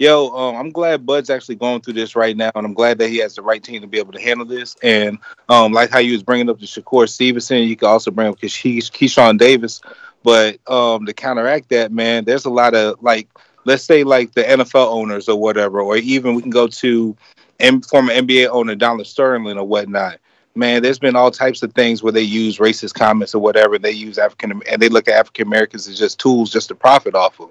Yo, 0.03 0.31
um, 0.31 0.57
I'm 0.57 0.71
glad 0.71 1.07
Bud's 1.07 1.31
actually 1.31 1.55
going 1.55 1.81
through 1.81 1.93
this 1.93 2.17
right 2.17 2.37
now, 2.37 2.51
and 2.57 2.67
I'm 2.67 2.75
glad 2.75 2.99
that 2.99 3.09
he 3.09 3.19
has 3.19 3.37
the 3.37 3.43
right 3.43 3.63
team 3.63 3.83
to 3.83 3.87
be 3.87 4.01
able 4.01 4.13
to 4.15 4.21
handle 4.21 4.45
this. 4.45 4.75
And 4.83 5.17
um, 5.49 5.73
like 5.73 5.91
how 5.91 6.01
you 6.01 6.11
was 6.11 6.25
bringing 6.25 6.51
up 6.51 6.59
the 6.59 6.67
Shakur 6.67 7.09
Stevenson, 7.09 7.59
you 7.59 7.77
can 7.77 7.87
also 7.87 8.11
bring 8.11 8.27
up 8.27 8.41
Keys- 8.41 8.91
Keyshawn 8.91 9.39
Davis. 9.39 9.81
But 10.25 10.59
um, 10.69 11.07
to 11.07 11.13
counteract 11.13 11.69
that, 11.69 11.93
man, 11.93 12.25
there's 12.25 12.47
a 12.47 12.51
lot 12.51 12.75
of 12.75 13.01
like, 13.01 13.29
let's 13.65 13.85
say 13.85 14.03
like 14.03 14.33
the 14.33 14.43
NFL 14.43 14.89
owners 14.89 15.29
or 15.29 15.39
whatever, 15.39 15.81
or 15.81 15.97
even 15.97 16.35
we 16.35 16.43
can 16.43 16.51
go 16.51 16.67
to 16.67 17.17
M- 17.61 17.83
former 17.83 18.13
NBA 18.13 18.49
owner 18.49 18.75
Donald 18.75 19.07
Sterling 19.07 19.57
or 19.57 19.65
whatnot. 19.65 20.19
Man, 20.57 20.83
there's 20.83 20.99
been 20.99 21.15
all 21.15 21.31
types 21.31 21.63
of 21.63 21.75
things 21.75 22.03
where 22.03 22.13
they 22.13 22.23
use 22.23 22.59
racist 22.59 22.95
comments 22.95 23.37
or 23.37 23.39
whatever. 23.39 23.79
They 23.79 23.93
use 23.93 24.19
African 24.19 24.63
and 24.69 24.83
they 24.83 24.89
look 24.89 25.07
at 25.07 25.15
African 25.15 25.47
Americans 25.47 25.87
as 25.87 25.97
just 25.97 26.19
tools 26.19 26.51
just 26.51 26.67
to 26.69 26.75
profit 26.75 27.15
off 27.15 27.39
of. 27.39 27.51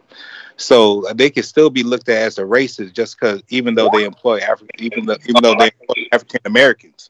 So 0.62 1.07
uh, 1.07 1.14
they 1.14 1.30
can 1.30 1.43
still 1.43 1.70
be 1.70 1.84
looked 1.84 2.07
at 2.09 2.22
as 2.22 2.38
a 2.38 2.43
racist 2.43 2.93
just 2.93 3.20
because 3.20 3.41
even 3.49 3.76
though 3.76 3.89
they 3.91 4.03
employ 4.03 4.39
African, 4.39 4.70
even 4.84 5.05
though 5.05 5.18
even 5.28 5.41
though 5.43 5.55
they 5.55 5.72
employ 5.80 6.07
African 6.12 6.39
Americans. 6.45 7.09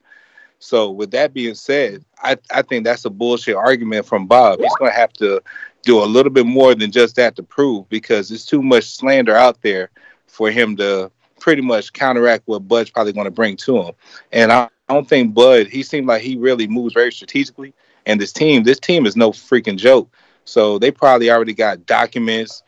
So 0.60 0.92
with 0.92 1.12
that 1.12 1.34
being 1.34 1.56
said, 1.56 2.06
I, 2.20 2.38
I 2.54 2.62
think 2.62 2.84
that's 2.84 3.06
a 3.06 3.10
bullshit 3.10 3.56
argument 3.56 4.06
from 4.06 4.28
Bob. 4.28 4.60
He's 4.60 4.76
going 4.76 4.92
to 4.92 4.98
have 4.98 5.12
to 5.14 5.42
do 5.82 6.04
a 6.04 6.06
little 6.06 6.32
bit 6.32 6.46
more 6.46 6.76
than 6.76 6.92
just 6.92 7.16
that 7.16 7.36
to 7.38 7.44
prove 7.44 7.90
because 7.90 8.30
there's 8.30 8.46
too 8.46 8.62
much 8.62 8.86
slander 8.86 9.36
out 9.36 9.62
there 9.64 9.90
for 10.28 10.52
him 10.52 10.78
to 10.78 11.12
pretty 11.40 11.64
much 11.64 11.92
counteract 11.94 12.44
what 12.46 12.68
Bud's 12.68 12.92
probably 12.92 13.12
going 13.12 13.26
to 13.26 13.32
bring 13.32 13.58
to 13.58 13.82
him. 13.82 13.94
And 14.32 14.52
I, 14.52 14.70
I 14.88 14.94
don't 14.94 15.10
think 15.10 15.34
Bud, 15.34 15.68
he 15.68 15.82
seemed 15.82 16.06
like 16.06 16.22
he 16.22 16.38
really 16.38 16.68
moves 16.68 16.94
very 16.94 17.12
strategically. 17.12 17.74
And 18.06 18.22
this 18.22 18.32
team, 18.32 18.64
this 18.64 18.80
team 18.80 19.08
is 19.08 19.16
no 19.16 19.32
freaking 19.32 19.78
joke. 19.78 20.14
So 20.46 20.78
they 20.78 20.92
probably 20.92 21.32
already 21.32 21.54
got 21.54 21.86
documents, 21.88 22.62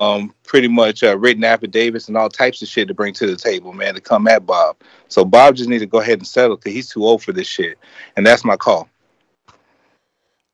um, 0.00 0.34
pretty 0.44 0.68
much 0.68 1.02
uh, 1.02 1.16
written 1.18 1.44
affidavits 1.44 2.08
and 2.08 2.16
all 2.16 2.28
types 2.28 2.62
of 2.62 2.68
shit 2.68 2.88
to 2.88 2.94
bring 2.94 3.14
to 3.14 3.26
the 3.26 3.36
table, 3.36 3.72
man, 3.72 3.94
to 3.94 4.00
come 4.00 4.28
at 4.28 4.46
Bob. 4.46 4.76
So 5.08 5.24
Bob 5.24 5.56
just 5.56 5.68
needs 5.68 5.82
to 5.82 5.86
go 5.86 6.00
ahead 6.00 6.18
and 6.18 6.26
settle 6.26 6.56
because 6.56 6.72
he's 6.72 6.90
too 6.90 7.04
old 7.04 7.22
for 7.22 7.32
this 7.32 7.46
shit. 7.46 7.78
And 8.16 8.26
that's 8.26 8.44
my 8.44 8.56
call. 8.56 8.88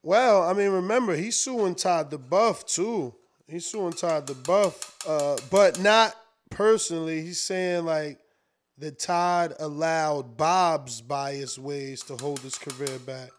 Well, 0.03 0.43
I 0.43 0.53
mean, 0.53 0.71
remember 0.71 1.17
he's 1.17 1.39
suing 1.39 1.75
Todd 1.75 2.11
duBoef 2.11 2.65
too. 2.65 3.15
He's 3.49 3.67
suing 3.67 3.93
Todd 3.93 4.27
duBoef, 4.27 4.93
uh, 5.07 5.39
but 5.51 5.81
not 5.81 6.15
personally. 6.51 7.23
He's 7.23 7.41
saying 7.41 7.85
like 7.85 8.19
that 8.79 8.99
Todd 8.99 9.55
allowed 9.59 10.37
Bob's 10.37 11.01
biased 11.01 11.59
ways 11.59 12.03
to 12.05 12.17
hold 12.17 12.41
his 12.41 12.57
career 12.57 12.99
back. 13.01 13.31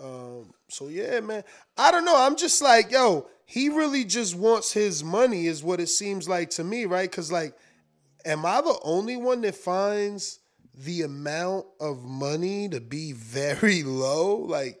Um, 0.00 0.52
so 0.68 0.88
yeah, 0.88 1.20
man. 1.20 1.44
I 1.76 1.90
don't 1.90 2.04
know. 2.04 2.16
I'm 2.16 2.36
just 2.36 2.62
like, 2.62 2.90
yo, 2.90 3.28
he 3.44 3.68
really 3.68 4.04
just 4.04 4.34
wants 4.34 4.72
his 4.72 5.04
money, 5.04 5.46
is 5.46 5.62
what 5.62 5.80
it 5.80 5.88
seems 5.88 6.28
like 6.28 6.50
to 6.50 6.64
me, 6.64 6.84
right? 6.84 7.10
Because 7.10 7.30
like, 7.30 7.54
am 8.24 8.46
I 8.46 8.60
the 8.60 8.78
only 8.82 9.16
one 9.16 9.40
that 9.42 9.54
finds 9.54 10.38
the 10.74 11.02
amount 11.02 11.66
of 11.80 12.02
money 12.02 12.68
to 12.68 12.80
be 12.80 13.12
very 13.12 13.82
low? 13.84 14.36
Like, 14.36 14.80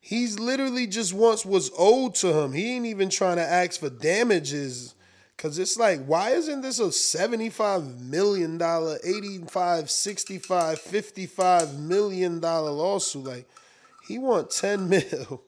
he's 0.00 0.38
literally 0.38 0.86
just 0.86 1.12
wants 1.12 1.44
what's 1.44 1.70
owed 1.76 2.14
to 2.16 2.32
him. 2.38 2.52
He 2.52 2.76
ain't 2.76 2.86
even 2.86 3.10
trying 3.10 3.36
to 3.36 3.42
ask 3.42 3.80
for 3.80 3.90
damages. 3.90 4.94
Cause 5.36 5.58
it's 5.58 5.76
like, 5.76 6.02
why 6.06 6.30
isn't 6.30 6.62
this 6.62 6.78
a 6.80 6.84
$75 6.84 8.00
million, 8.00 8.58
85, 8.58 9.90
65, 9.90 10.78
55 10.80 11.78
million 11.78 12.40
dollar 12.40 12.70
lawsuit? 12.70 13.24
Like, 13.26 13.48
he 14.08 14.18
want 14.18 14.50
10 14.50 14.88
mil. 14.88 15.42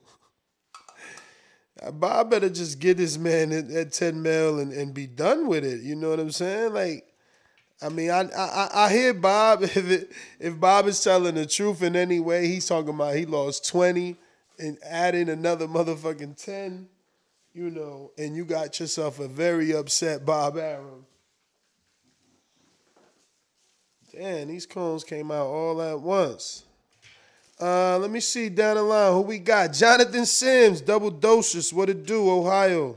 Bob 1.93 2.31
better 2.31 2.49
just 2.49 2.79
get 2.79 2.97
this 2.97 3.19
man 3.19 3.53
at, 3.53 3.71
at 3.71 3.93
10 3.93 4.21
mil 4.21 4.59
and, 4.59 4.73
and 4.73 4.93
be 4.93 5.07
done 5.07 5.47
with 5.47 5.65
it. 5.65 5.83
You 5.83 5.95
know 5.95 6.11
what 6.11 6.21
I'm 6.21 6.31
saying? 6.31 6.73
Like, 6.73 7.07
I 7.81 7.89
mean, 7.89 8.11
I 8.11 8.23
I, 8.37 8.69
I 8.75 8.93
hear 8.93 9.15
Bob 9.15 9.63
if 9.63 9.77
it, 9.77 10.13
if 10.41 10.59
Bob 10.59 10.87
is 10.87 11.03
telling 11.03 11.37
the 11.37 11.47
truth 11.47 11.83
in 11.83 11.95
any 11.95 12.21
way, 12.21 12.49
he's 12.49 12.67
talking 12.67 12.95
about 12.95 13.15
he 13.15 13.27
lost 13.27 13.69
20 13.69 14.17
and 14.59 14.79
adding 14.85 15.29
another 15.29 15.69
motherfucking 15.69 16.43
10, 16.43 16.89
you 17.53 17.71
know, 17.71 18.11
and 18.19 18.35
you 18.35 18.45
got 18.45 18.81
yourself 18.81 19.21
a 19.21 19.29
very 19.29 19.73
upset 19.73 20.27
Bob 20.27 20.57
Arum. 20.57 21.07
Damn, 24.13 24.49
these 24.49 24.67
cones 24.67 25.05
came 25.05 25.31
out 25.31 25.47
all 25.47 25.81
at 25.81 26.01
once. 26.01 26.65
Uh, 27.61 27.99
let 27.99 28.11
me 28.11 28.21
see 28.21 28.49
down 28.49 28.77
the 28.77 28.83
line 28.83 29.13
who 29.13 29.21
we 29.23 29.39
got. 29.39 29.73
Jonathan 29.73 30.25
Sims, 30.25 30.81
double 30.81 31.11
doses. 31.11 31.73
What 31.73 31.89
it 31.89 32.07
do, 32.07 32.31
Ohio? 32.31 32.97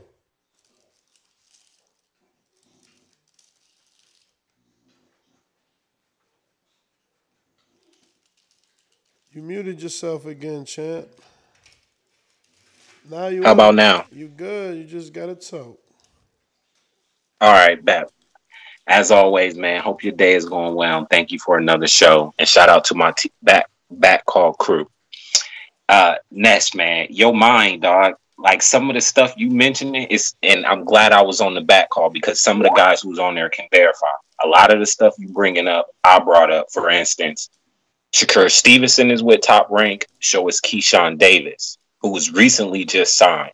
You 9.32 9.42
muted 9.42 9.82
yourself 9.82 10.26
again, 10.26 10.64
champ. 10.64 11.08
Now 13.10 13.28
you. 13.28 13.42
How 13.42 13.52
about 13.52 13.74
now? 13.74 14.04
You 14.12 14.28
good? 14.28 14.76
You 14.76 14.84
just 14.84 15.12
got 15.12 15.26
to 15.26 15.34
talk. 15.34 15.78
All 17.40 17.52
right, 17.52 17.82
bet. 17.84 18.10
As 18.86 19.10
always, 19.10 19.56
man, 19.56 19.80
hope 19.80 20.04
your 20.04 20.12
day 20.12 20.34
is 20.34 20.44
going 20.44 20.74
well. 20.74 21.06
Thank 21.10 21.32
you 21.32 21.38
for 21.38 21.56
another 21.56 21.86
show. 21.86 22.34
And 22.38 22.46
shout 22.46 22.68
out 22.68 22.84
to 22.84 22.94
my 22.94 23.12
t- 23.16 23.32
back 23.42 23.66
back 23.98 24.24
call 24.26 24.54
crew. 24.54 24.88
Uh 25.88 26.16
Ness, 26.30 26.74
man, 26.74 27.06
your 27.10 27.34
mind, 27.34 27.82
dog. 27.82 28.14
Like 28.38 28.62
some 28.62 28.90
of 28.90 28.94
the 28.94 29.00
stuff 29.00 29.34
you 29.36 29.50
mentioned 29.50 29.96
is 30.10 30.34
and 30.42 30.66
I'm 30.66 30.84
glad 30.84 31.12
I 31.12 31.22
was 31.22 31.40
on 31.40 31.54
the 31.54 31.60
back 31.60 31.90
call 31.90 32.10
because 32.10 32.40
some 32.40 32.58
of 32.58 32.64
the 32.64 32.74
guys 32.74 33.00
who's 33.00 33.18
on 33.18 33.34
there 33.34 33.50
can 33.50 33.66
verify. 33.72 34.06
A 34.44 34.48
lot 34.48 34.72
of 34.72 34.80
the 34.80 34.86
stuff 34.86 35.14
you 35.18 35.28
bringing 35.28 35.68
up, 35.68 35.88
I 36.02 36.18
brought 36.18 36.50
up. 36.50 36.66
For 36.72 36.90
instance, 36.90 37.50
Shakur 38.12 38.50
Stevenson 38.50 39.10
is 39.10 39.22
with 39.22 39.40
Top 39.40 39.68
Rank. 39.70 40.06
So 40.20 40.46
is 40.48 40.60
Keyshawn 40.60 41.18
Davis, 41.18 41.78
who 42.00 42.10
was 42.10 42.32
recently 42.32 42.84
just 42.84 43.16
signed. 43.16 43.52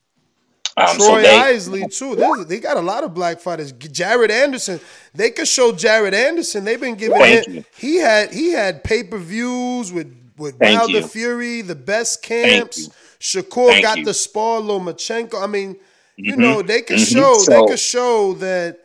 Um, 0.78 0.97
Troy 0.97 1.07
so 1.07 1.22
they, 1.22 1.36
Isley 1.36 1.89
too. 1.89 2.45
They 2.47 2.61
got 2.61 2.76
a 2.76 2.80
lot 2.80 3.03
of 3.03 3.12
black 3.12 3.41
fighters. 3.41 3.72
Jared 3.72 4.30
Anderson. 4.30 4.80
They 5.12 5.30
could 5.30 5.49
show 5.49 5.72
Jared 5.72 6.14
Anderson. 6.14 6.64
They've 6.64 6.80
been 6.80 6.95
giving 6.95 7.20
him. 7.20 7.43
you. 7.49 7.64
He 7.76 7.97
had 7.97 8.32
he 8.32 8.53
had 8.53 8.84
pay 8.84 9.03
per 9.03 9.18
views 9.18 9.93
with 9.93 10.14
with 10.39 10.59
Thank 10.59 10.78
Wilder 10.78 10.99
you. 11.01 11.07
Fury, 11.07 11.62
the 11.62 11.74
best 11.74 12.22
camps. 12.22 12.78
you. 12.78 12.93
Shakur 13.20 13.68
Thank 13.70 13.82
got 13.84 13.99
you. 13.99 14.05
the 14.05 14.14
spar 14.14 14.61
Lomachenko. 14.61 15.43
I 15.43 15.47
mean, 15.47 15.76
you 16.16 16.34
Mhm. 16.34 16.39
know, 16.39 16.62
they 16.62 16.82
could 16.82 16.99
Mhm. 16.99 17.12
show 17.12 17.39
they 17.39 17.45
So- 17.45 17.66
could 17.66 17.78
show 17.80 18.32
that 18.34 18.78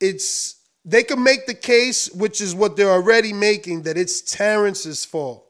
it's 0.00 0.56
they 0.84 1.04
could 1.04 1.18
make 1.20 1.46
the 1.46 1.54
case, 1.54 2.10
which 2.10 2.40
is 2.40 2.56
what 2.56 2.76
they're 2.76 2.90
already 2.90 3.32
making, 3.32 3.82
that 3.82 3.96
it's 3.96 4.20
Terrence's 4.20 5.04
fault. 5.04 5.46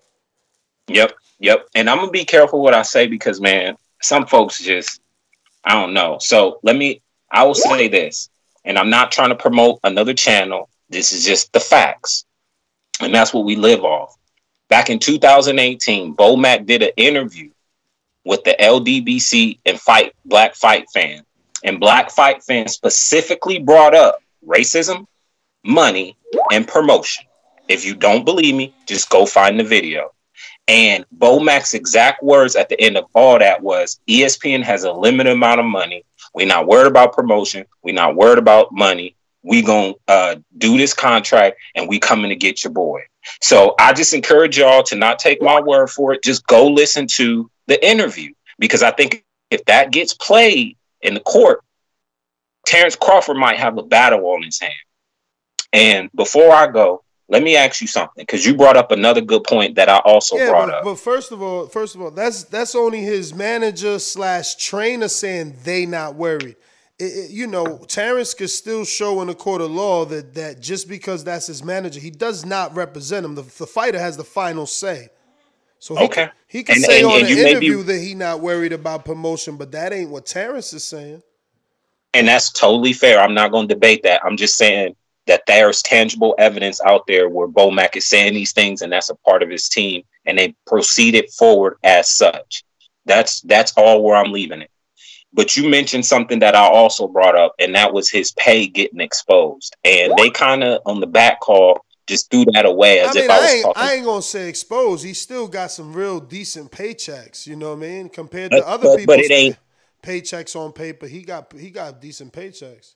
Yep, 0.89 1.15
yep. 1.39 1.67
And 1.75 1.89
I'm 1.89 1.99
gonna 1.99 2.11
be 2.11 2.25
careful 2.27 2.61
what 2.61 2.75
I 2.75 2.83
say 2.83 3.07
because 3.07 3.41
man, 3.41 3.77
some 4.03 4.27
folks 4.27 4.59
just 4.61 5.01
I 5.65 5.75
don't 5.75 5.95
know. 5.95 6.19
So 6.21 6.59
let 6.63 6.77
me 6.77 7.01
I 7.31 7.45
will 7.45 7.55
say 7.55 7.89
this, 7.89 8.29
and 8.65 8.79
I'm 8.79 8.91
not 8.91 9.11
trying 9.11 9.31
to 9.31 9.35
promote 9.35 9.79
another 9.85 10.13
channel. 10.13 10.69
This 10.91 11.13
is 11.13 11.25
just 11.25 11.51
the 11.55 11.61
facts. 11.61 12.25
And 13.01 13.15
that's 13.15 13.33
what 13.33 13.45
we 13.47 13.57
live 13.57 13.85
off. 13.85 14.15
Back 14.73 14.89
in 14.89 14.99
2018, 14.99 16.15
Bo 16.15 16.35
Mac 16.35 16.65
did 16.65 16.83
an 16.83 16.93
interview 16.97 17.51
with 18.25 18.43
the 18.45 18.57
LDBC 18.59 19.59
and 19.67 19.79
Fight 19.79 20.15
Black 20.25 20.55
Fight 20.55 20.87
fan. 20.95 21.27
And 21.63 21.79
Black 21.79 22.11
Fight 22.11 22.43
fan 22.43 22.69
specifically 22.69 23.59
brought 23.59 23.95
up 23.95 24.17
racism, 24.43 25.07
money, 25.63 26.17
and 26.51 26.67
promotion. 26.67 27.27
If 27.69 27.85
you 27.85 27.95
don't 27.95 28.25
believe 28.25 28.55
me, 28.55 28.75
just 28.87 29.11
go 29.11 29.27
find 29.27 29.61
the 29.61 29.65
video. 29.65 30.15
And 30.67 31.05
Bo 31.13 31.39
Mac's 31.39 31.75
exact 31.75 32.23
words 32.23 32.57
at 32.57 32.71
the 32.71 32.81
end 32.81 32.97
of 32.97 33.05
all 33.13 33.39
that 33.41 33.63
was 33.63 34.01
ESPN 34.09 34.63
has 34.63 34.85
a 34.85 34.93
limited 34.93 35.35
amount 35.35 35.61
of 35.61 35.67
money. 35.67 36.03
We're 36.33 36.47
not 36.47 36.67
worried 36.67 36.89
about 36.89 37.13
promotion. 37.13 37.67
We're 37.83 37.95
not 37.95 38.17
worried 38.17 38.39
about 38.39 38.73
money. 38.73 39.17
We 39.43 39.61
gonna 39.61 39.93
uh, 40.09 40.37
do 40.57 40.79
this 40.79 40.95
contract 40.95 41.59
and 41.75 41.91
we 41.91 41.99
coming 41.99 42.31
to 42.31 42.37
get 42.37 42.65
your 42.65 42.73
boy. 42.73 43.03
So 43.41 43.75
I 43.79 43.93
just 43.93 44.15
encourage 44.15 44.59
y'all 44.59 44.83
to 44.85 44.97
not 44.97 45.19
take 45.19 45.43
my 45.43 45.61
word 45.61 45.89
for 45.89 46.13
it. 46.13 46.23
Just 46.23 46.47
go 46.47 46.69
listen 46.69 47.07
to 47.09 47.51
the 47.67 47.85
interview 47.87 48.33
because 48.59 48.83
I 48.83 48.91
think 48.91 49.25
if 49.51 49.65
that 49.67 49.93
gets 49.93 50.15
played 50.15 50.77
in 51.01 51.15
the 51.15 51.21
court, 51.21 51.63
Terrence 52.67 52.97
Crawford 52.97 53.37
might 53.37 53.59
have 53.59 53.79
a 53.79 53.83
battle 53.83 54.27
on 54.27 54.43
his 54.43 54.61
hand. 54.61 54.73
And 55.73 56.11
before 56.15 56.53
I 56.53 56.67
go, 56.69 57.03
let 57.29 57.43
me 57.43 57.57
ask 57.57 57.81
you 57.81 57.87
something 57.87 58.23
because 58.23 58.45
you 58.45 58.55
brought 58.55 58.77
up 58.77 58.93
another 58.93 59.21
good 59.21 59.45
point 59.45 59.77
that 59.77 59.89
I 59.89 59.99
also 59.99 60.37
yeah, 60.37 60.51
brought 60.51 60.69
but, 60.69 60.75
up. 60.75 60.85
but 60.85 60.95
first 60.97 61.33
of 61.33 61.41
all, 61.41 61.67
first 61.67 61.95
of 61.95 62.03
all, 62.03 62.11
that's 62.11 62.45
that's 62.45 62.75
only 62.75 63.01
his 63.01 63.33
manager 63.33 63.99
slash 63.99 64.57
trainer 64.57 65.09
saying 65.09 65.57
they 65.65 65.87
not 65.87 66.15
worried. 66.15 66.57
It- 67.03 67.17
it- 67.25 67.31
you 67.31 67.47
know, 67.49 67.79
Terrence 67.89 68.33
could 68.35 68.51
still 68.51 68.85
show 68.85 69.21
in 69.23 69.29
a 69.29 69.35
court 69.35 69.61
of 69.61 69.71
law 69.71 70.05
that 70.07 70.35
that 70.35 70.61
just 70.61 70.89
because 70.89 71.25
that's 71.25 71.47
his 71.49 71.63
manager, 71.65 71.99
he 71.99 72.11
does 72.11 72.45
not 72.45 72.75
represent 72.77 73.25
him. 73.27 73.35
The, 73.35 73.43
the 73.43 73.67
fighter 73.67 73.99
has 73.99 74.17
the 74.17 74.25
final 74.25 74.67
say. 74.67 75.09
So 75.81 75.97
he 75.97 76.05
Okay. 76.05 76.25
can, 76.27 76.31
he 76.47 76.63
can 76.63 76.77
And- 76.77 76.85
say 76.85 76.99
and- 77.01 77.07
on 77.09 77.19
and 77.19 77.27
the 77.27 77.31
you 77.31 77.37
may 77.37 77.43
be- 77.43 77.51
interview 77.67 77.83
that 77.85 77.99
he 77.99 78.15
not 78.15 78.41
worried 78.41 78.73
about 78.73 79.05
promotion, 79.05 79.57
but 79.57 79.73
that 79.73 79.93
ain't 79.93 80.11
what 80.11 80.27
Terrence 80.27 80.73
is 80.73 80.85
saying. 80.85 81.23
and 82.15 82.29
that's 82.29 82.51
totally 82.53 82.93
fair. 82.93 83.19
I'm 83.19 83.33
not 83.35 83.51
going 83.53 83.67
to 83.69 83.75
debate 83.75 84.03
that. 84.03 84.21
I'm 84.23 84.37
just 84.37 84.57
saying 84.59 84.95
that 85.27 85.45
there's 85.47 85.81
tangible 85.81 86.35
evidence 86.39 86.79
out 86.85 87.07
there 87.07 87.27
where 87.31 87.47
Bo 87.47 87.71
Mack 87.71 87.97
is 87.97 88.05
saying 88.07 88.35
these 88.35 88.53
things, 88.53 88.83
and 88.83 88.93
that's 88.93 89.09
a 89.09 89.15
part 89.15 89.43
of 89.43 89.49
his 89.49 89.67
team, 89.71 90.03
and 90.27 90.39
they 90.39 90.55
proceeded 90.67 91.31
forward 91.31 91.79
as 91.83 92.11
such. 92.11 92.65
That's 93.07 93.41
that's 93.41 93.73
all 93.79 94.03
where 94.03 94.15
I'm 94.15 94.31
leaving 94.31 94.61
it. 94.61 94.71
But 95.35 95.57
you 95.57 95.69
mentioned 95.69 96.05
something 96.05 96.41
that 96.41 96.55
I 96.55 96.61
also 96.65 97.09
brought 97.09 97.37
up, 97.37 97.55
and 97.59 97.75
that 97.75 97.93
was 97.95 98.11
his 98.11 98.33
pay 98.33 98.67
getting 98.67 99.01
exposed, 99.01 99.75
and 99.85 100.13
they 100.19 100.29
kind 100.31 100.63
of 100.63 100.83
on 100.85 101.01
the 101.01 101.07
back 101.07 101.41
call 101.41 101.85
just 102.07 102.31
threw 102.31 102.45
that 102.53 102.67
away 102.67 102.99
as 103.01 103.11
I 103.17 103.21
mean, 103.21 103.25
if 103.25 103.31
I 103.31 103.39
was 103.39 103.47
I 103.47 103.53
ain't, 103.55 103.63
talking. 103.65 103.83
I 103.83 103.93
ain't 103.95 104.05
gonna 104.05 104.23
say 104.23 104.49
exposed. 104.49 105.05
He 105.05 105.15
still 105.15 105.47
got 105.49 105.71
some 105.71 105.93
real 105.93 106.19
decent 106.21 106.71
paychecks. 106.73 107.47
You 107.47 107.57
know 107.57 107.71
what 107.71 107.77
I 107.85 107.89
mean? 107.89 108.09
Compared 108.09 108.51
But- 108.51 108.61
to 108.61 108.69
other 108.69 108.89
but- 108.89 108.99
people's 108.99 109.17
but 109.17 109.21
it 109.25 109.31
ain't- 109.31 109.57
paychecks 110.03 110.57
on 110.57 110.73
paper, 110.73 111.07
he 111.07 111.23
got 111.23 111.53
he 111.57 111.71
got 111.71 112.01
decent 112.01 112.33
paychecks. 112.33 112.95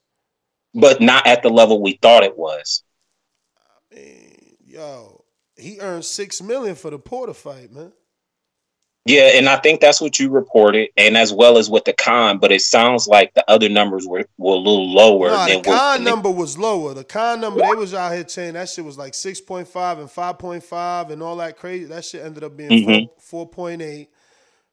but 0.74 1.00
not 1.00 1.26
at 1.26 1.42
the 1.42 1.48
level 1.48 1.80
we 1.80 1.98
thought 2.02 2.24
it 2.24 2.36
was. 2.36 2.82
I 3.92 3.94
mean, 3.94 4.56
Yo, 4.66 5.24
he 5.56 5.78
earned 5.80 6.04
six 6.04 6.42
million 6.42 6.74
for 6.74 6.90
the 6.90 6.98
Porter 6.98 7.32
fight, 7.32 7.72
man. 7.72 7.92
Yeah, 9.06 9.30
and 9.34 9.48
I 9.48 9.56
think 9.56 9.80
that's 9.80 10.00
what 10.00 10.18
you 10.18 10.30
reported, 10.30 10.88
and 10.96 11.16
as 11.16 11.32
well 11.32 11.58
as 11.58 11.70
with 11.70 11.84
the 11.84 11.92
Khan. 11.92 12.38
But 12.38 12.50
it 12.52 12.60
sounds 12.60 13.06
like 13.06 13.32
the 13.34 13.48
other 13.48 13.68
numbers 13.68 14.06
were, 14.06 14.24
were 14.36 14.54
a 14.54 14.58
little 14.58 14.92
lower 14.92 15.28
Nah, 15.28 15.46
than 15.46 15.62
the 15.62 15.70
Khan 15.70 16.02
number 16.04 16.30
was 16.30 16.58
lower. 16.58 16.92
The 16.92 17.04
Khan 17.04 17.40
number 17.40 17.60
they 17.60 17.74
was 17.74 17.94
out 17.94 18.12
here 18.12 18.26
saying 18.26 18.54
that 18.54 18.68
shit 18.68 18.84
was 18.84 18.98
like 18.98 19.14
six 19.14 19.40
point 19.40 19.68
five 19.68 19.98
and 20.00 20.10
five 20.10 20.38
point 20.38 20.64
five 20.64 21.10
and 21.10 21.22
all 21.22 21.36
that 21.36 21.56
crazy. 21.56 21.84
That 21.84 22.04
shit 22.04 22.24
ended 22.24 22.42
up 22.44 22.56
being 22.56 22.70
Mhm. 22.70 23.08
four 23.20 23.48
point 23.48 23.80
eight. 23.80 24.08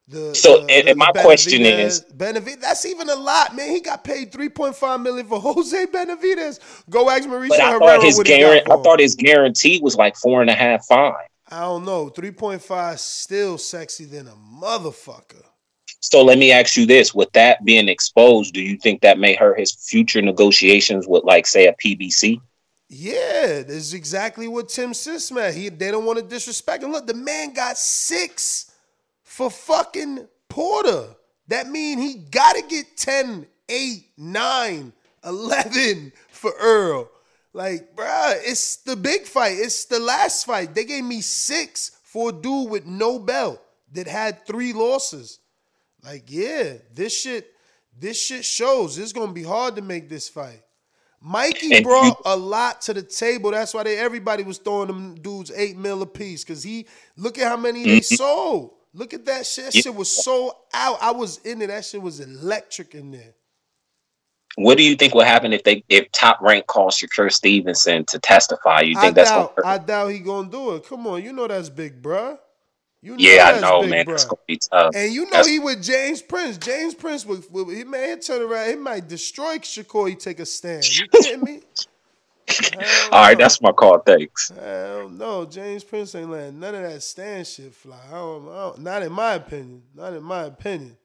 The, 0.06 0.34
So, 0.34 0.54
the- 0.56 0.60
and- 0.60 0.68
the- 0.68 0.90
and 0.90 0.98
my 0.98 1.10
the 1.14 1.20
question 1.22 1.62
is- 1.62 2.04
Benavidez, 2.14 2.60
that's 2.60 2.84
even 2.84 3.08
a 3.08 3.14
lot, 3.14 3.56
man. 3.56 3.70
He 3.70 3.80
got 3.80 4.04
paid 4.04 4.32
three 4.32 4.50
point 4.50 4.76
five 4.76 5.00
million 5.00 5.26
for 5.26 5.40
Jose 5.40 5.86
Benavidez. 5.86 6.58
Go 6.90 7.08
ask 7.08 7.26
Mauricio 7.28 7.48
But 7.50 7.60
I 7.60 7.66
Herrera 7.72 7.78
thought 7.80 8.02
his 8.04 8.18
what 8.18 8.26
he 8.26 8.32
got 8.34 8.38
guarantee, 8.40 8.72
I 8.72 8.82
thought 8.82 9.00
his 9.00 9.14
guarantee 9.14 9.80
was 9.82 9.96
like 9.96 10.16
four 10.16 10.42
and 10.42 10.50
a 10.50 10.54
half, 10.54 10.84
five. 10.86 11.14
I 11.50 11.60
don't 11.60 11.84
know. 11.84 12.08
Three 12.08 12.30
point 12.30 12.62
five 12.62 13.00
still 13.00 13.58
sexy 13.58 14.04
than 14.04 14.28
a 14.28 14.34
motherfucker. 14.34 15.42
So 16.00 16.22
let 16.22 16.38
me 16.38 16.52
ask 16.52 16.76
you 16.76 16.86
this: 16.86 17.14
With 17.14 17.32
that 17.32 17.64
being 17.64 17.88
exposed, 17.88 18.54
do 18.54 18.60
you 18.60 18.76
think 18.76 19.02
that 19.02 19.18
may 19.18 19.34
hurt 19.34 19.58
his 19.58 19.72
future 19.72 20.22
negotiations 20.22 21.06
with, 21.06 21.24
like, 21.24 21.46
say, 21.46 21.66
a 21.66 21.74
PBC? 21.74 22.40
Yeah, 22.88 23.62
this 23.62 23.76
is 23.76 23.94
exactly 23.94 24.46
what 24.46 24.68
Tim 24.68 24.92
Sismat. 24.92 25.54
He 25.54 25.68
they 25.68 25.90
don't 25.90 26.04
want 26.04 26.18
to 26.18 26.24
disrespect 26.24 26.82
him. 26.82 26.92
Look, 26.92 27.06
the 27.06 27.14
man 27.14 27.52
got 27.52 27.78
six 27.78 28.72
for 29.22 29.50
fucking 29.50 30.28
Porter. 30.48 31.14
That 31.48 31.68
mean 31.68 31.98
he 31.98 32.14
gotta 32.14 32.62
get 32.62 32.96
10, 32.96 33.46
8, 33.68 34.04
9, 34.16 34.92
11 35.24 36.12
for 36.28 36.52
Errol. 36.60 37.10
Like, 37.54 37.94
bruh, 37.94 38.34
it's 38.42 38.78
the 38.78 38.96
big 38.96 39.22
fight. 39.22 39.56
It's 39.58 39.84
the 39.84 40.00
last 40.00 40.44
fight. 40.44 40.74
They 40.74 40.84
gave 40.84 41.04
me 41.04 41.20
six 41.20 41.92
for 42.02 42.30
a 42.30 42.32
dude 42.32 42.68
with 42.68 42.84
no 42.84 43.18
belt 43.20 43.62
that 43.92 44.08
had 44.08 44.44
three 44.44 44.72
losses. 44.72 45.38
Like, 46.02 46.24
yeah, 46.26 46.74
this 46.92 47.18
shit, 47.18 47.50
this 47.96 48.20
shit 48.20 48.44
shows. 48.44 48.98
It's 48.98 49.12
gonna 49.12 49.32
be 49.32 49.44
hard 49.44 49.76
to 49.76 49.82
make 49.82 50.08
this 50.08 50.28
fight. 50.28 50.62
Mikey 51.20 51.74
brought 51.82 52.20
a 52.26 52.36
lot 52.36 52.82
to 52.82 52.92
the 52.92 53.02
table. 53.02 53.52
That's 53.52 53.72
why 53.72 53.84
they 53.84 53.96
everybody 53.98 54.42
was 54.42 54.58
throwing 54.58 54.88
them 54.88 55.14
dudes 55.14 55.50
eight 55.54 55.76
mil 55.78 56.02
a 56.02 56.06
piece. 56.06 56.44
Cause 56.44 56.62
he 56.62 56.86
look 57.16 57.38
at 57.38 57.46
how 57.48 57.56
many 57.56 57.86
they 57.86 58.00
Mhm. 58.00 58.04
sold. 58.04 58.74
Look 58.92 59.14
at 59.14 59.24
that 59.26 59.46
shit. 59.46 59.66
That 59.66 59.74
shit 59.74 59.94
was 59.94 60.10
so 60.10 60.54
out. 60.74 60.98
I 61.00 61.12
was 61.12 61.38
in 61.38 61.62
it. 61.62 61.68
That 61.68 61.84
shit 61.84 62.02
was 62.02 62.20
electric 62.20 62.94
in 62.94 63.12
there. 63.12 63.34
What 64.56 64.76
do 64.78 64.84
you 64.84 64.94
think 64.94 65.14
will 65.14 65.22
happen 65.24 65.52
if 65.52 65.64
they 65.64 65.82
if 65.88 66.10
Top 66.12 66.40
Rank 66.40 66.66
calls 66.66 66.96
Shakur 66.98 67.30
Stevenson 67.32 68.04
to 68.06 68.18
testify? 68.18 68.80
You 68.82 68.96
I 68.96 69.00
think 69.00 69.14
that's 69.16 69.30
doubt, 69.30 69.56
gonna 69.56 69.68
hurt? 69.68 69.80
I 69.80 69.84
doubt 69.84 70.08
he 70.08 70.18
gonna 70.20 70.48
do 70.50 70.74
it. 70.76 70.86
Come 70.86 71.06
on, 71.06 71.22
you 71.24 71.32
know 71.32 71.46
that's 71.48 71.68
big, 71.68 72.00
bruh. 72.00 72.38
You 73.02 73.12
know 73.12 73.16
yeah, 73.18 73.52
I 73.56 73.60
know, 73.60 73.82
man. 73.82 74.06
bruh. 74.06 74.10
That's 74.10 74.24
gonna 74.24 74.40
be 74.46 74.56
tough. 74.58 74.94
And 74.94 75.12
you 75.12 75.24
know 75.24 75.30
That's- 75.30 75.48
he 75.48 75.58
with 75.58 75.82
James 75.82 76.22
Prince. 76.22 76.56
James 76.58 76.94
Prince 76.94 77.26
would, 77.26 77.44
would 77.50 77.76
he 77.76 77.84
man 77.84 78.20
turn 78.20 78.40
around. 78.42 78.70
He 78.70 78.76
might 78.76 79.08
destroy 79.08 79.58
Shakur. 79.58 80.08
He 80.08 80.14
take 80.14 80.38
a 80.40 80.46
stand. 80.46 80.84
You 80.98 81.08
kidding 81.08 81.42
me? 81.42 81.60
All 83.10 83.22
right, 83.22 83.36
that's 83.38 83.60
my 83.60 83.72
call. 83.72 83.98
Thanks. 84.00 84.50
Hell 84.50 85.08
no, 85.08 85.44
James 85.46 85.82
Prince 85.82 86.14
ain't 86.14 86.30
letting 86.30 86.60
none 86.60 86.74
of 86.74 86.82
that 86.82 87.02
stand 87.02 87.46
shit 87.46 87.74
fly. 87.74 87.96
I 88.08 88.12
don't, 88.12 88.48
I 88.48 88.52
don't- 88.54 88.78
not 88.80 89.02
in 89.02 89.12
my 89.12 89.34
opinion. 89.34 89.82
Not 89.94 90.12
in 90.12 90.22
my 90.22 90.44
opinion. 90.44 90.96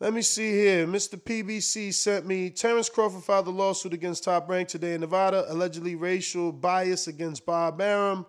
Let 0.00 0.12
me 0.12 0.22
see 0.22 0.52
here. 0.52 0.86
Mr. 0.86 1.20
PBC 1.20 1.92
sent 1.92 2.24
me 2.24 2.50
Terrence 2.50 2.88
Crawford 2.88 3.24
filed 3.24 3.48
a 3.48 3.50
lawsuit 3.50 3.92
against 3.92 4.22
Top 4.22 4.48
Rank 4.48 4.68
today 4.68 4.94
in 4.94 5.00
Nevada, 5.00 5.44
allegedly 5.48 5.96
racial 5.96 6.52
bias 6.52 7.08
against 7.08 7.44
Bob 7.44 7.80
Arum. 7.80 8.24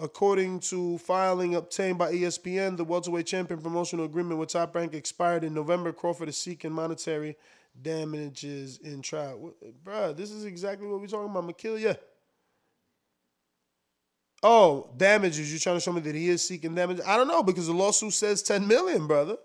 According 0.00 0.58
to 0.60 0.98
filing 0.98 1.54
obtained 1.54 1.98
by 1.98 2.12
ESPN, 2.12 2.76
the 2.76 2.82
welterweight 2.82 3.26
champion 3.26 3.60
promotional 3.60 4.06
agreement 4.06 4.40
with 4.40 4.48
Top 4.48 4.74
Rank 4.74 4.92
expired 4.92 5.44
in 5.44 5.54
November. 5.54 5.92
Crawford 5.92 6.28
is 6.28 6.36
seeking 6.36 6.72
monetary 6.72 7.36
damages 7.80 8.78
in 8.78 9.00
trial. 9.00 9.54
Bruh, 9.84 10.16
this 10.16 10.32
is 10.32 10.44
exactly 10.44 10.88
what 10.88 11.00
we're 11.00 11.06
talking 11.06 11.30
about. 11.30 11.46
McKill, 11.46 11.80
yeah. 11.80 11.94
Oh, 14.42 14.90
damages. 14.96 15.52
You're 15.52 15.60
trying 15.60 15.76
to 15.76 15.80
show 15.80 15.92
me 15.92 16.00
that 16.00 16.14
he 16.16 16.28
is 16.28 16.42
seeking 16.42 16.74
damages? 16.74 17.04
I 17.06 17.16
don't 17.16 17.28
know 17.28 17.44
because 17.44 17.68
the 17.68 17.72
lawsuit 17.72 18.14
says 18.14 18.42
10 18.42 18.66
million, 18.66 19.06
brother. 19.06 19.36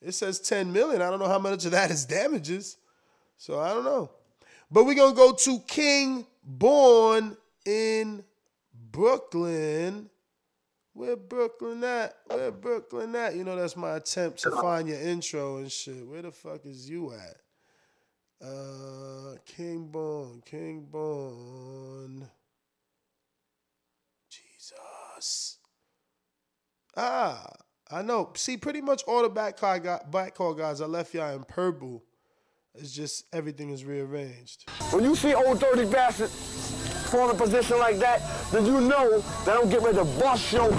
It 0.00 0.12
says 0.12 0.40
10 0.40 0.72
million. 0.72 1.02
I 1.02 1.10
don't 1.10 1.18
know 1.18 1.28
how 1.28 1.38
much 1.38 1.64
of 1.64 1.72
that 1.72 1.90
is 1.90 2.04
damages. 2.04 2.76
So 3.38 3.58
I 3.60 3.70
don't 3.70 3.84
know. 3.84 4.10
But 4.70 4.84
we're 4.84 4.94
going 4.94 5.12
to 5.12 5.16
go 5.16 5.32
to 5.32 5.58
King 5.66 6.26
Born 6.44 7.36
in 7.64 8.24
Brooklyn. 8.90 10.10
Where 10.92 11.16
Brooklyn 11.16 11.84
at? 11.84 12.16
Where 12.26 12.50
Brooklyn 12.50 13.14
at? 13.14 13.36
You 13.36 13.44
know, 13.44 13.56
that's 13.56 13.76
my 13.76 13.96
attempt 13.96 14.38
to 14.42 14.50
find 14.50 14.88
your 14.88 15.00
intro 15.00 15.58
and 15.58 15.70
shit. 15.70 16.06
Where 16.06 16.22
the 16.22 16.32
fuck 16.32 16.64
is 16.64 16.88
you 16.88 17.12
at? 17.12 17.36
Uh, 18.46 19.36
King 19.44 19.88
Born, 19.88 20.42
King 20.44 20.86
Born. 20.90 22.28
Jesus. 24.30 25.58
Ah, 26.96 27.50
I 27.90 28.02
know. 28.02 28.32
See, 28.34 28.56
pretty 28.56 28.80
much 28.80 29.04
all 29.06 29.22
the 29.22 29.28
back 29.28 29.56
call, 29.58 29.78
guy, 29.78 30.00
back 30.10 30.34
call 30.34 30.54
guys, 30.54 30.80
I 30.80 30.86
left 30.86 31.14
y'all 31.14 31.34
in 31.36 31.44
purple. 31.44 32.02
It's 32.74 32.92
just 32.92 33.24
everything 33.32 33.70
is 33.70 33.84
rearranged. 33.84 34.68
When 34.90 35.04
you 35.04 35.14
see 35.14 35.34
old 35.34 35.60
dirty 35.60 35.84
bastard 35.84 36.30
form 36.30 37.30
a 37.30 37.34
position 37.34 37.78
like 37.78 37.98
that, 37.98 38.20
then 38.50 38.66
you 38.66 38.80
know 38.80 39.20
that 39.44 39.56
I'm 39.56 39.68
getting 39.68 39.84
ready 39.84 39.98
to 39.98 40.04
bust 40.04 40.52
your. 40.52 40.70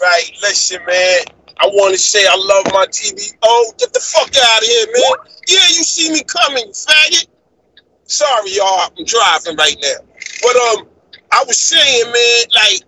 Right, 0.00 0.32
listen, 0.42 0.84
man. 0.86 1.39
I 1.60 1.66
want 1.66 1.92
to 1.92 2.00
say 2.00 2.24
I 2.26 2.36
love 2.36 2.72
my 2.72 2.86
TV. 2.86 3.36
Oh, 3.42 3.72
get 3.78 3.92
the 3.92 4.00
fuck 4.00 4.32
out 4.34 4.62
of 4.62 4.66
here, 4.66 4.86
man. 4.86 5.12
Yeah, 5.46 5.68
you 5.76 5.84
see 5.84 6.10
me 6.10 6.22
coming, 6.24 6.64
faggot. 6.72 7.26
Sorry, 8.04 8.56
y'all. 8.56 8.90
I'm 8.96 9.04
driving 9.04 9.56
right 9.56 9.76
now. 9.82 10.00
But 10.42 10.56
um, 10.56 10.88
I 11.32 11.44
was 11.46 11.60
saying, 11.60 12.10
man, 12.10 12.42
like, 12.56 12.80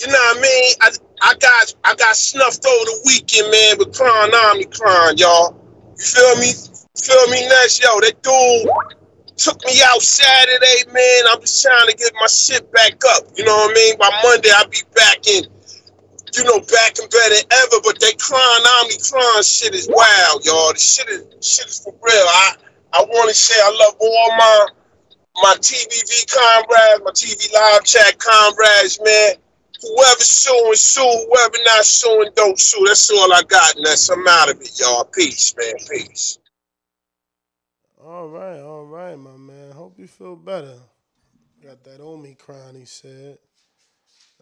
you 0.00 0.06
know 0.06 0.12
what 0.12 0.38
I 0.38 0.40
mean? 0.40 0.74
I 0.82 0.90
I 1.20 1.34
got 1.40 1.74
I 1.84 1.94
got 1.94 2.16
snuffed 2.16 2.64
over 2.64 2.84
the 2.84 3.00
weekend, 3.06 3.50
man, 3.50 3.78
with 3.78 3.96
Cron 3.96 4.30
Omnicron, 4.30 5.18
y'all. 5.18 5.56
You 5.96 6.04
feel 6.04 6.36
me? 6.36 6.52
Feel 7.00 7.26
me, 7.30 7.48
Nash? 7.48 7.80
Yo, 7.80 7.88
that 8.00 8.22
dude 8.22 8.70
took 9.36 9.64
me 9.64 9.80
out 9.86 10.02
Saturday, 10.02 10.92
man. 10.92 11.22
I'm 11.32 11.40
just 11.40 11.62
trying 11.62 11.88
to 11.88 11.96
get 11.96 12.12
my 12.20 12.26
shit 12.26 12.70
back 12.72 13.00
up. 13.16 13.24
You 13.36 13.44
know 13.44 13.56
what 13.56 13.70
I 13.70 13.74
mean? 13.74 13.98
By 13.98 14.10
Monday, 14.22 14.50
I'll 14.54 14.68
be 14.68 14.82
back 14.94 15.26
in 15.26 15.44
you 16.36 16.44
know, 16.44 16.60
back 16.60 16.98
and 16.98 17.10
better 17.10 17.40
ever, 17.50 17.80
but 17.84 18.00
they 18.00 18.12
crying 18.18 18.64
Omnicron 18.82 19.42
shit 19.42 19.74
is 19.74 19.88
wild, 19.90 20.44
y'all. 20.44 20.72
The 20.72 20.78
shit 20.78 21.08
is 21.08 21.24
shit 21.40 21.66
is 21.66 21.80
for 21.80 21.94
real. 22.02 22.26
I 22.28 22.56
I 22.92 23.04
wanna 23.08 23.34
say 23.34 23.54
I 23.60 23.70
love 23.70 23.96
all 24.00 24.28
my 24.36 24.66
my 25.42 25.54
TBV 25.60 26.26
comrades, 26.34 27.02
my 27.04 27.12
TV 27.12 27.52
live 27.52 27.84
chat 27.84 28.18
comrades, 28.18 28.98
man. 29.04 29.34
Whoever's 29.80 30.30
suing, 30.30 30.74
sue. 30.74 31.26
Whoever 31.30 31.64
not 31.64 31.84
suing, 31.84 32.30
don't 32.34 32.58
sue. 32.58 32.84
That's 32.86 33.10
all 33.10 33.32
I 33.32 33.42
got, 33.42 33.76
and 33.76 33.86
that's 33.86 34.08
I'm 34.08 34.26
out 34.26 34.50
of 34.50 34.60
it, 34.60 34.80
y'all. 34.80 35.04
Peace, 35.04 35.54
man. 35.56 35.74
Peace. 35.88 36.38
All 38.04 38.28
right, 38.28 38.58
all 38.60 38.84
right, 38.84 39.16
my 39.16 39.36
man. 39.36 39.70
Hope 39.72 39.98
you 39.98 40.08
feel 40.08 40.34
better. 40.34 40.78
Got 41.62 41.84
that 41.84 42.00
Omicron, 42.00 42.74
he 42.74 42.84
said. 42.84 43.38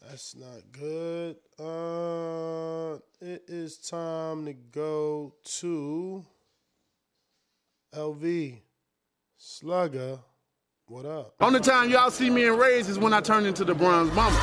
That's 0.08 0.36
not 0.36 0.62
good. 0.70 1.36
Uh, 1.58 2.98
it 3.20 3.42
is 3.48 3.76
time 3.76 4.44
to 4.46 4.52
go 4.52 5.34
to 5.58 6.24
LV 7.92 8.60
Slugger. 9.36 10.20
What 10.86 11.06
up? 11.06 11.34
Only 11.40 11.58
time 11.58 11.90
y'all 11.90 12.12
see 12.12 12.30
me 12.30 12.46
in 12.46 12.56
rays 12.56 12.88
is 12.88 13.00
when 13.00 13.12
I 13.12 13.20
turn 13.20 13.46
into 13.46 13.64
the 13.64 13.74
Bronze 13.74 14.10
Bomber. 14.10 14.38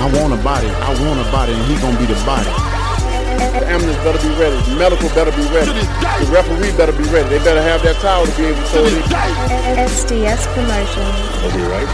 I 0.00 0.10
want 0.20 0.32
a 0.32 0.42
body. 0.42 0.66
I 0.66 1.06
want 1.06 1.20
a 1.20 1.30
body, 1.30 1.52
and 1.52 1.62
he 1.66 1.76
gonna 1.80 1.98
be 1.98 2.06
the 2.06 2.14
body. 2.26 2.77
The 3.38 3.66
ambulance 3.66 3.98
better 4.02 4.18
be 4.18 4.34
ready. 4.34 4.56
The 4.70 4.76
medical 4.76 5.08
better 5.10 5.30
be 5.30 5.46
ready. 5.54 5.70
The 5.70 6.28
referee 6.32 6.76
better 6.76 6.92
be 6.92 7.04
ready. 7.04 7.28
They 7.28 7.38
better 7.44 7.62
have 7.62 7.82
that 7.82 7.96
towel 7.96 8.26
to 8.26 8.36
be 8.36 8.46
able 8.46 8.60
to 8.60 8.66
throw 8.68 8.84
it 8.84 8.92
in. 8.92 9.02
SDS 9.88 10.42
promotion. 10.54 11.06
I'll 11.42 11.54
be 11.54 11.62
right. 11.70 11.88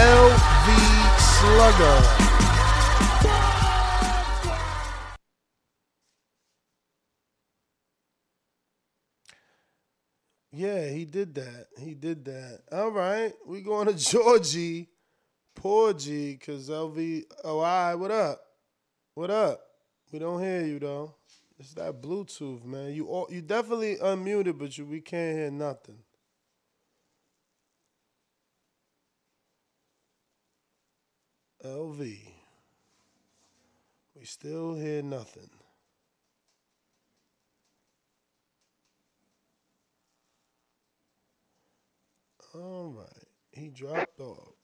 LV 0.00 0.68
Slugger. 1.20 2.26
Yeah, 10.52 10.88
he 10.88 11.04
did 11.04 11.34
that. 11.36 11.68
He 11.78 11.94
did 11.94 12.24
that. 12.24 12.60
All 12.72 12.90
right, 12.90 13.32
we 13.46 13.60
going 13.62 13.86
to 13.86 13.94
Georgie, 14.10 14.88
poor 15.54 15.92
G, 15.92 16.36
cause 16.36 16.68
LV. 16.68 17.24
Oh, 17.44 17.60
right. 17.60 17.94
What 17.94 18.10
up? 18.10 18.40
What 19.14 19.30
up? 19.30 19.60
We 20.12 20.18
don't 20.18 20.42
hear 20.42 20.64
you 20.64 20.78
though. 20.78 21.14
It's 21.58 21.74
that 21.74 22.00
Bluetooth, 22.00 22.64
man. 22.64 22.94
You 22.94 23.06
all, 23.06 23.26
you 23.30 23.42
definitely 23.42 23.96
unmuted, 23.96 24.58
but 24.58 24.76
you 24.78 24.86
we 24.86 25.00
can't 25.00 25.36
hear 25.36 25.50
nothing. 25.50 25.98
LV. 31.64 31.98
We 34.14 34.24
still 34.24 34.74
hear 34.74 35.02
nothing. 35.02 35.50
All 42.54 42.94
right. 42.96 43.28
He 43.52 43.68
dropped 43.68 44.20
off. 44.20 44.59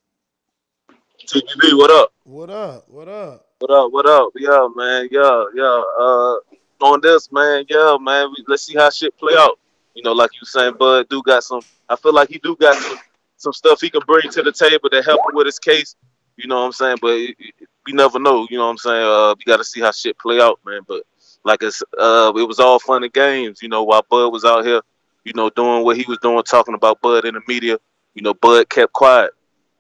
What 1.28 1.90
up? 1.90 2.12
What 2.22 2.50
up? 2.50 2.84
What 2.88 3.08
up? 3.08 3.46
What 3.58 3.70
up? 3.70 3.92
What 3.92 4.06
up? 4.08 4.32
Yeah, 4.36 4.68
man. 4.76 5.08
Yeah, 5.10 5.44
yeah. 5.54 5.82
Uh, 5.98 6.36
on 6.80 7.00
this, 7.00 7.32
man. 7.32 7.64
Yeah, 7.68 7.96
man. 8.00 8.28
We, 8.30 8.44
let's 8.46 8.62
see 8.62 8.76
how 8.76 8.90
shit 8.90 9.16
play 9.18 9.34
out. 9.36 9.58
You 9.94 10.04
know, 10.04 10.12
like 10.12 10.30
you 10.34 10.44
saying, 10.44 10.74
Bud 10.78 11.08
do 11.08 11.22
got 11.24 11.42
some. 11.42 11.62
I 11.88 11.96
feel 11.96 12.14
like 12.14 12.28
he 12.28 12.38
do 12.38 12.54
got 12.54 12.80
some, 12.80 12.98
some 13.38 13.52
stuff 13.52 13.80
he 13.80 13.90
can 13.90 14.02
bring 14.06 14.30
to 14.30 14.42
the 14.42 14.52
table 14.52 14.88
to 14.90 15.02
help 15.02 15.20
him 15.28 15.34
with 15.34 15.46
his 15.46 15.58
case. 15.58 15.96
You 16.36 16.46
know 16.46 16.60
what 16.60 16.66
I'm 16.66 16.72
saying? 16.72 16.98
But 17.00 17.12
it, 17.12 17.36
it, 17.40 17.54
we 17.84 17.92
never 17.92 18.20
know. 18.20 18.46
You 18.48 18.58
know 18.58 18.66
what 18.66 18.70
I'm 18.70 18.78
saying? 18.78 19.04
Uh, 19.04 19.34
we 19.36 19.44
got 19.50 19.56
to 19.56 19.64
see 19.64 19.80
how 19.80 19.90
shit 19.90 20.16
play 20.18 20.40
out, 20.40 20.60
man. 20.64 20.82
But 20.86 21.02
like 21.44 21.62
it's, 21.62 21.82
uh, 21.98 22.32
it 22.36 22.46
was 22.46 22.60
all 22.60 22.78
fun 22.78 23.02
and 23.02 23.12
games. 23.12 23.62
You 23.62 23.68
know, 23.68 23.82
while 23.82 24.06
Bud 24.08 24.30
was 24.30 24.44
out 24.44 24.64
here, 24.64 24.80
you 25.24 25.32
know, 25.34 25.50
doing 25.50 25.82
what 25.82 25.96
he 25.96 26.04
was 26.06 26.18
doing, 26.18 26.40
talking 26.44 26.74
about 26.74 27.00
Bud 27.00 27.24
in 27.24 27.34
the 27.34 27.42
media. 27.48 27.78
You 28.14 28.22
know, 28.22 28.34
Bud 28.34 28.68
kept 28.68 28.92
quiet. 28.92 29.32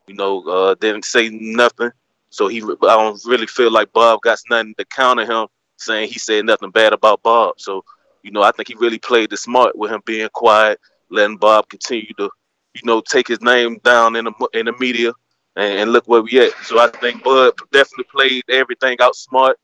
You 0.08 0.14
know, 0.14 0.42
uh, 0.42 0.74
didn't 0.74 1.04
say 1.04 1.28
nothing. 1.30 1.90
So 2.30 2.48
he, 2.48 2.62
I 2.62 2.96
don't 2.96 3.20
really 3.24 3.46
feel 3.46 3.70
like 3.70 3.92
Bob 3.92 4.20
got 4.22 4.38
nothing 4.48 4.74
to 4.78 4.84
counter 4.84 5.24
him 5.24 5.48
saying 5.78 6.08
he 6.08 6.18
said 6.18 6.44
nothing 6.44 6.70
bad 6.70 6.92
about 6.92 7.22
Bob. 7.22 7.54
So, 7.58 7.84
you 8.22 8.30
know, 8.30 8.42
I 8.42 8.52
think 8.52 8.68
he 8.68 8.74
really 8.74 8.98
played 8.98 9.30
the 9.30 9.36
smart 9.36 9.76
with 9.76 9.90
him 9.90 10.02
being 10.04 10.28
quiet, 10.32 10.80
letting 11.10 11.36
Bob 11.36 11.68
continue 11.68 12.12
to, 12.18 12.30
you 12.74 12.82
know, 12.84 13.00
take 13.00 13.28
his 13.28 13.40
name 13.40 13.78
down 13.84 14.16
in 14.16 14.24
the 14.26 14.48
in 14.52 14.66
the 14.66 14.74
media, 14.78 15.12
and, 15.56 15.78
and 15.80 15.92
look 15.92 16.06
where 16.06 16.22
we 16.22 16.38
at. 16.40 16.52
So 16.64 16.78
I 16.78 16.88
think 16.88 17.22
Bud 17.22 17.54
definitely 17.72 18.04
played 18.04 18.44
everything 18.48 18.98
out 19.00 19.16
smart. 19.16 19.56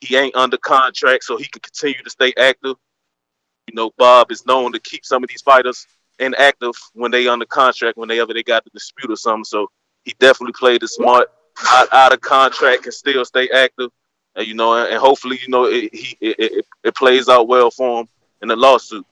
He 0.00 0.16
ain't 0.16 0.34
under 0.34 0.56
contract, 0.56 1.24
so 1.24 1.36
he 1.36 1.44
can 1.44 1.60
continue 1.60 2.02
to 2.02 2.10
stay 2.10 2.32
active. 2.38 2.76
You 3.68 3.74
know, 3.74 3.90
Bob 3.96 4.32
is 4.32 4.46
known 4.46 4.72
to 4.72 4.80
keep 4.80 5.04
some 5.04 5.22
of 5.22 5.28
these 5.28 5.42
fighters 5.42 5.86
inactive 6.18 6.74
when 6.94 7.10
they 7.10 7.28
under 7.28 7.46
contract, 7.46 7.96
whenever 7.96 8.34
they 8.34 8.42
got 8.42 8.64
the 8.64 8.70
dispute 8.70 9.10
or 9.10 9.16
something. 9.16 9.44
So 9.44 9.68
he 10.04 10.14
definitely 10.18 10.54
played 10.58 10.82
it 10.82 10.88
smart, 10.88 11.28
out, 11.68 11.88
out 11.92 12.12
of 12.12 12.20
contract, 12.20 12.84
and 12.84 12.94
still 12.94 13.24
stay 13.24 13.48
active. 13.50 13.90
And 14.34 14.46
you 14.46 14.54
know, 14.54 14.74
and, 14.74 14.96
hopefully, 14.96 15.38
you 15.42 15.48
know, 15.48 15.66
it, 15.66 15.94
he 15.94 16.16
it, 16.20 16.36
it, 16.38 16.66
it 16.84 16.94
plays 16.94 17.28
out 17.28 17.48
well 17.48 17.70
for 17.70 18.00
him 18.00 18.08
in 18.40 18.48
the 18.48 18.56
lawsuit. 18.56 19.06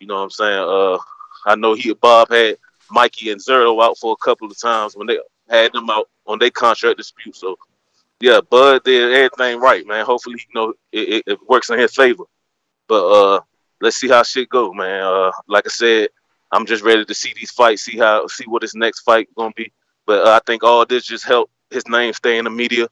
You 0.00 0.06
know 0.06 0.16
what 0.16 0.22
I'm 0.22 0.30
saying? 0.30 0.58
Uh, 0.58 0.98
I 1.46 1.54
know 1.56 1.74
he 1.74 1.94
Bob 1.94 2.30
had 2.30 2.58
Mikey 2.90 3.30
and 3.30 3.40
Zero 3.40 3.80
out 3.80 3.98
for 3.98 4.12
a 4.12 4.24
couple 4.24 4.50
of 4.50 4.58
times 4.58 4.96
when 4.96 5.06
they 5.06 5.18
had 5.48 5.72
them 5.72 5.90
out 5.90 6.08
on 6.26 6.38
their 6.38 6.50
contract 6.50 6.98
dispute. 6.98 7.36
So 7.36 7.56
yeah, 8.20 8.40
Bud 8.48 8.84
did 8.84 9.12
everything 9.12 9.60
right, 9.60 9.86
man. 9.86 10.04
Hopefully, 10.04 10.36
you 10.38 10.60
know, 10.60 10.74
it, 10.92 11.08
it, 11.08 11.22
it 11.26 11.38
works 11.48 11.70
in 11.70 11.78
his 11.78 11.94
favor. 11.94 12.24
But 12.88 13.06
uh, 13.06 13.40
let's 13.80 13.96
see 13.96 14.08
how 14.08 14.22
shit 14.22 14.48
go, 14.48 14.72
man. 14.72 15.02
Uh, 15.02 15.32
like 15.48 15.66
I 15.66 15.70
said, 15.70 16.08
I'm 16.52 16.66
just 16.66 16.84
ready 16.84 17.04
to 17.04 17.14
see 17.14 17.32
these 17.34 17.50
fights, 17.50 17.82
see 17.82 17.98
how, 17.98 18.26
see 18.26 18.44
what 18.46 18.62
his 18.62 18.74
next 18.74 19.00
fight 19.00 19.28
gonna 19.36 19.52
be. 19.56 19.72
But 20.06 20.26
uh, 20.26 20.30
I 20.32 20.40
think 20.46 20.62
all 20.62 20.84
this 20.86 21.04
just 21.04 21.24
helped 21.24 21.52
his 21.70 21.86
name 21.88 22.12
stay 22.12 22.38
in 22.38 22.44
the 22.44 22.50
media, 22.50 22.88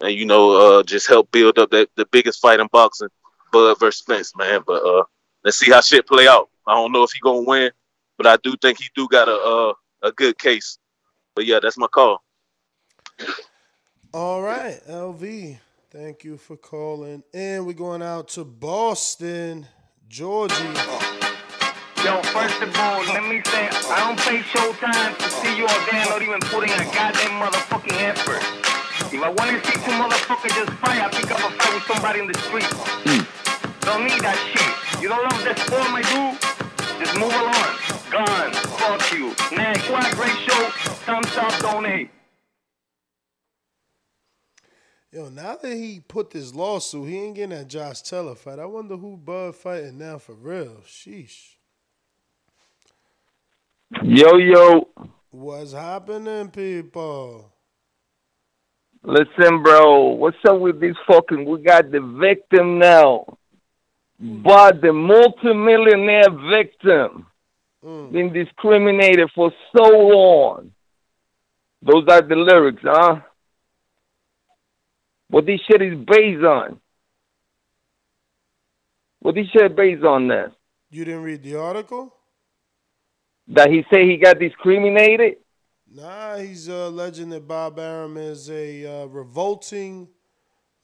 and 0.00 0.12
you 0.12 0.24
know, 0.24 0.78
uh, 0.78 0.82
just 0.82 1.08
help 1.08 1.30
build 1.32 1.58
up 1.58 1.70
that 1.70 1.88
the 1.96 2.06
biggest 2.06 2.40
fight 2.40 2.60
in 2.60 2.68
boxing, 2.72 3.08
Bud 3.52 3.78
versus 3.80 4.00
Spence, 4.00 4.36
man. 4.36 4.62
But 4.66 4.84
uh, 4.84 5.04
let's 5.44 5.58
see 5.58 5.70
how 5.70 5.80
shit 5.80 6.06
play 6.06 6.28
out. 6.28 6.50
I 6.66 6.74
don't 6.74 6.92
know 6.92 7.02
if 7.02 7.12
he 7.12 7.20
gonna 7.20 7.42
win, 7.42 7.70
but 8.16 8.26
I 8.26 8.36
do 8.42 8.54
think 8.60 8.78
he 8.78 8.88
do 8.94 9.08
got 9.08 9.28
a 9.28 9.36
uh, 9.36 9.72
a 10.02 10.12
good 10.12 10.38
case. 10.38 10.78
But 11.34 11.46
yeah, 11.46 11.60
that's 11.62 11.78
my 11.78 11.86
call. 11.86 12.22
All 14.12 14.42
right, 14.42 14.80
LV. 14.88 15.58
Thank 15.90 16.24
you 16.24 16.38
for 16.38 16.56
calling. 16.56 17.22
And 17.34 17.66
we're 17.66 17.72
going 17.74 18.02
out 18.02 18.28
to 18.28 18.44
Boston, 18.44 19.66
Georgie. 20.08 20.54
Yo, 22.04 22.20
first 22.34 22.60
of 22.60 22.74
all, 22.78 22.98
let 23.14 23.22
me 23.30 23.40
say, 23.46 23.70
I 23.70 24.02
don't 24.02 24.18
play 24.18 24.42
Showtime 24.50 25.16
to 25.18 25.30
see 25.30 25.56
you 25.56 25.68
all 25.68 25.80
there, 25.86 26.04
not 26.06 26.20
even 26.20 26.40
putting 26.50 26.74
a 26.74 26.84
goddamn 26.90 27.38
motherfucking 27.38 27.94
effort. 28.02 28.42
If 29.14 29.22
I 29.22 29.30
want 29.30 29.54
to 29.54 29.70
see 29.70 29.78
two 29.78 29.94
motherfuckers 29.94 30.50
just 30.50 30.72
fight, 30.82 30.98
I 30.98 31.08
pick 31.14 31.30
up 31.30 31.38
a 31.38 31.50
fight 31.54 31.74
with 31.74 31.84
somebody 31.84 32.18
in 32.18 32.26
the 32.26 32.36
street. 32.40 32.66
Hmm. 33.06 33.22
Don't 33.86 34.02
need 34.02 34.18
that 34.18 34.34
shit. 34.50 35.00
You 35.00 35.10
don't 35.10 35.22
love 35.22 35.44
that 35.44 35.58
sport, 35.60 35.86
I 35.94 36.02
do? 36.02 36.34
Just 36.98 37.14
move 37.14 37.30
along. 37.30 37.70
Gone. 38.10 38.52
Fuck 38.82 39.12
you. 39.12 39.30
Next. 39.56 39.88
What 39.88 40.12
a 40.12 40.16
great 40.16 40.36
show. 40.42 40.70
Thumbs 41.06 41.36
up, 41.36 41.56
donate. 41.60 42.10
Yo, 45.12 45.28
now 45.28 45.54
that 45.54 45.76
he 45.76 46.00
put 46.00 46.32
this 46.32 46.52
lawsuit, 46.52 47.08
he 47.08 47.18
ain't 47.18 47.36
getting 47.36 47.56
that 47.56 47.68
Josh 47.68 48.02
Taylor 48.02 48.34
fight. 48.34 48.58
I 48.58 48.64
wonder 48.64 48.96
who 48.96 49.16
Bud 49.16 49.54
fighting 49.54 49.98
now 49.98 50.18
for 50.18 50.34
real. 50.34 50.82
Sheesh. 50.84 51.61
Yo, 54.00 54.36
yo. 54.36 54.88
What's 55.30 55.72
happening, 55.72 56.48
people? 56.48 57.52
Listen, 59.02 59.62
bro. 59.62 60.08
What's 60.08 60.36
up 60.48 60.60
with 60.60 60.80
this 60.80 60.96
fucking? 61.06 61.44
We 61.44 61.62
got 61.62 61.90
the 61.90 62.00
victim 62.00 62.78
now. 62.78 63.38
Hmm. 64.20 64.42
But 64.42 64.80
the 64.80 64.92
multimillionaire 64.92 66.30
victim 66.50 67.26
hmm. 67.84 68.12
been 68.12 68.32
discriminated 68.32 69.30
for 69.34 69.52
so 69.76 69.84
long. 69.84 70.72
Those 71.82 72.04
are 72.08 72.22
the 72.22 72.36
lyrics, 72.36 72.82
huh? 72.82 73.20
What 75.28 75.46
this 75.46 75.60
shit 75.70 75.82
is 75.82 75.98
based 75.98 76.44
on. 76.44 76.80
What 79.20 79.34
this 79.34 79.48
shit 79.48 79.76
based 79.76 80.04
on 80.04 80.28
this? 80.28 80.50
You 80.90 81.04
didn't 81.04 81.22
read 81.22 81.42
the 81.42 81.56
article? 81.56 82.14
That 83.48 83.70
he 83.70 83.84
say 83.90 84.06
he 84.06 84.16
got 84.16 84.38
discriminated? 84.38 85.36
Nah, 85.94 86.38
he's 86.38 86.68
alleging 86.68 87.28
that 87.30 87.46
Bob 87.46 87.78
Arum 87.78 88.16
is 88.16 88.48
a 88.48 89.02
uh, 89.02 89.06
revolting, 89.06 90.08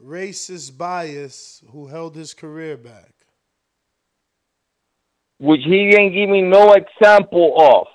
racist 0.02 0.76
bias 0.76 1.62
who 1.70 1.86
held 1.86 2.14
his 2.14 2.34
career 2.34 2.76
back. 2.76 3.14
Which 5.38 5.60
he 5.64 5.94
ain't 5.96 6.12
give 6.12 6.28
me 6.28 6.42
no 6.42 6.74
example 6.74 7.54
of. 7.58 7.86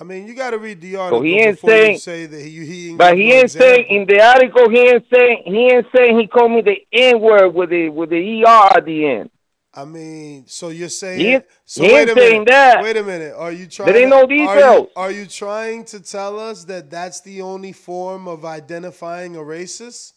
I 0.00 0.04
mean, 0.04 0.28
you 0.28 0.34
got 0.34 0.50
to 0.50 0.58
read 0.58 0.80
the 0.80 0.96
article 0.96 1.20
So 1.20 1.24
he 1.24 1.40
ain't 1.40 1.56
before 1.56 1.70
saying, 1.70 1.92
you 1.92 1.98
say 1.98 2.26
that 2.26 2.40
he, 2.40 2.66
he 2.66 2.88
ain't 2.90 2.98
but 2.98 3.16
he 3.16 3.32
ain't 3.32 3.44
example. 3.44 3.66
saying 3.66 3.86
in 3.88 4.06
the 4.06 4.20
article. 4.22 4.70
He 4.70 4.78
ain't 4.80 5.04
saying 5.12 5.42
he 5.46 5.70
ain't 5.72 5.86
saying 5.94 6.18
he 6.18 6.26
called 6.26 6.52
me 6.52 6.60
the 6.60 6.76
N 6.92 7.20
word 7.20 7.48
with 7.48 7.70
the 7.70 7.88
with 7.88 8.10
the 8.10 8.42
er 8.44 8.76
at 8.76 8.84
the 8.84 9.06
end. 9.06 9.30
I 9.78 9.84
mean, 9.84 10.44
so 10.48 10.70
you're 10.70 10.88
saying 10.88 11.20
He 11.20 11.38
so 11.64 11.84
he 11.84 11.92
wait 11.92 12.08
a 12.08 12.14
minute. 12.16 12.48
that. 12.48 12.82
Wait 12.82 12.96
a 12.96 13.02
minute. 13.04 13.32
Are 13.36 13.52
you 13.52 13.66
trying? 13.68 13.92
There 13.92 14.00
ain't 14.02 14.10
no 14.10 14.26
to- 14.26 14.32
are 14.32 14.36
you- 14.36 14.46
details. 14.46 14.88
Are 14.96 15.10
you, 15.12 15.26
trying 15.26 15.84
to 15.86 16.00
tell 16.00 16.40
us 16.40 16.64
that 16.64 16.90
that's 16.90 17.20
the 17.20 17.42
only 17.42 17.70
form 17.72 18.26
of 18.26 18.44
identifying 18.44 19.36
a 19.36 19.40
racist? 19.40 20.14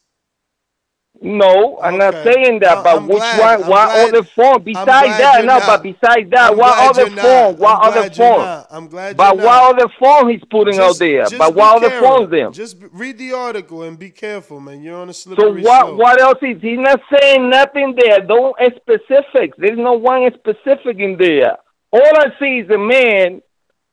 No, 1.20 1.78
I'm 1.84 1.98
not 1.98 2.14
saying 2.24 2.60
that. 2.62 2.78
No, 2.78 2.84
but 2.84 2.98
I'm 2.98 3.08
which 3.08 3.18
glad- 3.18 3.40
one? 3.40 3.64
I'm 3.64 3.70
What 3.70 3.86
glad- 3.86 4.08
other 4.10 4.24
form? 4.24 4.64
Besides 4.64 5.18
that, 5.20 5.40
no. 5.46 5.58
not. 5.58 5.64
But 5.68 5.84
besides 5.84 6.30
that, 6.32 6.52
I'm 6.52 6.58
what 6.58 6.74
glad 6.76 6.90
other 6.90 7.10
form? 7.22 7.58
What 7.58 7.76
I'm 7.76 7.92
other 7.92 8.10
form? 8.10 8.64
I'm 8.72 8.88
glad 8.88 9.18
But 9.18 9.38
what 9.38 9.76
other 9.76 9.88
form 10.00 10.30
he's 10.30 10.42
putting 10.50 10.80
out 10.80 10.98
there? 10.98 11.24
just 11.26 11.38
But 11.38 11.54
what 11.54 11.76
other 11.84 12.00
forms 12.00 12.32
then? 12.32 12.54
Just 12.54 12.78
read 12.94 13.18
the 13.20 13.34
article 13.34 13.84
and 13.84 14.00
be 14.00 14.10
careful, 14.10 14.60
man. 14.62 14.82
You're 14.82 14.98
on 14.98 15.10
a 15.10 15.14
So 15.14 15.36
slippery 15.36 15.62
what? 15.62 15.86
slope. 15.86 15.98
What 16.00 16.22
else 16.22 16.40
is 16.42 16.60
he 16.62 16.78
not 16.78 17.00
saying 17.20 17.50
nothing 17.50 17.96
there? 18.00 18.22
Don't 18.22 18.56
specifics. 18.78 19.58
There's 19.60 19.78
no 19.78 19.94
one 19.94 20.28
specific 20.34 20.98
in 20.98 21.18
there. 21.18 21.58
All 21.92 22.02
I 22.18 22.28
see 22.40 22.60
is 22.60 22.70
a 22.72 22.78
man 22.80 23.42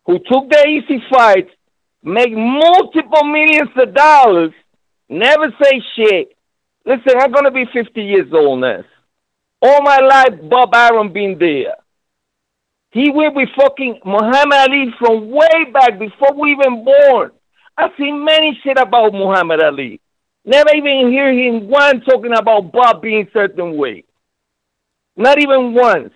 who 0.07 0.19
took 0.21 0.49
the 0.49 0.67
easy 0.67 1.03
fights, 1.11 1.51
make 2.03 2.33
multiple 2.33 3.25
millions 3.25 3.71
of 3.77 3.93
dollars, 3.93 4.53
never 5.11 5.53
say 5.63 5.83
shit. 5.95 6.29
Listen, 6.89 7.21
I'm 7.21 7.33
gonna 7.33 7.51
be 7.51 7.67
50 7.71 8.01
years 8.01 8.33
old 8.33 8.63
now. 8.63 8.83
All 9.61 9.83
my 9.83 9.99
life, 9.99 10.41
Bob 10.49 10.75
Arum 10.75 11.13
been 11.13 11.37
there. 11.39 11.75
He 12.93 13.11
went 13.11 13.35
with 13.35 13.51
fucking 13.55 14.01
Muhammad 14.07 14.59
Ali 14.59 14.87
from 14.99 15.29
way 15.29 15.71
back 15.71 15.99
before 15.99 16.33
we 16.33 16.53
even 16.53 16.87
born. 16.87 17.33
I've 17.77 17.91
seen 17.99 18.25
many 18.25 18.59
shit 18.65 18.79
about 18.79 19.13
Muhammad 19.13 19.63
Ali. 19.63 20.01
Never 20.47 20.71
even 20.75 21.13
hear 21.13 21.31
him 21.31 21.69
one 21.69 22.01
talking 22.01 22.33
about 22.35 22.73
Bob 22.73 23.03
being 23.03 23.29
certain 23.35 23.77
way. 23.77 24.05
Not 25.15 25.39
even 25.39 25.75
once. 25.75 26.15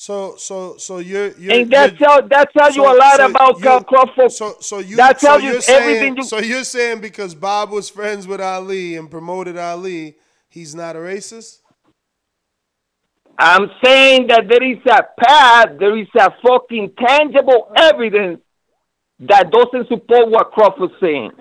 So, 0.00 0.34
so, 0.38 0.78
so 0.78 0.96
you're, 0.96 1.36
you're 1.36 1.52
And 1.52 1.70
that 1.72 1.98
tell 1.98 2.26
that 2.28 2.50
tells 2.54 2.74
you 2.74 2.84
a 2.84 2.96
lot 2.96 3.16
so 3.16 3.26
about 3.26 3.58
you- 3.58 3.84
Crawford. 3.84 4.32
So, 4.32 4.56
so 4.58 4.78
you, 4.78 4.96
that 4.96 5.20
so 5.20 5.26
tells 5.26 5.42
you're 5.42 5.56
you 5.56 5.60
saying, 5.60 5.82
everything 5.82 6.16
you 6.16 6.22
So 6.22 6.38
you're 6.38 6.64
saying 6.64 7.02
because 7.02 7.34
Bob 7.34 7.68
was 7.68 7.90
friends 7.90 8.26
with 8.26 8.40
Ali 8.40 8.96
and 8.96 9.10
promoted 9.10 9.58
Ali, 9.58 10.16
he's 10.48 10.74
not 10.74 10.96
a 10.96 11.00
racist? 11.00 11.58
I'm 13.38 13.70
saying 13.84 14.28
that 14.28 14.48
there 14.48 14.64
is 14.64 14.78
a 14.86 15.02
path, 15.22 15.78
there 15.78 15.98
is 15.98 16.08
a 16.18 16.30
fucking 16.46 16.94
tangible 16.98 17.70
evidence 17.76 18.40
that 19.18 19.50
doesn't 19.50 19.86
support 19.88 20.30
what 20.30 20.50
Crawford's 20.52 20.94
saying. 20.98 21.32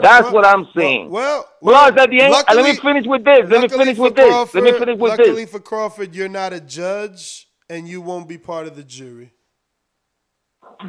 That's 0.00 0.32
what 0.32 0.46
I'm 0.46 0.66
saying. 0.74 1.10
Well, 1.10 1.46
Plus, 1.60 1.92
at 1.98 2.08
the 2.08 2.22
end, 2.22 2.32
uh, 2.32 2.54
let 2.54 2.64
me 2.64 2.74
finish 2.80 3.04
with 3.06 3.22
this. 3.22 3.40
Let 3.50 3.60
me 3.60 3.68
finish 3.68 3.98
with 3.98 4.16
this. 4.16 4.54
Let 4.54 4.64
me 4.64 4.72
finish 4.72 4.98
with 4.98 5.10
luckily 5.10 5.44
this. 5.44 5.50
for 5.50 5.60
Crawford, 5.60 6.14
you're 6.14 6.30
not 6.30 6.54
a 6.54 6.60
judge 6.60 7.45
and 7.68 7.88
you 7.88 8.00
won't 8.00 8.28
be 8.28 8.38
part 8.38 8.66
of 8.66 8.76
the 8.76 8.82
jury. 8.82 9.32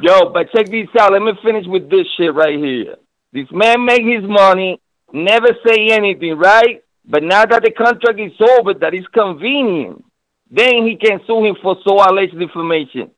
Yo, 0.00 0.30
but 0.30 0.50
check 0.52 0.66
this 0.66 0.88
out. 0.98 1.12
Let 1.12 1.22
me 1.22 1.32
finish 1.42 1.66
with 1.66 1.90
this 1.90 2.06
shit 2.16 2.34
right 2.34 2.58
here. 2.58 2.96
This 3.32 3.46
man 3.50 3.84
make 3.84 4.02
his 4.02 4.22
money, 4.22 4.80
never 5.12 5.48
say 5.66 5.88
anything, 5.90 6.36
right? 6.36 6.82
But 7.04 7.22
now 7.22 7.46
that 7.46 7.62
the 7.62 7.70
contract 7.70 8.20
is 8.20 8.32
over, 8.58 8.74
that 8.74 8.94
is 8.94 9.06
convenient. 9.14 10.04
Then 10.50 10.86
he 10.86 10.96
can 10.96 11.20
sue 11.26 11.44
him 11.44 11.56
for 11.62 11.76
so 11.86 11.96
alleged 11.96 12.34
information. 12.34 13.10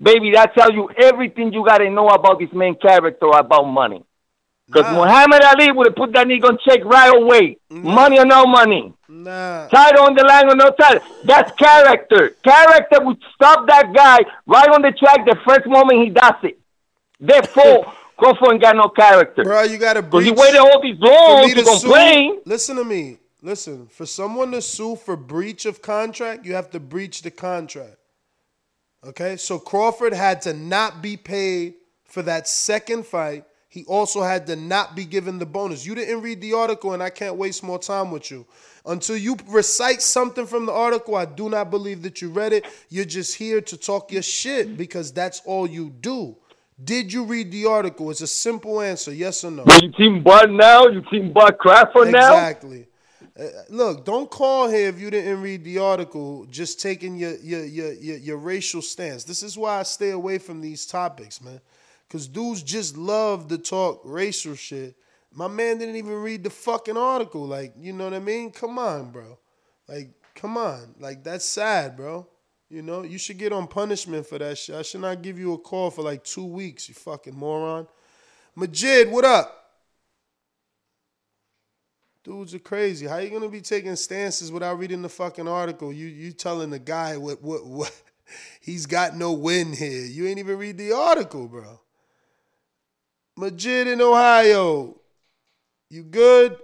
Baby, 0.00 0.32
that 0.32 0.54
tells 0.54 0.72
you 0.72 0.88
everything 1.00 1.52
you 1.52 1.64
gotta 1.64 1.88
know 1.90 2.08
about 2.08 2.38
this 2.38 2.52
main 2.52 2.74
character 2.74 3.26
about 3.26 3.64
money. 3.64 4.04
Because 4.72 4.94
Muhammad 4.94 5.42
Ali 5.42 5.70
would 5.70 5.88
have 5.88 5.96
put 5.96 6.12
that 6.14 6.26
nigga 6.26 6.48
on 6.48 6.58
check 6.64 6.82
right 6.84 7.14
away. 7.14 7.58
Money 7.68 8.18
or 8.18 8.24
no 8.24 8.46
money. 8.46 8.92
Nah. 9.08 9.68
Title 9.68 10.04
on 10.04 10.14
the 10.14 10.24
line 10.24 10.48
or 10.48 10.56
no 10.56 10.70
title. 10.70 11.02
That's 11.24 11.52
character. 11.52 12.30
Character 12.42 13.04
would 13.04 13.18
stop 13.34 13.66
that 13.66 13.92
guy 13.92 14.20
right 14.46 14.68
on 14.70 14.80
the 14.80 14.92
track 14.92 15.26
the 15.26 15.36
first 15.46 15.66
moment 15.66 16.02
he 16.02 16.08
does 16.08 16.34
it. 16.42 16.58
Therefore, 17.20 17.92
Crawford 18.16 18.52
ain't 18.52 18.62
got 18.62 18.76
no 18.76 18.88
character. 18.88 19.44
Bro, 19.44 19.64
you 19.64 19.76
gotta 19.78 20.00
Because 20.00 20.24
he 20.24 20.32
waited 20.32 20.58
all 20.58 20.80
these 20.80 20.98
long 20.98 21.46
me 21.46 21.54
to 21.54 21.64
sue- 21.64 22.42
listen 22.46 22.76
to 22.76 22.84
me. 22.84 23.18
Listen, 23.42 23.88
for 23.88 24.06
someone 24.06 24.52
to 24.52 24.62
sue 24.62 24.96
for 24.96 25.16
breach 25.16 25.66
of 25.66 25.82
contract, 25.82 26.46
you 26.46 26.54
have 26.54 26.70
to 26.70 26.80
breach 26.80 27.22
the 27.22 27.30
contract. 27.30 27.96
Okay? 29.04 29.36
So 29.36 29.58
Crawford 29.58 30.14
had 30.14 30.40
to 30.42 30.54
not 30.54 31.02
be 31.02 31.16
paid 31.16 31.74
for 32.04 32.22
that 32.22 32.46
second 32.46 33.04
fight. 33.04 33.44
He 33.72 33.86
also 33.86 34.20
had 34.20 34.46
to 34.48 34.56
not 34.56 34.94
be 34.94 35.06
given 35.06 35.38
the 35.38 35.46
bonus. 35.46 35.86
You 35.86 35.94
didn't 35.94 36.20
read 36.20 36.42
the 36.42 36.52
article, 36.52 36.92
and 36.92 37.02
I 37.02 37.08
can't 37.08 37.36
waste 37.36 37.62
more 37.62 37.78
time 37.78 38.10
with 38.10 38.30
you. 38.30 38.44
Until 38.84 39.16
you 39.16 39.34
recite 39.48 40.02
something 40.02 40.44
from 40.44 40.66
the 40.66 40.72
article, 40.72 41.14
I 41.14 41.24
do 41.24 41.48
not 41.48 41.70
believe 41.70 42.02
that 42.02 42.20
you 42.20 42.28
read 42.28 42.52
it. 42.52 42.66
You're 42.90 43.06
just 43.06 43.36
here 43.36 43.62
to 43.62 43.76
talk 43.78 44.12
your 44.12 44.20
shit 44.20 44.76
because 44.76 45.10
that's 45.10 45.40
all 45.46 45.66
you 45.66 45.88
do. 45.88 46.36
Did 46.84 47.14
you 47.14 47.24
read 47.24 47.50
the 47.50 47.64
article? 47.64 48.10
It's 48.10 48.20
a 48.20 48.26
simple 48.26 48.78
answer, 48.82 49.10
yes 49.10 49.42
or 49.42 49.50
no. 49.50 49.64
You 49.80 49.90
team 49.92 50.22
Bud 50.22 50.50
now? 50.50 50.88
You 50.88 51.00
team 51.10 51.32
Bud 51.32 51.56
Crawford 51.56 52.12
now? 52.12 52.34
Exactly. 52.34 52.88
Uh, 53.40 53.44
look, 53.70 54.04
don't 54.04 54.30
call 54.30 54.68
here 54.68 54.90
if 54.90 55.00
you 55.00 55.10
didn't 55.10 55.40
read 55.40 55.64
the 55.64 55.78
article, 55.78 56.44
just 56.50 56.78
taking 56.78 57.16
your 57.16 57.36
your, 57.36 57.64
your 57.64 57.92
your 57.94 58.16
your 58.18 58.36
racial 58.36 58.82
stance. 58.82 59.24
This 59.24 59.42
is 59.42 59.56
why 59.56 59.80
I 59.80 59.84
stay 59.84 60.10
away 60.10 60.36
from 60.36 60.60
these 60.60 60.84
topics, 60.84 61.40
man. 61.40 61.58
Cause 62.12 62.28
dudes 62.28 62.62
just 62.62 62.98
love 62.98 63.48
to 63.48 63.56
talk 63.56 64.02
racial 64.04 64.54
shit. 64.54 64.94
My 65.32 65.48
man 65.48 65.78
didn't 65.78 65.96
even 65.96 66.12
read 66.12 66.44
the 66.44 66.50
fucking 66.50 66.98
article. 66.98 67.46
Like, 67.46 67.72
you 67.78 67.94
know 67.94 68.04
what 68.04 68.12
I 68.12 68.18
mean? 68.18 68.50
Come 68.50 68.78
on, 68.78 69.12
bro. 69.12 69.38
Like, 69.88 70.10
come 70.34 70.58
on. 70.58 70.94
Like, 71.00 71.24
that's 71.24 71.46
sad, 71.46 71.96
bro. 71.96 72.28
You 72.68 72.82
know, 72.82 73.02
you 73.02 73.16
should 73.16 73.38
get 73.38 73.54
on 73.54 73.66
punishment 73.66 74.26
for 74.26 74.38
that 74.38 74.58
shit. 74.58 74.74
I 74.76 74.82
should 74.82 75.00
not 75.00 75.22
give 75.22 75.38
you 75.38 75.54
a 75.54 75.58
call 75.58 75.90
for 75.90 76.02
like 76.02 76.22
two 76.22 76.44
weeks, 76.44 76.86
you 76.86 76.94
fucking 76.94 77.34
moron. 77.34 77.86
Majid, 78.56 79.10
what 79.10 79.24
up? 79.24 79.70
Dudes 82.24 82.54
are 82.54 82.58
crazy. 82.58 83.06
How 83.06 83.16
you 83.18 83.30
gonna 83.30 83.48
be 83.48 83.62
taking 83.62 83.96
stances 83.96 84.52
without 84.52 84.78
reading 84.78 85.00
the 85.00 85.08
fucking 85.08 85.48
article? 85.48 85.90
You 85.90 86.08
you 86.08 86.32
telling 86.32 86.68
the 86.68 86.78
guy 86.78 87.16
what 87.16 87.42
what 87.42 87.66
what 87.66 88.02
he's 88.60 88.84
got 88.84 89.16
no 89.16 89.32
win 89.32 89.72
here. 89.72 90.04
You 90.04 90.26
ain't 90.26 90.38
even 90.38 90.58
read 90.58 90.76
the 90.76 90.92
article, 90.92 91.48
bro. 91.48 91.80
Majid 93.36 93.86
in 93.86 94.00
Ohio. 94.00 95.00
You 95.88 96.02
good? 96.02 96.58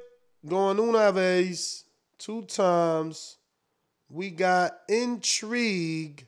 Going 0.47 0.79
una 0.79 1.13
vez, 1.13 1.85
two 2.19 2.43
times. 2.43 3.39
We 4.11 4.31
got 4.31 4.73
intrigue 4.89 6.27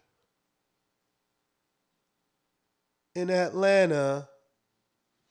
in 3.15 3.31
Atlanta. 3.31 4.29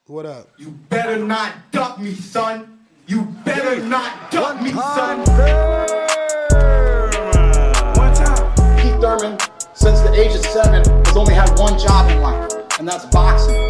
What 0.05 0.25
up? 0.25 0.49
You 0.57 0.71
better 0.71 1.17
not 1.17 1.53
duck 1.71 1.99
me, 1.99 2.13
son. 2.15 2.79
You 3.07 3.23
better 3.45 3.81
not 3.83 4.31
duck 4.31 4.61
me, 4.61 4.71
son. 4.71 5.19
One 7.95 8.13
time. 8.13 8.77
Keith 8.77 8.99
Thurman, 9.01 9.37
since 9.73 10.01
the 10.01 10.13
age 10.15 10.35
of 10.35 10.45
seven, 10.45 10.83
has 11.05 11.17
only 11.17 11.33
had 11.33 11.49
one 11.59 11.77
job 11.77 12.09
in 12.09 12.21
life, 12.21 12.51
and 12.79 12.87
that's 12.87 13.05
boxing. 13.05 13.68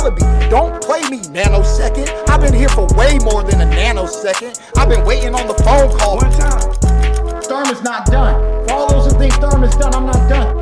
One 0.00 0.14
time. 0.14 0.16
Ellaby, 0.16 0.50
don't 0.50 0.82
play 0.82 1.02
me 1.10 1.18
nanosecond. 1.24 2.28
I've 2.28 2.40
been 2.40 2.54
here 2.54 2.68
for 2.68 2.86
way 2.96 3.18
more 3.22 3.42
than 3.42 3.60
a 3.60 3.66
nanosecond. 3.66 4.60
I've 4.76 4.88
been 4.88 5.04
waiting 5.04 5.34
on 5.34 5.46
the 5.46 5.54
phone 5.54 5.96
call. 5.98 6.16
One 6.16 6.30
time. 6.32 7.42
Thurman's 7.42 7.82
not 7.82 8.06
done. 8.06 8.66
For 8.66 8.74
all 8.74 8.88
those 8.88 9.12
who 9.12 9.18
think 9.18 9.34
Thurman's 9.34 9.76
done, 9.76 9.94
I'm 9.94 10.06
not 10.06 10.28
done. 10.28 10.56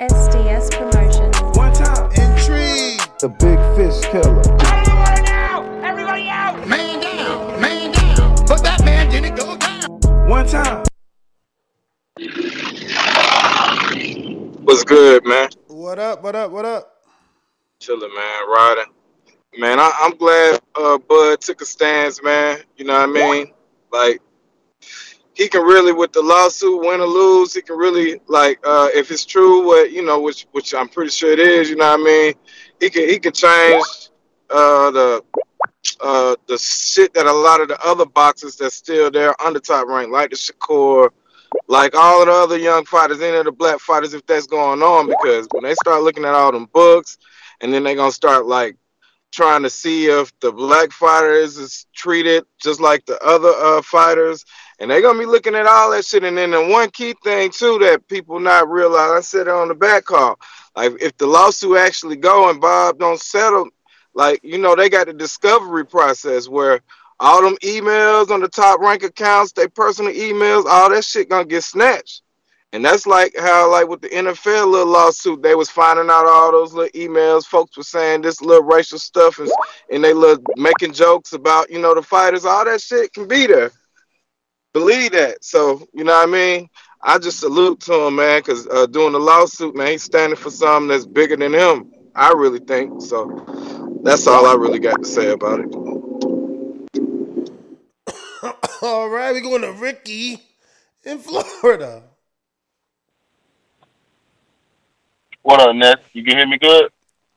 SDS 0.00 0.70
Promotions. 0.70 1.56
One 1.56 1.72
time. 1.74 2.10
Intrigue. 2.12 3.00
The 3.20 3.28
big 3.28 3.58
fish 3.76 4.00
killer. 4.10 4.40
Everybody 5.84 6.28
out! 6.28 6.66
Man 6.66 7.00
down! 7.00 7.60
Man 7.60 7.92
down! 7.92 8.34
But 8.46 8.62
that 8.62 8.84
man 8.84 9.10
didn't 9.10 9.36
go 9.36 9.56
down. 9.56 10.28
One 10.28 10.46
time. 10.46 10.84
What's 14.64 14.84
good, 14.84 15.26
man? 15.26 15.50
What 15.66 15.98
up? 15.98 16.22
What 16.22 16.34
up? 16.34 16.50
What 16.50 16.64
up? 16.64 16.91
Chilling, 17.82 18.14
man. 18.14 18.48
Riding. 18.48 18.92
Man, 19.58 19.80
I, 19.80 19.92
I'm 20.02 20.16
glad 20.16 20.60
uh, 20.76 20.98
Bud 20.98 21.40
took 21.40 21.62
a 21.62 21.64
stance, 21.64 22.22
man. 22.22 22.60
You 22.76 22.84
know 22.84 22.92
what 22.92 23.08
I 23.08 23.12
mean? 23.12 23.52
Like, 23.92 24.22
he 25.34 25.48
can 25.48 25.62
really, 25.62 25.92
with 25.92 26.12
the 26.12 26.22
lawsuit, 26.22 26.80
win 26.80 27.00
or 27.00 27.06
lose, 27.06 27.54
he 27.54 27.60
can 27.60 27.76
really, 27.76 28.20
like, 28.28 28.60
uh, 28.64 28.88
if 28.94 29.10
it's 29.10 29.24
true, 29.24 29.66
what 29.66 29.90
you 29.90 30.02
know, 30.04 30.20
which 30.20 30.46
which 30.52 30.74
I'm 30.74 30.88
pretty 30.88 31.10
sure 31.10 31.32
it 31.32 31.40
is. 31.40 31.70
You 31.70 31.74
know 31.74 31.90
what 31.90 32.00
I 32.00 32.04
mean? 32.04 32.34
He 32.78 32.88
can 32.88 33.08
he 33.08 33.18
can 33.18 33.32
change 33.32 33.84
uh, 34.48 34.92
the 34.92 35.24
uh, 36.00 36.36
the 36.46 36.58
shit 36.58 37.12
that 37.14 37.26
a 37.26 37.32
lot 37.32 37.60
of 37.60 37.66
the 37.66 37.84
other 37.84 38.06
boxers 38.06 38.54
that's 38.54 38.76
still 38.76 39.10
there 39.10 39.34
under 39.42 39.58
top 39.58 39.88
rank, 39.88 40.12
like 40.12 40.30
the 40.30 40.36
Shakur, 40.36 41.10
like 41.66 41.96
all 41.96 42.20
of 42.22 42.28
the 42.28 42.32
other 42.32 42.58
young 42.58 42.84
fighters, 42.84 43.20
any 43.20 43.38
of 43.38 43.44
the 43.44 43.50
black 43.52 43.80
fighters, 43.80 44.14
if 44.14 44.24
that's 44.24 44.46
going 44.46 44.82
on, 44.82 45.08
because 45.08 45.48
when 45.50 45.64
they 45.64 45.74
start 45.74 46.04
looking 46.04 46.24
at 46.24 46.34
all 46.34 46.52
them 46.52 46.68
books, 46.72 47.18
and 47.62 47.72
then 47.72 47.84
they're 47.84 47.94
gonna 47.94 48.12
start 48.12 48.44
like 48.44 48.76
trying 49.30 49.62
to 49.62 49.70
see 49.70 50.06
if 50.06 50.38
the 50.40 50.52
black 50.52 50.92
fighters 50.92 51.56
is 51.56 51.86
treated 51.94 52.44
just 52.62 52.80
like 52.80 53.06
the 53.06 53.18
other 53.24 53.48
uh, 53.48 53.80
fighters, 53.80 54.44
and 54.78 54.90
they're 54.90 55.00
gonna 55.00 55.18
be 55.18 55.24
looking 55.24 55.54
at 55.54 55.66
all 55.66 55.90
that 55.92 56.04
shit. 56.04 56.24
And 56.24 56.36
then 56.36 56.50
the 56.50 56.66
one 56.66 56.90
key 56.90 57.14
thing 57.24 57.50
too 57.50 57.78
that 57.78 58.06
people 58.08 58.40
not 58.40 58.68
realize, 58.68 59.10
I 59.10 59.20
said 59.20 59.46
it 59.46 59.52
on 59.52 59.68
the 59.68 59.74
back 59.74 60.04
call, 60.04 60.38
like 60.76 61.00
if 61.00 61.16
the 61.16 61.26
lawsuit 61.26 61.78
actually 61.78 62.16
go 62.16 62.50
and 62.50 62.60
Bob 62.60 62.98
don't 62.98 63.20
settle, 63.20 63.68
like 64.12 64.40
you 64.42 64.58
know 64.58 64.76
they 64.76 64.90
got 64.90 65.06
the 65.06 65.14
discovery 65.14 65.86
process 65.86 66.48
where 66.48 66.80
all 67.20 67.42
them 67.42 67.56
emails 67.62 68.30
on 68.30 68.40
the 68.40 68.48
top 68.48 68.80
rank 68.80 69.04
accounts, 69.04 69.52
they 69.52 69.68
personal 69.68 70.12
emails, 70.12 70.66
all 70.66 70.90
that 70.90 71.04
shit 71.04 71.28
gonna 71.30 71.44
get 71.44 71.62
snatched. 71.62 72.22
And 72.72 72.82
that's 72.82 73.06
like 73.06 73.34
how, 73.38 73.70
like 73.70 73.88
with 73.88 74.00
the 74.00 74.08
NFL 74.08 74.70
little 74.70 74.90
lawsuit, 74.90 75.42
they 75.42 75.54
was 75.54 75.68
finding 75.68 76.08
out 76.08 76.26
all 76.26 76.52
those 76.52 76.72
little 76.72 76.98
emails. 76.98 77.44
Folks 77.44 77.76
were 77.76 77.82
saying 77.82 78.22
this 78.22 78.40
little 78.40 78.64
racial 78.64 78.98
stuff, 78.98 79.38
and, 79.38 79.50
and 79.90 80.02
they 80.02 80.14
look 80.14 80.40
making 80.56 80.94
jokes 80.94 81.34
about 81.34 81.70
you 81.70 81.78
know 81.78 81.94
the 81.94 82.02
fighters. 82.02 82.46
All 82.46 82.64
that 82.64 82.80
shit 82.80 83.12
can 83.12 83.28
be 83.28 83.46
there. 83.46 83.70
Believe 84.72 85.12
that. 85.12 85.44
So 85.44 85.86
you 85.92 86.04
know 86.04 86.14
what 86.14 86.28
I 86.28 86.32
mean. 86.32 86.68
I 87.02 87.18
just 87.18 87.40
salute 87.40 87.80
to 87.80 88.06
him, 88.06 88.16
man, 88.16 88.40
because 88.40 88.66
uh, 88.68 88.86
doing 88.86 89.12
the 89.12 89.20
lawsuit, 89.20 89.74
man, 89.74 89.88
he's 89.88 90.04
standing 90.04 90.36
for 90.36 90.50
something 90.50 90.88
that's 90.88 91.04
bigger 91.04 91.36
than 91.36 91.52
him. 91.52 91.92
I 92.14 92.30
really 92.30 92.60
think 92.60 93.02
so. 93.02 94.00
That's 94.02 94.26
all 94.26 94.46
I 94.46 94.54
really 94.54 94.78
got 94.78 95.02
to 95.02 95.08
say 95.08 95.30
about 95.30 95.60
it. 95.60 95.74
All 98.82 99.08
right, 99.08 99.32
we're 99.32 99.40
going 99.40 99.62
to 99.62 99.72
Ricky 99.72 100.42
in 101.04 101.18
Florida. 101.18 102.02
What 105.42 105.60
up, 105.60 105.74
Ness? 105.74 105.96
You 106.12 106.22
can 106.22 106.36
hear 106.38 106.46
me 106.46 106.56
good? 106.56 106.90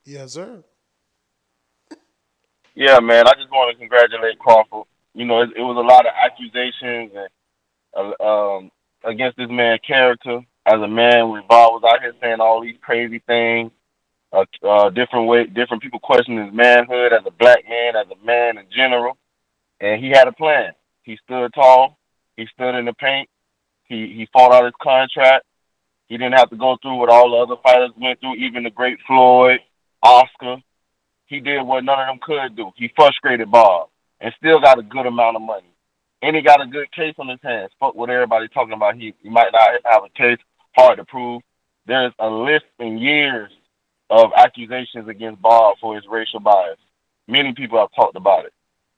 Yes, 0.06 0.34
sir. 0.34 0.64
Yeah, 2.76 3.00
man. 3.00 3.28
I 3.28 3.34
just 3.34 3.50
want 3.50 3.74
to 3.74 3.80
congratulate 3.80 4.38
Crawford. 4.38 4.84
You 5.16 5.26
know, 5.26 5.42
it, 5.42 5.50
it 5.58 5.62
was 5.62 5.78
a 5.78 5.88
lot 5.88 6.06
of 6.06 6.14
accusations 6.14 7.12
and 7.16 8.14
uh, 8.22 8.24
um, 8.24 8.72
against 9.04 9.38
this 9.38 9.50
man's 9.50 9.80
character 9.88 10.42
as 10.68 10.74
a 10.76 10.88
man. 10.88 11.30
When 11.30 11.44
Bob 11.50 11.74
was 11.74 11.84
out 11.84 12.02
here 12.02 12.14
saying 12.22 12.40
all 12.40 12.62
these 12.62 12.78
crazy 12.80 13.24
things, 13.26 13.72
uh, 14.32 14.46
uh, 14.62 14.90
different 14.92 15.28
way, 15.28 15.46
different 15.46 15.82
people 15.82 16.00
questioning 16.00 16.46
his 16.46 16.54
manhood 16.54 17.12
as 17.12 17.26
a 17.26 17.32
black 17.32 17.64
man, 17.68 17.96
as 17.96 18.08
a 18.12 18.26
man 18.26 18.60
in 18.60 18.66
general, 18.70 19.18
and 19.80 20.04
he 20.04 20.12
had 20.12 20.28
a 20.28 20.34
plan. 20.34 20.74
He 21.02 21.18
stood 21.24 21.54
tall. 21.56 21.98
He 22.38 22.46
stood 22.54 22.78
in 22.78 22.86
the 22.86 22.94
paint. 22.94 23.30
He 23.86 24.14
he 24.14 24.28
fought 24.32 24.54
out 24.54 24.66
his 24.66 24.74
contract. 24.80 25.46
He 26.08 26.18
didn't 26.18 26.38
have 26.38 26.50
to 26.52 26.56
go 26.56 26.78
through 26.82 26.98
what 26.98 27.10
all 27.10 27.32
the 27.32 27.38
other 27.38 27.62
fighters 27.64 27.92
went 28.00 28.20
through, 28.20 28.36
even 28.36 28.64
the 28.64 28.70
great 28.70 29.00
Floyd, 29.08 29.60
Oscar. 30.04 30.58
He 31.26 31.40
did 31.40 31.64
what 31.64 31.84
none 31.84 32.00
of 32.00 32.08
them 32.08 32.20
could 32.22 32.56
do. 32.56 32.72
He 32.76 32.92
frustrated 32.96 33.50
Bob 33.50 33.90
and 34.22 34.34
still 34.38 34.60
got 34.60 34.80
a 34.80 34.84
good 34.84 35.08
amount 35.08 35.36
of 35.36 35.42
money. 35.42 35.68
And 36.22 36.36
he 36.36 36.42
got 36.42 36.62
a 36.62 36.68
good 36.68 36.92
case 36.92 37.16
on 37.18 37.28
his 37.28 37.40
hands. 37.44 37.72
Fuck 37.80 37.96
what 37.96 38.10
everybody 38.10 38.48
talking 38.48 38.74
about. 38.74 38.96
He, 38.96 39.14
he 39.22 39.30
might 39.30 39.52
not 39.52 39.82
have 39.86 40.04
a 40.04 40.10
case, 40.10 40.40
hard 40.76 40.98
to 40.98 41.06
prove. 41.06 41.42
There's 41.88 42.14
a 42.20 42.30
list 42.30 42.66
in 42.80 42.98
years 42.98 43.52
of 44.10 44.32
accusations 44.36 45.08
against 45.08 45.42
Bob 45.42 45.78
for 45.82 45.96
his 45.96 46.06
racial 46.10 46.40
bias. 46.40 46.78
Many 47.28 47.54
people 47.54 47.80
have 47.80 47.90
talked 47.96 48.16
about 48.16 48.46
it. 48.46 48.54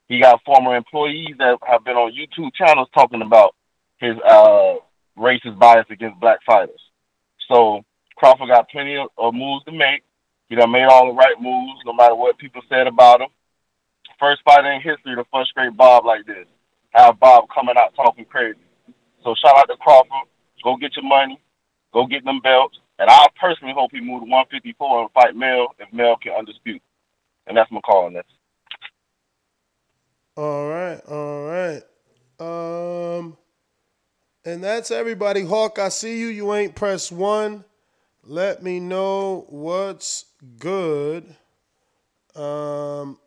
He 0.08 0.20
got 0.22 0.42
former 0.46 0.76
employees 0.76 1.36
that 1.40 1.58
have 1.66 1.84
been 1.84 1.96
on 1.96 2.14
YouTube 2.14 2.54
channels 2.54 2.90
talking 2.94 3.22
about 3.22 3.56
his 3.98 4.16
uh, 4.26 4.76
racist 5.18 5.58
bias 5.58 5.86
against 5.90 6.20
black 6.20 6.40
fighters. 6.46 6.80
So 7.48 7.84
Crawford 8.16 8.50
got 8.50 8.70
plenty 8.70 8.98
of, 8.98 9.10
of 9.18 9.34
moves 9.34 9.66
to 9.66 9.72
make. 9.72 10.04
He 10.50 10.56
done 10.56 10.72
made 10.72 10.86
all 10.86 11.08
the 11.08 11.14
right 11.14 11.40
moves, 11.40 11.82
no 11.86 11.94
matter 11.94 12.16
what 12.16 12.38
people 12.38 12.62
said 12.70 12.88
about 12.88 13.22
him. 13.22 13.30
First 14.20 14.42
fighter 14.44 14.72
in 14.72 14.82
history 14.82 15.16
to 15.16 15.26
frustrate 15.30 15.76
Bob 15.76 16.06
like 16.06 16.26
this. 16.26 16.48
Have 16.92 17.20
Bob 17.20 17.46
coming 17.54 17.76
out 17.78 17.94
talking 17.96 18.26
crazy. 18.26 18.60
So 19.24 19.36
shout 19.36 19.58
out 19.58 19.68
to 19.68 19.78
Crawford. 19.78 20.28
Go 20.64 20.78
get 20.78 20.96
your 20.96 21.06
money. 21.06 21.40
Go 21.94 22.06
get 22.06 22.26
them 22.26 22.40
belts. 22.42 22.78
And 23.00 23.10
I 23.10 23.28
personally 23.40 23.74
hope 23.76 23.92
he 23.92 24.00
moved 24.00 24.26
to 24.26 24.32
154 24.32 25.02
and 25.02 25.12
fight 25.12 25.36
Mel 25.36 25.76
if 25.80 25.92
Mel 25.94 26.18
can 26.18 26.34
undispute. 26.34 26.82
And 27.46 27.56
that's 27.56 27.72
my 27.72 27.80
call 27.82 28.06
on 28.06 28.14
this. 28.14 28.26
All 30.36 30.68
right, 30.70 31.00
all 31.08 31.46
right. 31.46 31.82
Um, 32.40 33.37
and 34.48 34.64
that's 34.64 34.92
everybody. 34.92 35.44
Hawk, 35.44 35.78
I 35.78 35.90
see 35.90 36.20
you. 36.20 36.28
You 36.28 36.54
ain't 36.54 36.74
press 36.74 37.12
one. 37.12 37.66
Let 38.24 38.64
me 38.64 38.80
know 38.80 39.46
what's 39.50 40.24
good. 40.58 41.36
Um, 42.34 43.20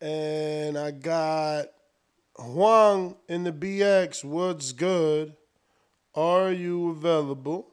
and 0.00 0.78
I 0.78 0.92
got 0.92 1.66
Juan 2.38 3.16
in 3.26 3.42
the 3.42 3.50
BX. 3.50 4.22
What's 4.22 4.70
good? 4.70 5.34
Are 6.14 6.52
you 6.52 6.90
available? 6.90 7.72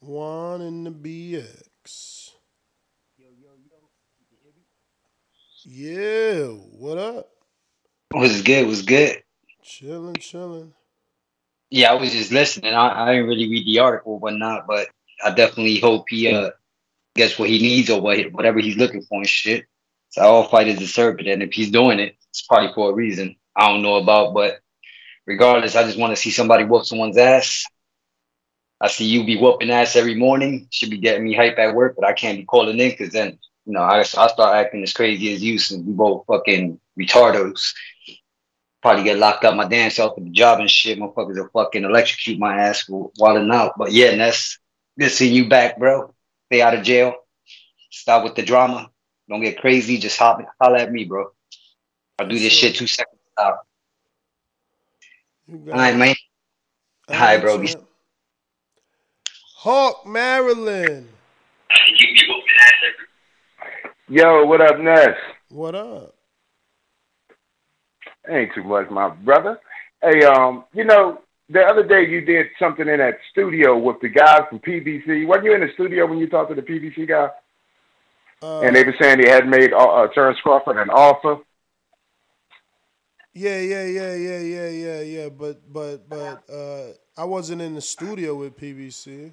Juan 0.00 0.60
in 0.60 0.82
the 0.82 0.90
BX. 0.90 2.30
Yeah, 5.66 6.46
what 6.48 6.98
up? 6.98 7.33
Was 8.14 8.42
good, 8.42 8.66
was 8.68 8.82
good. 8.82 9.22
Chilling, 9.62 10.14
chilling. 10.14 10.72
Yeah, 11.70 11.90
I 11.90 11.94
was 11.94 12.12
just 12.12 12.30
listening. 12.30 12.72
I, 12.72 13.02
I 13.02 13.12
didn't 13.12 13.28
really 13.28 13.48
read 13.48 13.66
the 13.66 13.80
article 13.80 14.12
or 14.12 14.18
whatnot, 14.20 14.68
but 14.68 14.88
I 15.24 15.30
definitely 15.30 15.80
hope 15.80 16.06
he 16.08 16.32
uh 16.32 16.50
gets 17.16 17.38
what 17.38 17.48
he 17.48 17.58
needs 17.58 17.90
or 17.90 18.00
what, 18.00 18.18
whatever 18.32 18.60
he's 18.60 18.76
looking 18.76 19.02
for 19.02 19.18
and 19.18 19.28
shit. 19.28 19.64
So 20.10 20.22
all 20.22 20.44
fighters 20.44 20.78
deserve 20.78 21.18
it, 21.18 21.26
and 21.26 21.42
if 21.42 21.52
he's 21.52 21.72
doing 21.72 21.98
it, 21.98 22.16
it's 22.30 22.42
probably 22.42 22.72
for 22.72 22.90
a 22.90 22.94
reason. 22.94 23.34
I 23.56 23.68
don't 23.68 23.82
know 23.82 23.96
about, 23.96 24.32
but 24.32 24.60
regardless, 25.26 25.74
I 25.74 25.82
just 25.82 25.98
want 25.98 26.12
to 26.12 26.16
see 26.16 26.30
somebody 26.30 26.62
whoop 26.62 26.84
someone's 26.84 27.16
ass. 27.16 27.64
I 28.80 28.88
see 28.88 29.06
you 29.06 29.24
be 29.24 29.38
whooping 29.38 29.70
ass 29.70 29.96
every 29.96 30.14
morning. 30.14 30.68
Should 30.70 30.90
be 30.90 30.98
getting 30.98 31.24
me 31.24 31.34
hype 31.34 31.58
at 31.58 31.74
work, 31.74 31.96
but 31.96 32.06
I 32.06 32.12
can't 32.12 32.38
be 32.38 32.44
calling 32.44 32.78
in 32.78 32.90
because 32.90 33.12
then 33.12 33.38
you 33.64 33.72
know 33.72 33.80
I 33.80 33.98
I 33.98 34.02
start 34.02 34.38
acting 34.38 34.84
as 34.84 34.92
crazy 34.92 35.34
as 35.34 35.42
you, 35.42 35.58
and 35.70 35.84
we 35.84 35.92
both 35.94 36.26
fucking 36.26 36.78
retardos. 36.96 37.74
Probably 38.84 39.02
get 39.02 39.16
locked 39.16 39.46
up 39.46 39.56
my 39.56 39.66
damn 39.66 39.90
self 39.90 40.18
at 40.18 40.24
the 40.24 40.30
job 40.30 40.60
and 40.60 40.70
shit. 40.70 40.98
Motherfuckers 40.98 41.36
will 41.36 41.48
fucking 41.54 41.84
electrocute 41.84 42.38
my 42.38 42.54
ass 42.58 42.82
for 42.82 43.10
wilding 43.16 43.50
out. 43.50 43.78
But 43.78 43.92
yeah, 43.92 44.14
Ness, 44.14 44.58
good 44.98 45.10
seeing 45.10 45.34
you 45.34 45.48
back, 45.48 45.78
bro. 45.78 46.12
Stay 46.50 46.60
out 46.60 46.74
of 46.74 46.82
jail. 46.82 47.14
Stop 47.88 48.24
with 48.24 48.34
the 48.34 48.42
drama. 48.42 48.90
Don't 49.26 49.40
get 49.40 49.58
crazy. 49.58 49.96
Just 49.96 50.18
hop, 50.18 50.38
holler 50.60 50.76
at 50.76 50.92
me, 50.92 51.04
bro. 51.04 51.30
I'll 52.18 52.28
do 52.28 52.38
this 52.38 52.52
shit 52.52 52.76
two 52.76 52.86
seconds. 52.86 53.22
Stop. 53.32 53.66
All 55.50 55.70
right, 55.72 55.96
man. 55.96 56.14
Hi, 57.08 57.38
bro. 57.38 57.56
Be- 57.56 57.74
Hawk, 59.56 60.06
Maryland. 60.06 61.08
Yo, 64.10 64.44
what 64.44 64.60
up, 64.60 64.78
Ness? 64.78 65.16
What 65.48 65.74
up? 65.74 66.13
Ain't 68.28 68.54
too 68.54 68.64
much, 68.64 68.90
my 68.90 69.10
brother. 69.10 69.58
Hey, 70.02 70.24
um, 70.24 70.64
you 70.72 70.84
know, 70.84 71.20
the 71.48 71.60
other 71.60 71.82
day 71.82 72.08
you 72.08 72.22
did 72.22 72.46
something 72.58 72.88
in 72.88 72.98
that 72.98 73.18
studio 73.30 73.76
with 73.76 74.00
the 74.00 74.08
guys 74.08 74.42
from 74.48 74.60
PBC. 74.60 75.26
Weren't 75.26 75.44
you 75.44 75.54
in 75.54 75.60
the 75.60 75.72
studio 75.74 76.06
when 76.06 76.18
you 76.18 76.28
talked 76.28 76.50
to 76.50 76.54
the 76.54 76.62
PBC 76.62 77.06
guy? 77.08 77.28
Uh, 78.42 78.60
and 78.60 78.74
they 78.76 78.84
were 78.84 78.94
saying 79.00 79.18
he 79.20 79.28
had 79.28 79.46
made 79.46 79.72
uh, 79.72 79.76
uh, 79.76 80.08
Terence 80.08 80.38
Crawford 80.40 80.78
an 80.78 80.90
offer. 80.90 81.42
Yeah, 83.32 83.60
yeah, 83.60 83.84
yeah, 83.84 84.14
yeah, 84.14 84.38
yeah, 84.38 84.68
yeah, 84.68 85.00
yeah. 85.00 85.28
But 85.28 85.60
but 85.72 86.08
but 86.08 86.48
uh 86.48 86.92
I 87.16 87.24
wasn't 87.24 87.62
in 87.62 87.74
the 87.74 87.80
studio 87.80 88.36
with 88.36 88.56
PBC. 88.56 89.32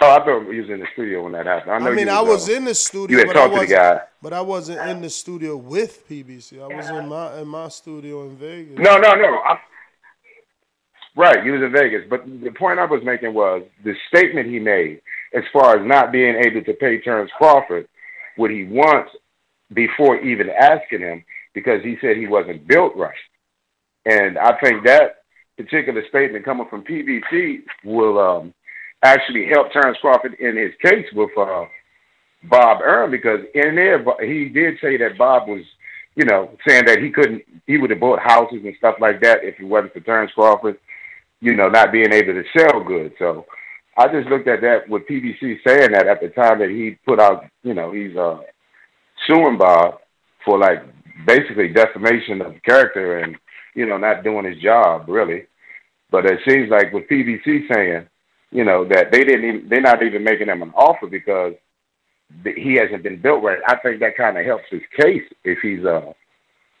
Oh, 0.00 0.10
I 0.10 0.24
thought 0.24 0.52
he 0.52 0.60
was 0.60 0.68
in 0.68 0.80
the 0.80 0.86
studio 0.92 1.22
when 1.22 1.32
that 1.32 1.46
happened. 1.46 1.72
I, 1.72 1.78
know 1.78 1.90
I 1.90 1.94
mean, 1.94 2.06
you 2.06 2.12
I 2.12 2.20
was, 2.20 2.48
uh, 2.48 2.52
in 2.52 2.64
the 2.64 2.74
studio. 2.74 3.16
You 3.16 3.18
had 3.18 3.28
but 3.28 3.36
I 3.36 3.40
talked 3.40 3.54
to 3.54 3.60
the 3.60 3.74
guy. 3.74 4.00
but 4.20 4.32
I 4.34 4.42
wasn't 4.42 4.86
in 4.90 5.00
the 5.00 5.08
studio 5.08 5.56
with 5.56 6.06
PBC. 6.08 6.60
I 6.60 6.74
was 6.74 6.88
in 6.90 7.08
my 7.08 7.40
in 7.40 7.48
my 7.48 7.68
studio 7.68 8.24
in 8.28 8.36
Vegas. 8.36 8.78
No, 8.78 8.98
no, 8.98 9.14
no. 9.14 9.38
I, 9.38 9.58
right, 11.16 11.44
you 11.44 11.52
was 11.52 11.62
in 11.62 11.72
Vegas. 11.72 12.02
But 12.10 12.26
the 12.26 12.50
point 12.50 12.78
I 12.78 12.84
was 12.84 13.02
making 13.04 13.32
was 13.32 13.62
the 13.84 13.94
statement 14.08 14.48
he 14.48 14.58
made 14.58 15.00
as 15.34 15.44
far 15.52 15.78
as 15.78 15.86
not 15.86 16.12
being 16.12 16.36
able 16.44 16.62
to 16.64 16.74
pay 16.74 17.00
Terence 17.00 17.30
Crawford 17.38 17.88
what 18.36 18.50
he 18.50 18.64
wants 18.64 19.12
before 19.72 20.20
even 20.20 20.50
asking 20.50 21.00
him 21.00 21.24
because 21.54 21.82
he 21.82 21.96
said 22.02 22.16
he 22.16 22.26
wasn't 22.26 22.68
built 22.68 22.94
right. 22.96 23.14
And 24.04 24.38
I 24.38 24.58
think 24.60 24.84
that 24.84 25.22
particular 25.56 26.02
statement 26.08 26.44
coming 26.44 26.66
from 26.68 26.84
PBC 26.84 27.62
will 27.82 28.18
um, 28.18 28.54
actually 29.02 29.46
helped 29.46 29.72
Terence 29.72 29.98
Crawford 30.00 30.34
in 30.34 30.56
his 30.56 30.72
case 30.82 31.06
with 31.14 31.30
uh, 31.38 31.64
Bob 32.44 32.80
Arum 32.82 33.10
because 33.10 33.40
in 33.54 33.74
there 33.74 34.04
he 34.24 34.48
did 34.48 34.78
say 34.80 34.96
that 34.96 35.18
Bob 35.18 35.48
was, 35.48 35.62
you 36.14 36.24
know, 36.24 36.56
saying 36.66 36.84
that 36.86 37.00
he 37.00 37.10
couldn't, 37.10 37.42
he 37.66 37.78
would 37.78 37.90
have 37.90 38.00
bought 38.00 38.20
houses 38.20 38.60
and 38.64 38.74
stuff 38.78 38.96
like 39.00 39.20
that 39.22 39.42
if 39.42 39.58
it 39.60 39.64
wasn't 39.64 39.92
for 39.92 40.00
Terence 40.00 40.32
Crawford, 40.34 40.78
you 41.40 41.54
know, 41.54 41.68
not 41.68 41.92
being 41.92 42.12
able 42.12 42.32
to 42.32 42.44
sell 42.56 42.82
good. 42.82 43.12
So 43.18 43.46
I 43.98 44.08
just 44.08 44.28
looked 44.28 44.48
at 44.48 44.60
that 44.60 44.88
with 44.88 45.06
PBC 45.06 45.58
saying 45.66 45.92
that 45.92 46.06
at 46.06 46.20
the 46.20 46.28
time 46.28 46.58
that 46.58 46.70
he 46.70 46.98
put 47.06 47.20
out, 47.20 47.44
you 47.62 47.74
know, 47.74 47.92
he's 47.92 48.16
uh, 48.16 48.38
suing 49.26 49.58
Bob 49.58 50.00
for 50.44 50.58
like 50.58 50.82
basically 51.26 51.68
defamation 51.68 52.40
of 52.40 52.54
character 52.62 53.18
and 53.18 53.36
you 53.74 53.86
know 53.86 53.96
not 53.96 54.22
doing 54.22 54.44
his 54.44 54.62
job 54.62 55.08
really. 55.08 55.46
But 56.10 56.26
it 56.26 56.38
seems 56.48 56.70
like 56.70 56.92
with 56.92 57.08
PBC 57.08 57.66
saying, 57.72 58.06
you 58.50 58.64
know, 58.64 58.84
that 58.88 59.10
they 59.12 59.20
didn't 59.20 59.44
even 59.44 59.68
they're 59.68 59.80
not 59.80 60.02
even 60.02 60.24
making 60.24 60.48
him 60.48 60.62
an 60.62 60.70
offer 60.70 61.06
because 61.06 61.54
he 62.44 62.74
hasn't 62.74 63.02
been 63.02 63.20
built 63.20 63.42
right. 63.42 63.58
I 63.68 63.76
think 63.76 64.00
that 64.00 64.16
kind 64.16 64.36
of 64.38 64.44
helps 64.44 64.64
his 64.70 64.82
case 64.98 65.24
if 65.44 65.58
he's 65.62 65.84
uh 65.84 66.12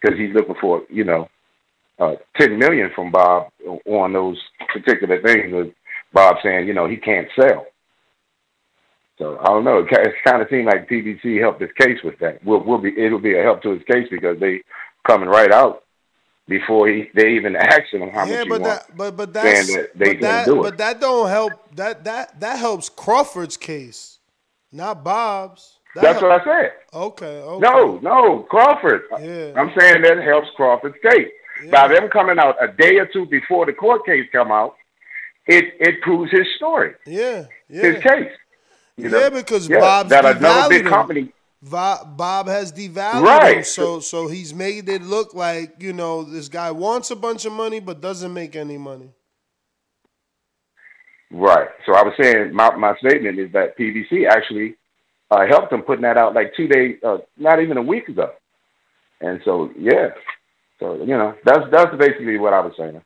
because 0.00 0.18
he's 0.18 0.34
looking 0.34 0.54
for 0.60 0.82
you 0.88 1.04
know 1.04 1.28
uh 1.98 2.14
ten 2.36 2.58
million 2.58 2.90
from 2.94 3.10
Bob 3.10 3.48
on 3.86 4.12
those 4.12 4.40
particular 4.72 5.20
things. 5.22 5.52
With 5.52 5.74
Bob 6.12 6.36
saying 6.42 6.66
you 6.66 6.74
know 6.74 6.88
he 6.88 6.96
can't 6.96 7.28
sell. 7.40 7.66
So 9.18 9.38
I 9.38 9.46
don't 9.46 9.64
know. 9.64 9.78
It 9.78 10.12
kind 10.24 10.42
of 10.42 10.48
seemed 10.50 10.66
like 10.66 10.90
PBC 10.90 11.40
helped 11.40 11.62
his 11.62 11.70
case 11.78 11.98
with 12.04 12.18
that. 12.20 12.44
Will 12.44 12.62
will 12.62 12.78
be 12.78 12.92
it'll 12.96 13.20
be 13.20 13.38
a 13.38 13.42
help 13.42 13.62
to 13.62 13.70
his 13.70 13.82
case 13.90 14.06
because 14.10 14.38
they 14.38 14.62
coming 15.06 15.28
right 15.28 15.52
out 15.52 15.84
before 16.48 16.88
he 16.88 17.10
they 17.14 17.30
even 17.34 17.56
asking 17.74 18.02
him 18.02 18.10
how 18.10 18.24
yeah, 18.24 18.36
much 18.38 18.44
he 18.44 18.48
but 18.50 18.60
wants. 18.60 18.86
that, 18.86 18.96
but 18.96 19.16
but 19.16 19.32
that's 19.32 19.74
that 19.74 19.90
they 19.98 20.12
but 20.14 20.20
that, 20.22 20.46
do 20.46 20.58
it. 20.60 20.62
but 20.62 20.78
that 20.78 21.00
don't 21.00 21.28
help. 21.28 21.52
That 21.74 22.04
that 22.04 22.40
that 22.40 22.58
helps 22.58 22.88
Crawford's 22.88 23.56
case, 23.56 24.18
not 24.72 25.02
Bob's. 25.04 25.78
That 25.94 26.02
That's 26.02 26.20
help- 26.20 26.30
what 26.32 26.40
I 26.42 26.62
said. 26.62 26.72
Okay. 26.92 27.40
okay. 27.40 27.60
No, 27.60 27.98
no, 28.02 28.40
Crawford. 28.50 29.02
Yeah. 29.18 29.52
I'm 29.56 29.72
saying 29.78 30.02
that 30.02 30.22
helps 30.22 30.48
Crawford's 30.54 30.96
case. 31.02 31.28
By 31.70 31.88
them 31.88 32.10
coming 32.10 32.38
out 32.38 32.62
a 32.62 32.68
day 32.70 32.98
or 32.98 33.06
two 33.06 33.24
before 33.24 33.64
the 33.64 33.72
court 33.72 34.04
case 34.04 34.26
come 34.30 34.52
out, 34.52 34.74
it 35.46 35.64
it 35.80 36.02
proves 36.02 36.30
his 36.30 36.46
story, 36.56 36.92
Yeah. 37.06 37.46
Yeah. 37.70 37.82
his 37.82 38.02
case. 38.02 38.30
You 38.98 39.08
know? 39.08 39.20
yeah, 39.20 39.28
because 39.30 39.66
Yeah, 39.68 39.80
Bob's 39.80 40.10
that 40.10 40.24
another 40.26 40.68
big 40.68 40.84
company. 40.86 41.32
Bob 41.70 42.48
has 42.48 42.72
devalued 42.72 43.52
him, 43.52 43.64
so 43.64 44.00
so 44.00 44.28
he's 44.28 44.54
made 44.54 44.88
it 44.88 45.02
look 45.02 45.34
like 45.34 45.76
you 45.80 45.92
know 45.92 46.22
this 46.22 46.48
guy 46.48 46.70
wants 46.70 47.10
a 47.10 47.16
bunch 47.16 47.44
of 47.44 47.52
money 47.52 47.80
but 47.80 48.00
doesn't 48.00 48.32
make 48.32 48.56
any 48.56 48.78
money. 48.78 49.10
Right. 51.30 51.68
So 51.84 51.94
I 51.94 52.02
was 52.02 52.14
saying 52.20 52.54
my, 52.54 52.74
my 52.76 52.96
statement 52.98 53.38
is 53.38 53.52
that 53.52 53.76
PBC 53.76 54.28
actually 54.28 54.76
uh, 55.30 55.46
helped 55.46 55.72
him 55.72 55.82
putting 55.82 56.02
that 56.02 56.16
out 56.16 56.34
like 56.34 56.54
two 56.56 56.68
days, 56.68 56.98
uh, 57.04 57.18
not 57.36 57.60
even 57.60 57.76
a 57.76 57.82
week 57.82 58.08
ago. 58.08 58.30
And 59.20 59.40
so 59.44 59.70
yeah, 59.78 60.10
so 60.78 60.96
you 60.96 61.16
know 61.16 61.34
that's 61.44 61.64
that's 61.72 61.96
basically 61.96 62.38
what 62.38 62.52
I 62.52 62.60
was 62.60 62.74
saying. 62.78 63.00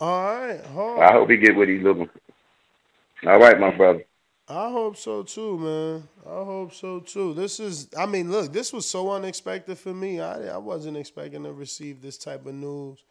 All 0.00 0.24
right, 0.24 0.60
I 1.00 1.12
hope 1.12 1.30
he 1.30 1.36
get 1.36 1.56
what 1.56 1.68
he's 1.68 1.82
looking 1.82 2.06
for. 2.06 3.30
All 3.30 3.38
right, 3.38 3.58
my 3.58 3.74
brother. 3.74 4.04
I 4.48 4.70
hope 4.70 4.96
so 4.96 5.22
too, 5.22 5.58
man. 5.58 6.08
I 6.26 6.44
hope 6.44 6.74
so 6.74 7.00
too. 7.00 7.32
This 7.32 7.60
is, 7.60 7.88
I 7.96 8.06
mean, 8.06 8.30
look, 8.30 8.52
this 8.52 8.72
was 8.72 8.88
so 8.88 9.10
unexpected 9.12 9.78
for 9.78 9.94
me. 9.94 10.20
I, 10.20 10.54
I 10.54 10.56
wasn't 10.56 10.96
expecting 10.96 11.44
to 11.44 11.52
receive 11.52 12.02
this 12.02 12.18
type 12.18 12.44
of 12.46 12.54
news. 12.54 13.04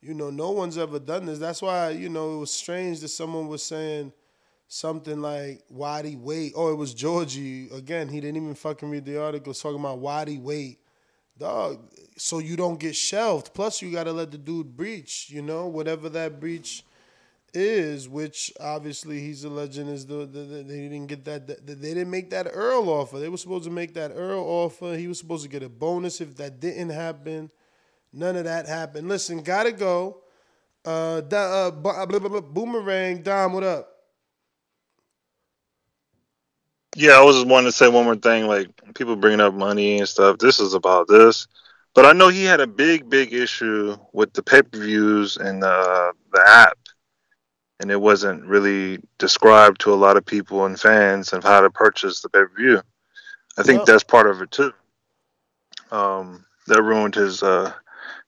You 0.00 0.14
know, 0.14 0.30
no 0.30 0.50
one's 0.50 0.78
ever 0.78 0.98
done 0.98 1.26
this. 1.26 1.38
That's 1.38 1.62
why, 1.62 1.90
you 1.90 2.08
know, 2.08 2.34
it 2.34 2.38
was 2.40 2.50
strange 2.50 3.00
that 3.00 3.08
someone 3.08 3.46
was 3.46 3.62
saying 3.62 4.12
something 4.66 5.22
like, 5.22 5.62
why'd 5.68 6.16
wait? 6.20 6.54
Oh, 6.56 6.72
it 6.72 6.76
was 6.76 6.92
Georgie. 6.92 7.68
Again, 7.70 8.08
he 8.08 8.20
didn't 8.20 8.42
even 8.42 8.56
fucking 8.56 8.90
read 8.90 9.04
the 9.04 9.22
article 9.22 9.54
talking 9.54 9.78
about 9.78 10.00
why'd 10.00 10.36
wait. 10.42 10.80
Dog, 11.38 11.90
so 12.18 12.40
you 12.40 12.56
don't 12.56 12.80
get 12.80 12.96
shelved. 12.96 13.54
Plus, 13.54 13.80
you 13.80 13.92
got 13.92 14.04
to 14.04 14.12
let 14.12 14.30
the 14.32 14.38
dude 14.38 14.76
breach, 14.76 15.30
you 15.30 15.42
know, 15.42 15.66
whatever 15.68 16.08
that 16.10 16.40
breach 16.40 16.84
is, 17.54 18.08
which 18.08 18.52
obviously 18.60 19.20
he's 19.20 19.44
a 19.44 19.50
legend. 19.50 19.90
Is 19.90 20.06
the, 20.06 20.26
the, 20.26 20.40
the 20.40 20.62
they 20.62 20.88
didn't 20.88 21.06
get 21.06 21.24
that, 21.24 21.46
that 21.46 21.66
they 21.66 21.94
didn't 21.94 22.10
make 22.10 22.30
that 22.30 22.46
Errol 22.46 22.88
offer. 22.88 23.18
They 23.18 23.28
were 23.28 23.36
supposed 23.36 23.64
to 23.64 23.70
make 23.70 23.94
that 23.94 24.10
Errol 24.12 24.44
offer. 24.44 24.96
He 24.96 25.08
was 25.08 25.18
supposed 25.18 25.44
to 25.44 25.48
get 25.48 25.62
a 25.62 25.68
bonus 25.68 26.20
if 26.20 26.36
that 26.36 26.60
didn't 26.60 26.90
happen. 26.90 27.50
None 28.12 28.36
of 28.36 28.44
that 28.44 28.66
happened. 28.66 29.08
Listen, 29.08 29.42
gotta 29.42 29.72
go. 29.72 30.18
Uh, 30.84 31.20
da, 31.20 31.66
uh, 31.66 31.70
bu- 31.70 32.06
blah, 32.06 32.06
blah, 32.06 32.28
blah, 32.28 32.40
boomerang. 32.40 33.22
Dom, 33.22 33.52
what 33.52 33.62
up? 33.62 33.88
Yeah, 36.96 37.12
I 37.12 37.22
was 37.22 37.36
just 37.36 37.46
wanting 37.46 37.68
to 37.68 37.72
say 37.72 37.88
one 37.88 38.04
more 38.04 38.16
thing. 38.16 38.46
Like 38.46 38.68
people 38.94 39.16
bringing 39.16 39.40
up 39.40 39.54
money 39.54 39.98
and 39.98 40.08
stuff. 40.08 40.38
This 40.38 40.60
is 40.60 40.74
about 40.74 41.08
this, 41.08 41.46
but 41.94 42.04
I 42.04 42.12
know 42.12 42.28
he 42.28 42.44
had 42.44 42.60
a 42.60 42.66
big, 42.66 43.08
big 43.08 43.32
issue 43.32 43.96
with 44.12 44.34
the 44.34 44.42
pay 44.42 44.62
per 44.62 44.78
views 44.78 45.36
and 45.38 45.62
the 45.62 46.12
the 46.32 46.42
app, 46.46 46.76
and 47.82 47.90
it 47.90 48.00
wasn't 48.00 48.44
really 48.46 49.00
described 49.18 49.80
to 49.80 49.92
a 49.92 49.96
lot 49.96 50.16
of 50.16 50.24
people 50.24 50.64
and 50.64 50.80
fans 50.80 51.32
of 51.32 51.42
how 51.42 51.60
to 51.60 51.68
purchase 51.68 52.20
the 52.20 52.28
pay 52.28 52.38
per 52.38 52.52
view. 52.56 52.80
I 53.58 53.64
think 53.64 53.78
Well- 53.78 53.86
that's 53.86 54.04
part 54.04 54.28
of 54.28 54.40
it 54.40 54.50
too. 54.52 54.72
Um, 55.90 56.46
that 56.68 56.80
ruined 56.82 57.16
his 57.16 57.42
uh, 57.42 57.72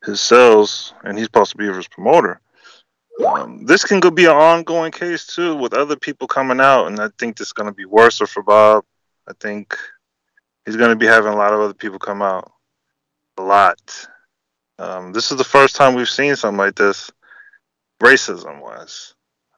his 0.05 0.21
sales, 0.21 0.93
and 1.05 1.17
he's 1.17 1.29
supposed 1.29 1.53
to 1.53 1.57
be 1.57 1.73
his 1.73 1.89
promoter. 1.89 2.41
Um, 3.25 3.65
this 3.65 3.85
can 3.85 4.01
go 4.01 4.11
be 4.11 4.25
an 4.25 4.33
ongoing 4.33 4.91
case 4.91 5.25
too 5.25 5.55
with 5.55 5.73
other 5.73 5.97
people 5.97 6.27
coming 6.27 6.61
out, 6.61 6.89
and 6.89 7.01
I 7.01 7.09
think 7.19 7.37
this 7.37 7.49
is 7.49 7.53
going 7.53 7.69
to 7.69 7.75
be 7.75 7.85
worse 7.85 8.19
for 8.19 8.43
Bob. 8.43 8.85
I 9.29 9.33
think 9.41 9.79
he's 10.67 10.77
going 10.77 10.91
to 10.91 10.97
be 10.97 11.07
having 11.07 11.33
a 11.33 11.37
lot 11.37 11.55
of 11.55 11.61
other 11.61 11.75
people 11.75 11.99
come 11.99 12.21
out. 12.21 12.51
A 13.39 13.43
lot. 13.43 14.09
Um, 14.79 15.13
this 15.13 15.31
is 15.31 15.39
the 15.39 15.45
first 15.45 15.77
time 15.77 15.95
we've 15.95 16.09
seen 16.09 16.35
something 16.35 16.59
like 16.59 16.75
this, 16.75 17.11
racism 18.03 18.61
wise. 18.61 19.15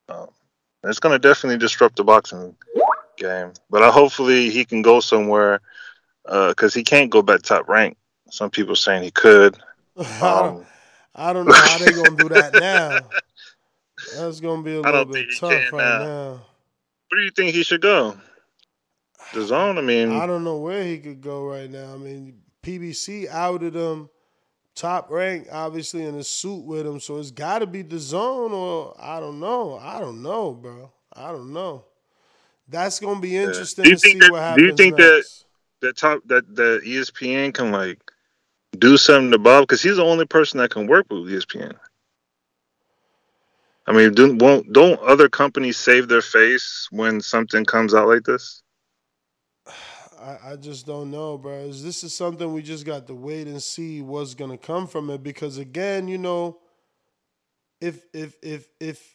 Um, 0.09 0.29
it's 0.85 1.01
going 1.01 1.13
to 1.13 1.19
definitely 1.19 1.59
disrupt 1.59 1.97
the 1.97 2.05
boxing 2.05 2.57
game. 3.17 3.53
But 3.71 3.83
I, 3.83 3.91
hopefully 3.91 4.51
he 4.51 4.65
can 4.65 4.83
go 4.83 5.01
somewhere 5.01 5.61
because 6.25 6.75
he 6.75 6.85
can't 6.85 7.11
go 7.11 7.23
back 7.23 7.43
top 7.43 7.69
rank. 7.69 7.97
Some 8.31 8.51
people 8.51 8.77
saying 8.77 9.03
he 9.03 9.11
could. 9.11 9.57
I 9.99 10.21
don't, 10.21 10.67
I 11.15 11.33
don't 11.33 11.47
know 11.47 11.55
how 11.55 11.79
they're 11.79 12.05
gonna 12.05 12.17
do 12.17 12.29
that 12.31 12.53
now. 12.61 12.99
That's 14.17 14.41
gonna 14.41 14.63
be 14.63 14.77
a 14.77 14.81
little 14.81 15.05
bit 15.07 15.27
tough 15.39 15.73
right 15.73 15.73
now. 15.73 15.99
now. 15.99 16.41
Where 17.09 17.21
do 17.21 17.25
you 17.25 17.31
think 17.31 17.55
he 17.55 17.63
should 17.63 17.81
go? 17.81 18.17
DAZN. 19.33 19.79
I 19.79 19.81
mean, 19.81 20.13
I 20.13 20.27
don't 20.27 20.45
know 20.45 20.59
where 20.59 20.85
he 20.85 20.99
could 20.99 21.21
go 21.21 21.47
right 21.47 21.71
now. 21.71 21.95
I 21.95 21.97
mean, 21.97 22.41
PBC 22.63 23.29
outed 23.29 23.75
him, 23.75 24.11
top 24.77 25.11
rank, 25.11 25.49
obviously 25.51 26.05
in 26.05 26.15
a 26.15 26.23
suit 26.23 26.65
with 26.65 26.87
him. 26.87 27.01
So 27.01 27.19
it's 27.19 27.33
got 27.33 27.59
to 27.59 27.67
be 27.67 27.83
DAZN, 27.83 28.53
or 28.53 28.95
I 29.01 29.19
don't 29.19 29.41
know. 29.41 29.79
I 29.79 29.99
don't 29.99 30.23
know, 30.23 30.53
bro. 30.53 30.93
I 31.13 31.33
don't 31.33 31.53
know. 31.53 31.85
That's 32.69 33.01
gonna 33.01 33.21
be 33.21 33.37
Yeah. 33.37 33.45
interesting 33.45 33.85
Do 33.85 33.91
you 33.91 33.97
to 33.97 33.99
see 33.99 34.13
think 34.13 34.23
that? 34.23 34.31
what 34.33 34.57
Do 34.57 34.65
you 34.65 34.73
think 34.77 34.97
next. 34.97 35.45
that 35.81 35.87
that 35.87 35.97
top 35.97 36.23
that 36.27 36.55
the 36.55 36.81
E 36.85 36.97
ESPN 36.97 37.55
can 37.55 37.73
like 37.73 37.99
do 38.79 38.97
something 38.97 39.31
to 39.31 39.39
Bob 39.39 39.63
because 39.63 39.83
he's 39.83 39.97
the 39.97 40.05
only 40.05 40.27
person 40.27 40.59
that 40.59 40.71
can 40.71 40.87
work 40.87 41.07
with 41.11 41.31
ESPN. 41.31 41.77
I 43.87 43.93
mean, 43.93 44.13
do, 44.15 44.35
won't 44.37 44.73
don't 44.73 45.01
other 45.01 45.29
companies 45.29 45.77
save 45.77 46.09
their 46.09 46.23
face 46.23 46.89
when 46.91 47.21
something 47.21 47.65
comes 47.65 47.95
out 47.95 48.09
like 48.09 48.25
this? 48.25 48.63
I, 50.27 50.53
I 50.53 50.57
just 50.57 50.87
don't 50.87 51.11
know, 51.11 51.39
bro. 51.39 51.61
Is- 51.61 51.85
This 51.85 52.03
is 52.03 52.15
something 52.15 52.53
we 52.53 52.63
just 52.63 52.85
got 52.85 53.07
to 53.07 53.15
wait 53.15 53.47
and 53.47 53.63
see 53.63 54.03
what's 54.03 54.35
gonna 54.35 54.59
come 54.59 54.87
from 54.89 55.09
it. 55.11 55.23
Because 55.23 55.59
again, 55.59 56.09
you 56.09 56.19
know, 56.19 56.59
if 57.81 58.05
if 58.13 58.37
if 58.43 58.69
if 58.81 59.15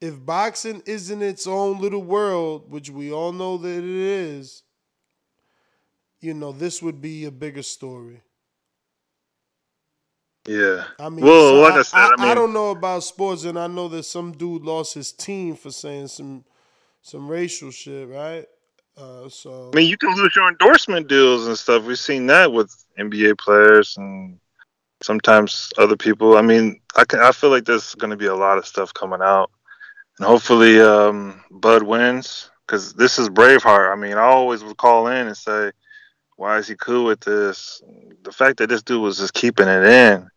if 0.00 0.24
boxing 0.24 0.82
isn't 0.84 1.22
its 1.22 1.46
own 1.46 1.80
little 1.80 2.02
world, 2.02 2.70
which 2.70 2.90
we 2.90 3.10
all 3.12 3.32
know 3.32 3.56
that 3.56 3.78
it 3.78 3.84
is, 3.84 4.62
you 6.20 6.34
know, 6.34 6.52
this 6.52 6.82
would 6.82 7.00
be 7.00 7.24
a 7.24 7.30
bigger 7.30 7.62
story. 7.62 8.20
Yeah. 10.46 10.84
I 11.00 11.08
mean, 11.08 11.24
well, 11.24 11.48
so 11.50 11.60
like 11.60 11.74
I, 11.74 11.82
said, 11.82 11.98
I, 12.18 12.26
mean, 12.26 12.36
don't 12.36 12.52
know 12.52 12.70
about 12.70 13.02
sports, 13.02 13.44
and 13.44 13.58
I 13.58 13.66
know 13.66 13.88
that 13.88 14.04
some 14.04 14.32
dude 14.32 14.62
lost 14.62 14.94
his 14.94 15.10
team 15.12 15.56
for 15.56 15.70
saying 15.70 16.08
some 16.08 16.44
some 17.00 17.28
racial 17.28 17.70
shit, 17.70 18.08
right? 18.08 18.46
Uh, 18.96 19.28
so 19.28 19.70
I 19.72 19.76
mean, 19.76 19.90
you 19.90 19.98
can 19.98 20.14
lose 20.16 20.34
your 20.34 20.48
endorsement 20.48 21.08
deals 21.08 21.46
and 21.46 21.58
stuff. 21.58 21.84
We've 21.84 21.98
seen 21.98 22.26
that 22.26 22.52
with 22.52 22.74
NBA 22.98 23.38
players 23.38 23.96
and 23.96 24.38
sometimes 25.02 25.70
other 25.76 25.96
people. 25.96 26.36
I 26.36 26.42
mean, 26.42 26.80
I 26.96 27.04
can 27.04 27.20
I 27.20 27.32
feel 27.32 27.50
like 27.50 27.64
there's 27.64 27.94
going 27.96 28.10
to 28.10 28.16
be 28.16 28.26
a 28.26 28.34
lot 28.34 28.58
of 28.58 28.66
stuff 28.66 28.94
coming 28.94 29.20
out, 29.22 29.50
and 30.18 30.26
hopefully, 30.26 30.80
um, 30.80 31.42
Bud 31.50 31.82
wins 31.82 32.50
because 32.66 32.94
this 32.94 33.18
is 33.18 33.28
Braveheart. 33.28 33.92
I 33.92 33.96
mean, 33.96 34.14
I 34.14 34.22
always 34.22 34.64
would 34.64 34.78
call 34.78 35.08
in 35.08 35.26
and 35.26 35.36
say, 35.36 35.72
"Why 36.36 36.56
is 36.56 36.68
he 36.68 36.76
cool 36.76 37.04
with 37.04 37.20
this?" 37.20 37.82
The 38.22 38.32
fact 38.32 38.58
that 38.58 38.68
this 38.70 38.82
dude 38.82 39.02
was 39.02 39.18
just 39.18 39.34
keeping 39.34 39.68
it 39.68 39.84
in, 39.84 40.28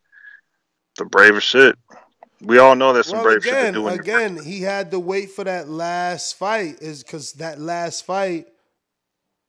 the 0.98 1.06
bravest 1.06 1.48
shit. 1.48 1.78
We 2.42 2.58
all 2.58 2.76
know 2.76 2.94
there's 2.94 3.08
some 3.08 3.18
well, 3.18 3.26
brave 3.26 3.44
shit 3.44 3.54
again, 3.54 3.74
to 3.74 3.80
do. 3.80 3.88
Again, 3.88 4.38
he 4.42 4.62
had 4.62 4.92
to 4.92 5.00
wait 5.00 5.32
for 5.32 5.44
that 5.44 5.68
last 5.68 6.36
fight, 6.38 6.82
is 6.82 7.04
because 7.04 7.34
that 7.34 7.60
last 7.60 8.06
fight. 8.06 8.48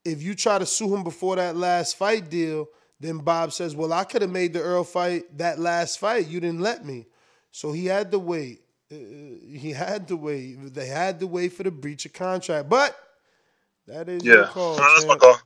If 0.04 0.22
you 0.22 0.34
try 0.34 0.58
to 0.58 0.66
sue 0.66 0.94
him 0.94 1.04
before 1.04 1.36
that 1.36 1.56
last 1.56 1.96
fight 1.96 2.30
deal, 2.30 2.68
then 2.98 3.18
Bob 3.18 3.52
says, 3.52 3.76
"Well, 3.76 3.92
I 3.92 4.04
could 4.04 4.22
have 4.22 4.30
made 4.30 4.52
the 4.52 4.60
Errol 4.60 4.84
fight 4.84 5.38
that 5.38 5.58
last 5.58 5.98
fight. 5.98 6.26
You 6.28 6.40
didn't 6.40 6.60
let 6.60 6.84
me." 6.84 7.06
So 7.50 7.72
he 7.72 7.86
had 7.86 8.10
to 8.10 8.18
wait. 8.18 8.62
Uh, 8.92 8.96
he 8.96 9.72
had 9.72 10.08
to 10.08 10.16
wait. 10.16 10.74
They 10.74 10.86
had 10.86 11.20
to 11.20 11.26
wait 11.26 11.52
for 11.52 11.62
the 11.62 11.70
breach 11.70 12.06
of 12.06 12.12
contract, 12.12 12.68
but 12.68 12.96
that 13.86 14.08
is 14.08 14.24
your 14.24 14.42
Yeah. 14.42 14.48
call. 14.48 14.76
No, 14.78 14.82
that's 14.94 15.06
my 15.06 15.16
champ. 15.16 15.42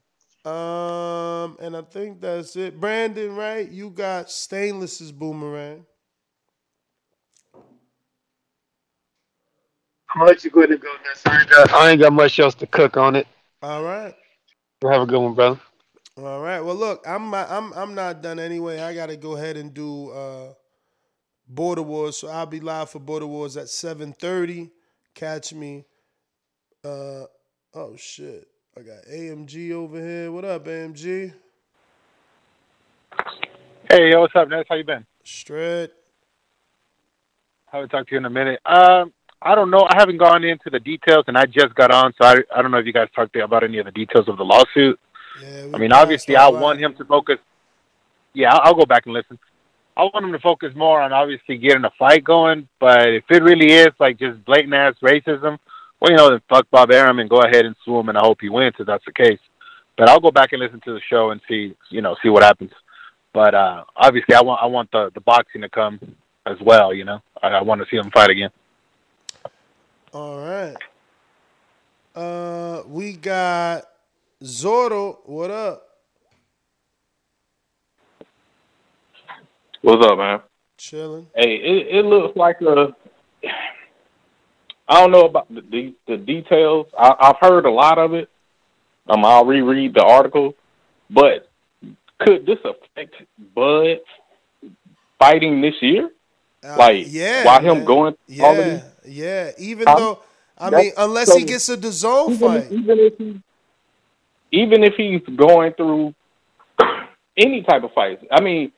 Um, 0.47 1.57
and 1.61 1.77
I 1.77 1.83
think 1.83 2.21
that's 2.21 2.55
it. 2.57 2.79
Brandon, 2.81 3.35
right? 3.35 3.71
You 3.71 3.91
got 3.91 4.31
stainless's 4.31 5.11
boomerang. 5.13 5.87
I'm 10.15 10.21
gonna 10.21 10.31
let 10.31 10.45
you 10.45 10.51
go 10.51 10.61
ahead 10.61 10.71
and 10.71 10.81
go 10.81 10.93
next. 11.05 11.27
I 11.27 11.41
ain't 11.41 11.51
got, 11.51 11.73
I 11.73 11.91
ain't 11.91 12.01
got 12.01 12.13
much 12.13 12.39
else 12.39 12.55
to 12.57 12.69
cook 12.69 12.97
on 12.97 13.17
it. 13.17 13.27
All 13.63 13.83
right. 13.83 14.15
Have 14.85 15.03
a 15.03 15.07
good 15.07 15.19
one, 15.19 15.35
brother. 15.35 15.59
All 16.17 16.41
right. 16.41 16.61
Well, 16.61 16.77
look, 16.77 17.03
I'm 17.05 17.35
I'm 17.35 17.73
I'm 17.73 17.95
not 17.97 18.23
done 18.23 18.39
anyway. 18.39 18.81
I 18.81 18.95
got 18.95 19.07
to 19.07 19.17
go 19.17 19.37
ahead 19.37 19.57
and 19.57 19.75
do 19.75 20.11
uh, 20.11 20.53
Border 21.49 21.83
Wars, 21.83 22.19
so 22.19 22.29
I'll 22.29 22.47
be 22.47 22.61
live 22.61 22.91
for 22.91 23.01
Border 23.01 23.27
Wars 23.27 23.57
at 23.57 23.67
7:30. 23.67 24.71
Catch 25.15 25.53
me. 25.53 25.85
Uh, 26.85 27.25
oh 27.75 27.97
shit! 27.97 28.47
I 28.77 28.83
got 28.83 29.05
AMG 29.13 29.73
over 29.73 30.01
here. 30.01 30.31
What 30.31 30.45
up, 30.45 30.65
AMG? 30.67 31.35
Hey, 33.91 34.11
yo, 34.11 34.21
what's 34.21 34.37
up, 34.37 34.49
Ness? 34.49 34.67
How 34.69 34.77
you 34.77 34.85
been? 34.85 35.05
Straight. 35.25 35.91
Haven't 37.67 37.89
talked 37.89 38.11
to 38.11 38.15
you 38.15 38.19
in 38.19 38.25
a 38.27 38.31
minute. 38.31 38.61
Um, 38.65 39.13
I 39.45 39.55
don't 39.55 39.71
know. 39.71 39.87
I 39.89 39.97
haven't 39.99 40.17
gone 40.17 40.43
into 40.43 40.71
the 40.71 40.81
details, 40.81 41.27
and 41.29 41.37
I 41.37 41.45
just 41.45 41.75
got 41.75 41.91
on, 41.91 42.15
so 42.21 42.27
I, 42.27 42.37
I 42.55 42.63
don't 42.63 42.71
know 42.71 42.79
if 42.79 42.87
you 42.87 42.95
guys 42.95 43.09
talked 43.15 43.37
about 43.37 43.63
any 43.63 43.79
of 43.79 43.85
the 43.85 43.93
details 43.93 44.27
of 44.27 44.39
the 44.39 44.45
lawsuit. 44.45 44.99
Yeah, 45.43 45.67
I 45.75 45.79
mean, 45.79 45.93
obviously, 45.93 46.35
I 46.35 46.49
want 46.49 46.81
him 46.81 46.95
to 46.95 47.05
focus. 47.05 47.39
Yeah, 48.33 48.55
I'll, 48.55 48.61
I'll 48.65 48.75
go 48.75 48.87
back 48.87 49.05
and 49.05 49.13
listen. 49.13 49.39
I 49.97 50.05
want 50.05 50.25
him 50.25 50.33
to 50.33 50.39
focus 50.39 50.73
more 50.75 51.01
on 51.01 51.13
obviously 51.13 51.59
getting 51.59 51.85
a 51.85 51.91
fight 51.99 52.25
going. 52.25 52.69
But 52.81 53.09
if 53.09 53.25
it 53.29 53.43
really 53.43 53.73
is 53.73 53.91
like 54.01 54.19
just 54.19 54.43
blatant 54.47 54.73
ass 54.73 54.95
racism, 55.03 55.59
well, 56.01 56.11
you 56.11 56.17
know, 56.17 56.31
then 56.31 56.41
fuck 56.49 56.69
Bob 56.71 56.91
Arum 56.91 57.19
and 57.19 57.29
go 57.29 57.43
ahead 57.43 57.67
and 57.67 57.77
sue 57.85 57.99
him, 57.99 58.09
and 58.09 58.17
I 58.17 58.23
hope 58.23 58.39
he 58.41 58.49
wins 58.49 58.75
if 58.79 58.87
that's 58.87 59.05
the 59.05 59.13
case. 59.13 59.39
But 59.99 60.09
I'll 60.09 60.21
go 60.21 60.31
back 60.31 60.53
and 60.53 60.61
listen 60.61 60.81
to 60.87 60.95
the 60.95 61.01
show 61.09 61.31
and 61.31 61.41
see, 61.49 61.77
you 61.91 62.01
know, 62.01 62.17
see 62.23 62.31
what 62.31 62.43
happens. 62.43 62.73
But 63.35 63.55
uh 63.55 63.85
obviously, 63.95 64.35
I 64.35 64.43
want 64.43 64.63
I 64.63 64.67
want 64.67 64.91
the 64.91 65.11
the 65.13 65.21
boxing 65.21 65.61
to 65.61 65.69
come 65.69 66.01
as 66.47 66.57
well. 66.61 66.95
You 66.95 67.05
know, 67.05 67.21
I, 67.43 67.49
I 67.49 67.63
want 67.63 67.83
to 67.83 67.87
see 67.91 67.97
him 67.97 68.11
fight 68.11 68.31
again. 68.31 68.51
All 70.15 70.39
right. 70.39 70.77
Uh, 72.15 72.85
we 72.87 73.15
got 73.15 73.83
Zordo. 74.45 75.19
What 75.25 75.51
up? 75.51 75.89
What's 79.83 80.07
up, 80.07 80.17
man? 80.17 80.39
Chilling. 80.79 81.27
Hey, 81.35 81.57
it, 81.57 81.97
it 81.97 82.05
looks 82.05 82.37
like 82.37 82.61
a. 82.61 82.95
I 84.89 85.01
don't 85.01 85.11
know 85.11 85.25
about 85.25 85.53
the 85.53 85.93
the, 86.07 86.17
details. 86.17 86.87
I, 86.97 87.15
I've 87.19 87.37
heard 87.41 87.67
a 87.67 87.71
lot 87.73 87.99
of 87.99 88.15
it. 88.15 88.29
Um, 89.09 89.25
I'll 89.25 89.45
reread 89.45 89.95
the 89.95 90.05
article, 90.05 90.55
but 91.11 91.51
could 92.21 92.47
this 92.47 92.59
affect 92.65 93.17
Bud 93.53 93.97
fighting 95.19 95.61
this 95.61 95.75
year? 95.83 96.11
Uh, 96.63 96.77
like, 96.79 97.07
yeah, 97.09 97.45
while 97.45 97.61
him 97.61 97.79
man. 97.79 97.85
going 97.85 98.15
through 98.29 98.45
all 98.45 98.61
of 98.61 98.65
Yeah, 98.65 98.75
these 98.75 98.94
yeah. 99.05 99.53
Even 99.59 99.89
Huh? 99.89 99.97
though, 99.97 100.19
I 100.59 100.71
mean, 100.71 100.93
unless 100.97 101.35
he 101.35 101.45
gets 101.45 101.69
a 101.69 101.77
DAZN 101.77 102.31
even, 102.33 102.39
fight. 102.39 102.73
even 102.73 102.99
if 103.01 103.19
he, 103.19 103.43
even 104.53 104.85
if 104.85 104.95
he's 104.97 105.23
going 105.37 105.73
through 105.75 106.15
any 107.37 107.63
type 107.63 107.83
of 107.85 107.93
fight, 107.93 108.21
I 108.33 108.41
mean, 108.41 108.73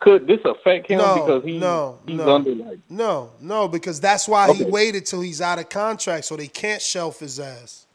could 0.00 0.26
this 0.26 0.40
affect 0.44 0.88
him 0.90 0.98
no, 0.98 1.14
because 1.14 1.44
he 1.44 1.58
no, 1.58 1.98
he's 2.06 2.16
no, 2.18 2.34
under 2.36 2.54
like 2.54 2.78
no, 2.88 3.32
no, 3.40 3.68
because 3.68 4.00
that's 4.00 4.28
why 4.28 4.52
he 4.54 4.64
waited 4.64 5.06
till 5.06 5.20
he's 5.20 5.40
out 5.40 5.58
of 5.58 5.68
contract, 5.68 6.24
so 6.26 6.36
they 6.36 6.48
can't 6.48 6.80
shelf 6.82 7.20
his 7.20 7.40
ass. 7.40 7.86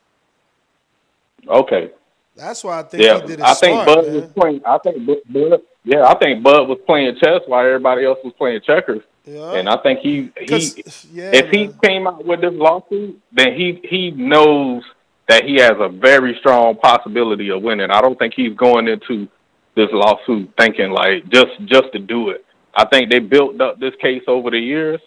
okay, 1.47 1.91
That's 2.35 2.63
why 2.63 2.79
I 2.79 2.83
think 2.83 3.03
yeah. 3.03 3.21
he 3.21 3.27
did 3.27 3.39
it 3.39 3.45
I 3.45 3.53
think 3.55 3.85
Bud 3.85 4.05
man. 4.05 4.15
was 4.15 4.31
playing. 4.33 4.61
I 4.65 4.77
think 4.79 5.05
Bud, 5.05 5.61
yeah, 5.83 6.05
I 6.05 6.15
think 6.17 6.43
Bud 6.43 6.67
was 6.67 6.79
playing 6.85 7.15
chess 7.15 7.41
while 7.45 7.65
everybody 7.65 8.05
else 8.05 8.19
was 8.23 8.33
playing 8.37 8.61
checkers. 8.65 9.01
Yeah. 9.25 9.53
And 9.53 9.69
I 9.69 9.77
think 9.77 9.99
he 9.99 10.31
he 10.37 10.83
yeah, 11.11 11.31
if 11.33 11.49
he 11.49 11.69
came 11.83 12.07
out 12.07 12.25
with 12.25 12.41
this 12.41 12.53
lawsuit, 12.53 13.21
then 13.31 13.53
he 13.53 13.79
he 13.83 14.11
knows 14.11 14.83
that 15.29 15.45
he 15.45 15.55
has 15.55 15.73
a 15.79 15.87
very 15.87 16.35
strong 16.39 16.75
possibility 16.75 17.49
of 17.49 17.61
winning. 17.61 17.89
I 17.89 18.01
don't 18.01 18.19
think 18.19 18.33
he's 18.35 18.55
going 18.55 18.87
into 18.87 19.27
this 19.75 19.89
lawsuit 19.91 20.51
thinking 20.57 20.91
like 20.91 21.29
just 21.29 21.51
just 21.65 21.91
to 21.93 21.99
do 21.99 22.29
it. 22.29 22.45
I 22.75 22.85
think 22.85 23.09
they 23.09 23.19
built 23.19 23.59
up 23.61 23.79
this 23.79 23.93
case 24.01 24.23
over 24.27 24.49
the 24.51 24.59
years, 24.59 24.99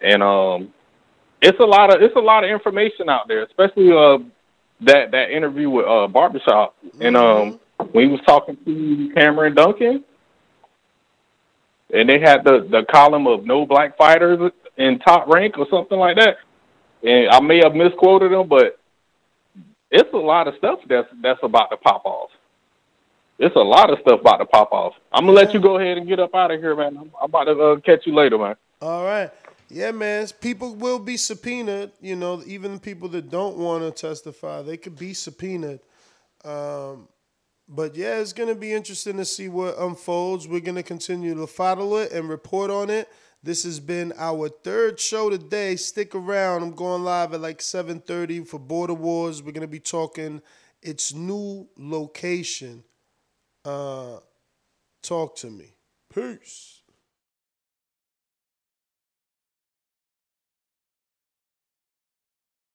and 0.00 0.22
um, 0.22 0.72
it's 1.40 1.58
a 1.60 1.64
lot 1.64 1.94
of 1.94 2.02
it's 2.02 2.16
a 2.16 2.20
lot 2.20 2.44
of 2.44 2.50
information 2.50 3.08
out 3.08 3.26
there, 3.28 3.42
especially 3.44 3.90
uh 3.90 4.18
that 4.82 5.12
that 5.12 5.30
interview 5.30 5.70
with 5.70 5.86
uh 5.86 6.08
Barbershop, 6.08 6.76
and 7.00 7.16
um 7.16 7.60
when 7.92 8.04
he 8.04 8.10
was 8.10 8.20
talking 8.26 8.56
to 8.64 9.12
Cameron 9.14 9.54
Duncan, 9.54 10.04
and 11.92 12.08
they 12.08 12.18
had 12.18 12.44
the 12.44 12.66
the 12.70 12.84
column 12.90 13.26
of 13.26 13.44
no 13.44 13.66
black 13.66 13.96
fighters 13.96 14.50
in 14.76 14.98
top 15.00 15.28
rank 15.28 15.58
or 15.58 15.66
something 15.70 15.98
like 15.98 16.16
that, 16.16 16.36
and 17.02 17.28
I 17.30 17.40
may 17.40 17.58
have 17.62 17.74
misquoted 17.74 18.32
them, 18.32 18.48
but 18.48 18.78
it's 19.90 20.12
a 20.12 20.16
lot 20.16 20.48
of 20.48 20.54
stuff 20.56 20.80
that's 20.88 21.08
that's 21.22 21.40
about 21.42 21.68
to 21.68 21.76
pop 21.76 22.04
off. 22.04 22.30
It's 23.38 23.56
a 23.56 23.58
lot 23.58 23.90
of 23.90 23.98
stuff 24.00 24.20
about 24.20 24.38
to 24.38 24.46
pop 24.46 24.72
off. 24.72 24.94
I'm 25.12 25.26
gonna 25.26 25.36
let 25.36 25.52
you 25.52 25.60
go 25.60 25.78
ahead 25.78 25.98
and 25.98 26.08
get 26.08 26.18
up 26.18 26.34
out 26.34 26.50
of 26.50 26.60
here, 26.60 26.74
man. 26.74 26.96
I'm, 26.96 27.10
I'm 27.20 27.28
about 27.28 27.44
to 27.44 27.60
uh, 27.60 27.80
catch 27.80 28.06
you 28.06 28.14
later, 28.14 28.38
man. 28.38 28.56
All 28.80 29.04
right. 29.04 29.30
Yeah, 29.68 29.90
man. 29.90 30.26
People 30.40 30.74
will 30.74 30.98
be 30.98 31.16
subpoenaed. 31.16 31.92
You 32.00 32.16
know, 32.16 32.42
even 32.46 32.78
people 32.78 33.08
that 33.10 33.30
don't 33.30 33.56
want 33.56 33.84
to 33.84 33.90
testify, 33.90 34.62
they 34.62 34.76
could 34.76 34.98
be 34.98 35.14
subpoenaed. 35.14 35.80
Um, 36.44 37.08
but 37.74 37.96
yeah, 37.96 38.20
it's 38.20 38.34
gonna 38.34 38.54
be 38.54 38.72
interesting 38.72 39.16
to 39.16 39.24
see 39.24 39.48
what 39.48 39.78
unfolds. 39.78 40.46
We're 40.46 40.60
gonna 40.60 40.82
continue 40.82 41.34
to 41.34 41.46
follow 41.46 41.96
it 41.96 42.12
and 42.12 42.28
report 42.28 42.70
on 42.70 42.90
it. 42.90 43.08
This 43.42 43.64
has 43.64 43.80
been 43.80 44.12
our 44.18 44.50
third 44.50 45.00
show 45.00 45.30
today. 45.30 45.76
Stick 45.76 46.14
around. 46.14 46.62
I'm 46.62 46.74
going 46.74 47.02
live 47.02 47.32
at 47.32 47.40
like 47.40 47.62
7:30 47.62 48.44
for 48.46 48.60
Border 48.60 48.94
Wars. 48.94 49.42
We're 49.42 49.52
gonna 49.52 49.66
be 49.66 49.80
talking 49.80 50.42
its 50.82 51.14
new 51.14 51.66
location. 51.78 52.84
Uh, 53.64 54.18
talk 55.02 55.34
to 55.36 55.50
me. 55.50 55.74
Peace. 56.14 56.81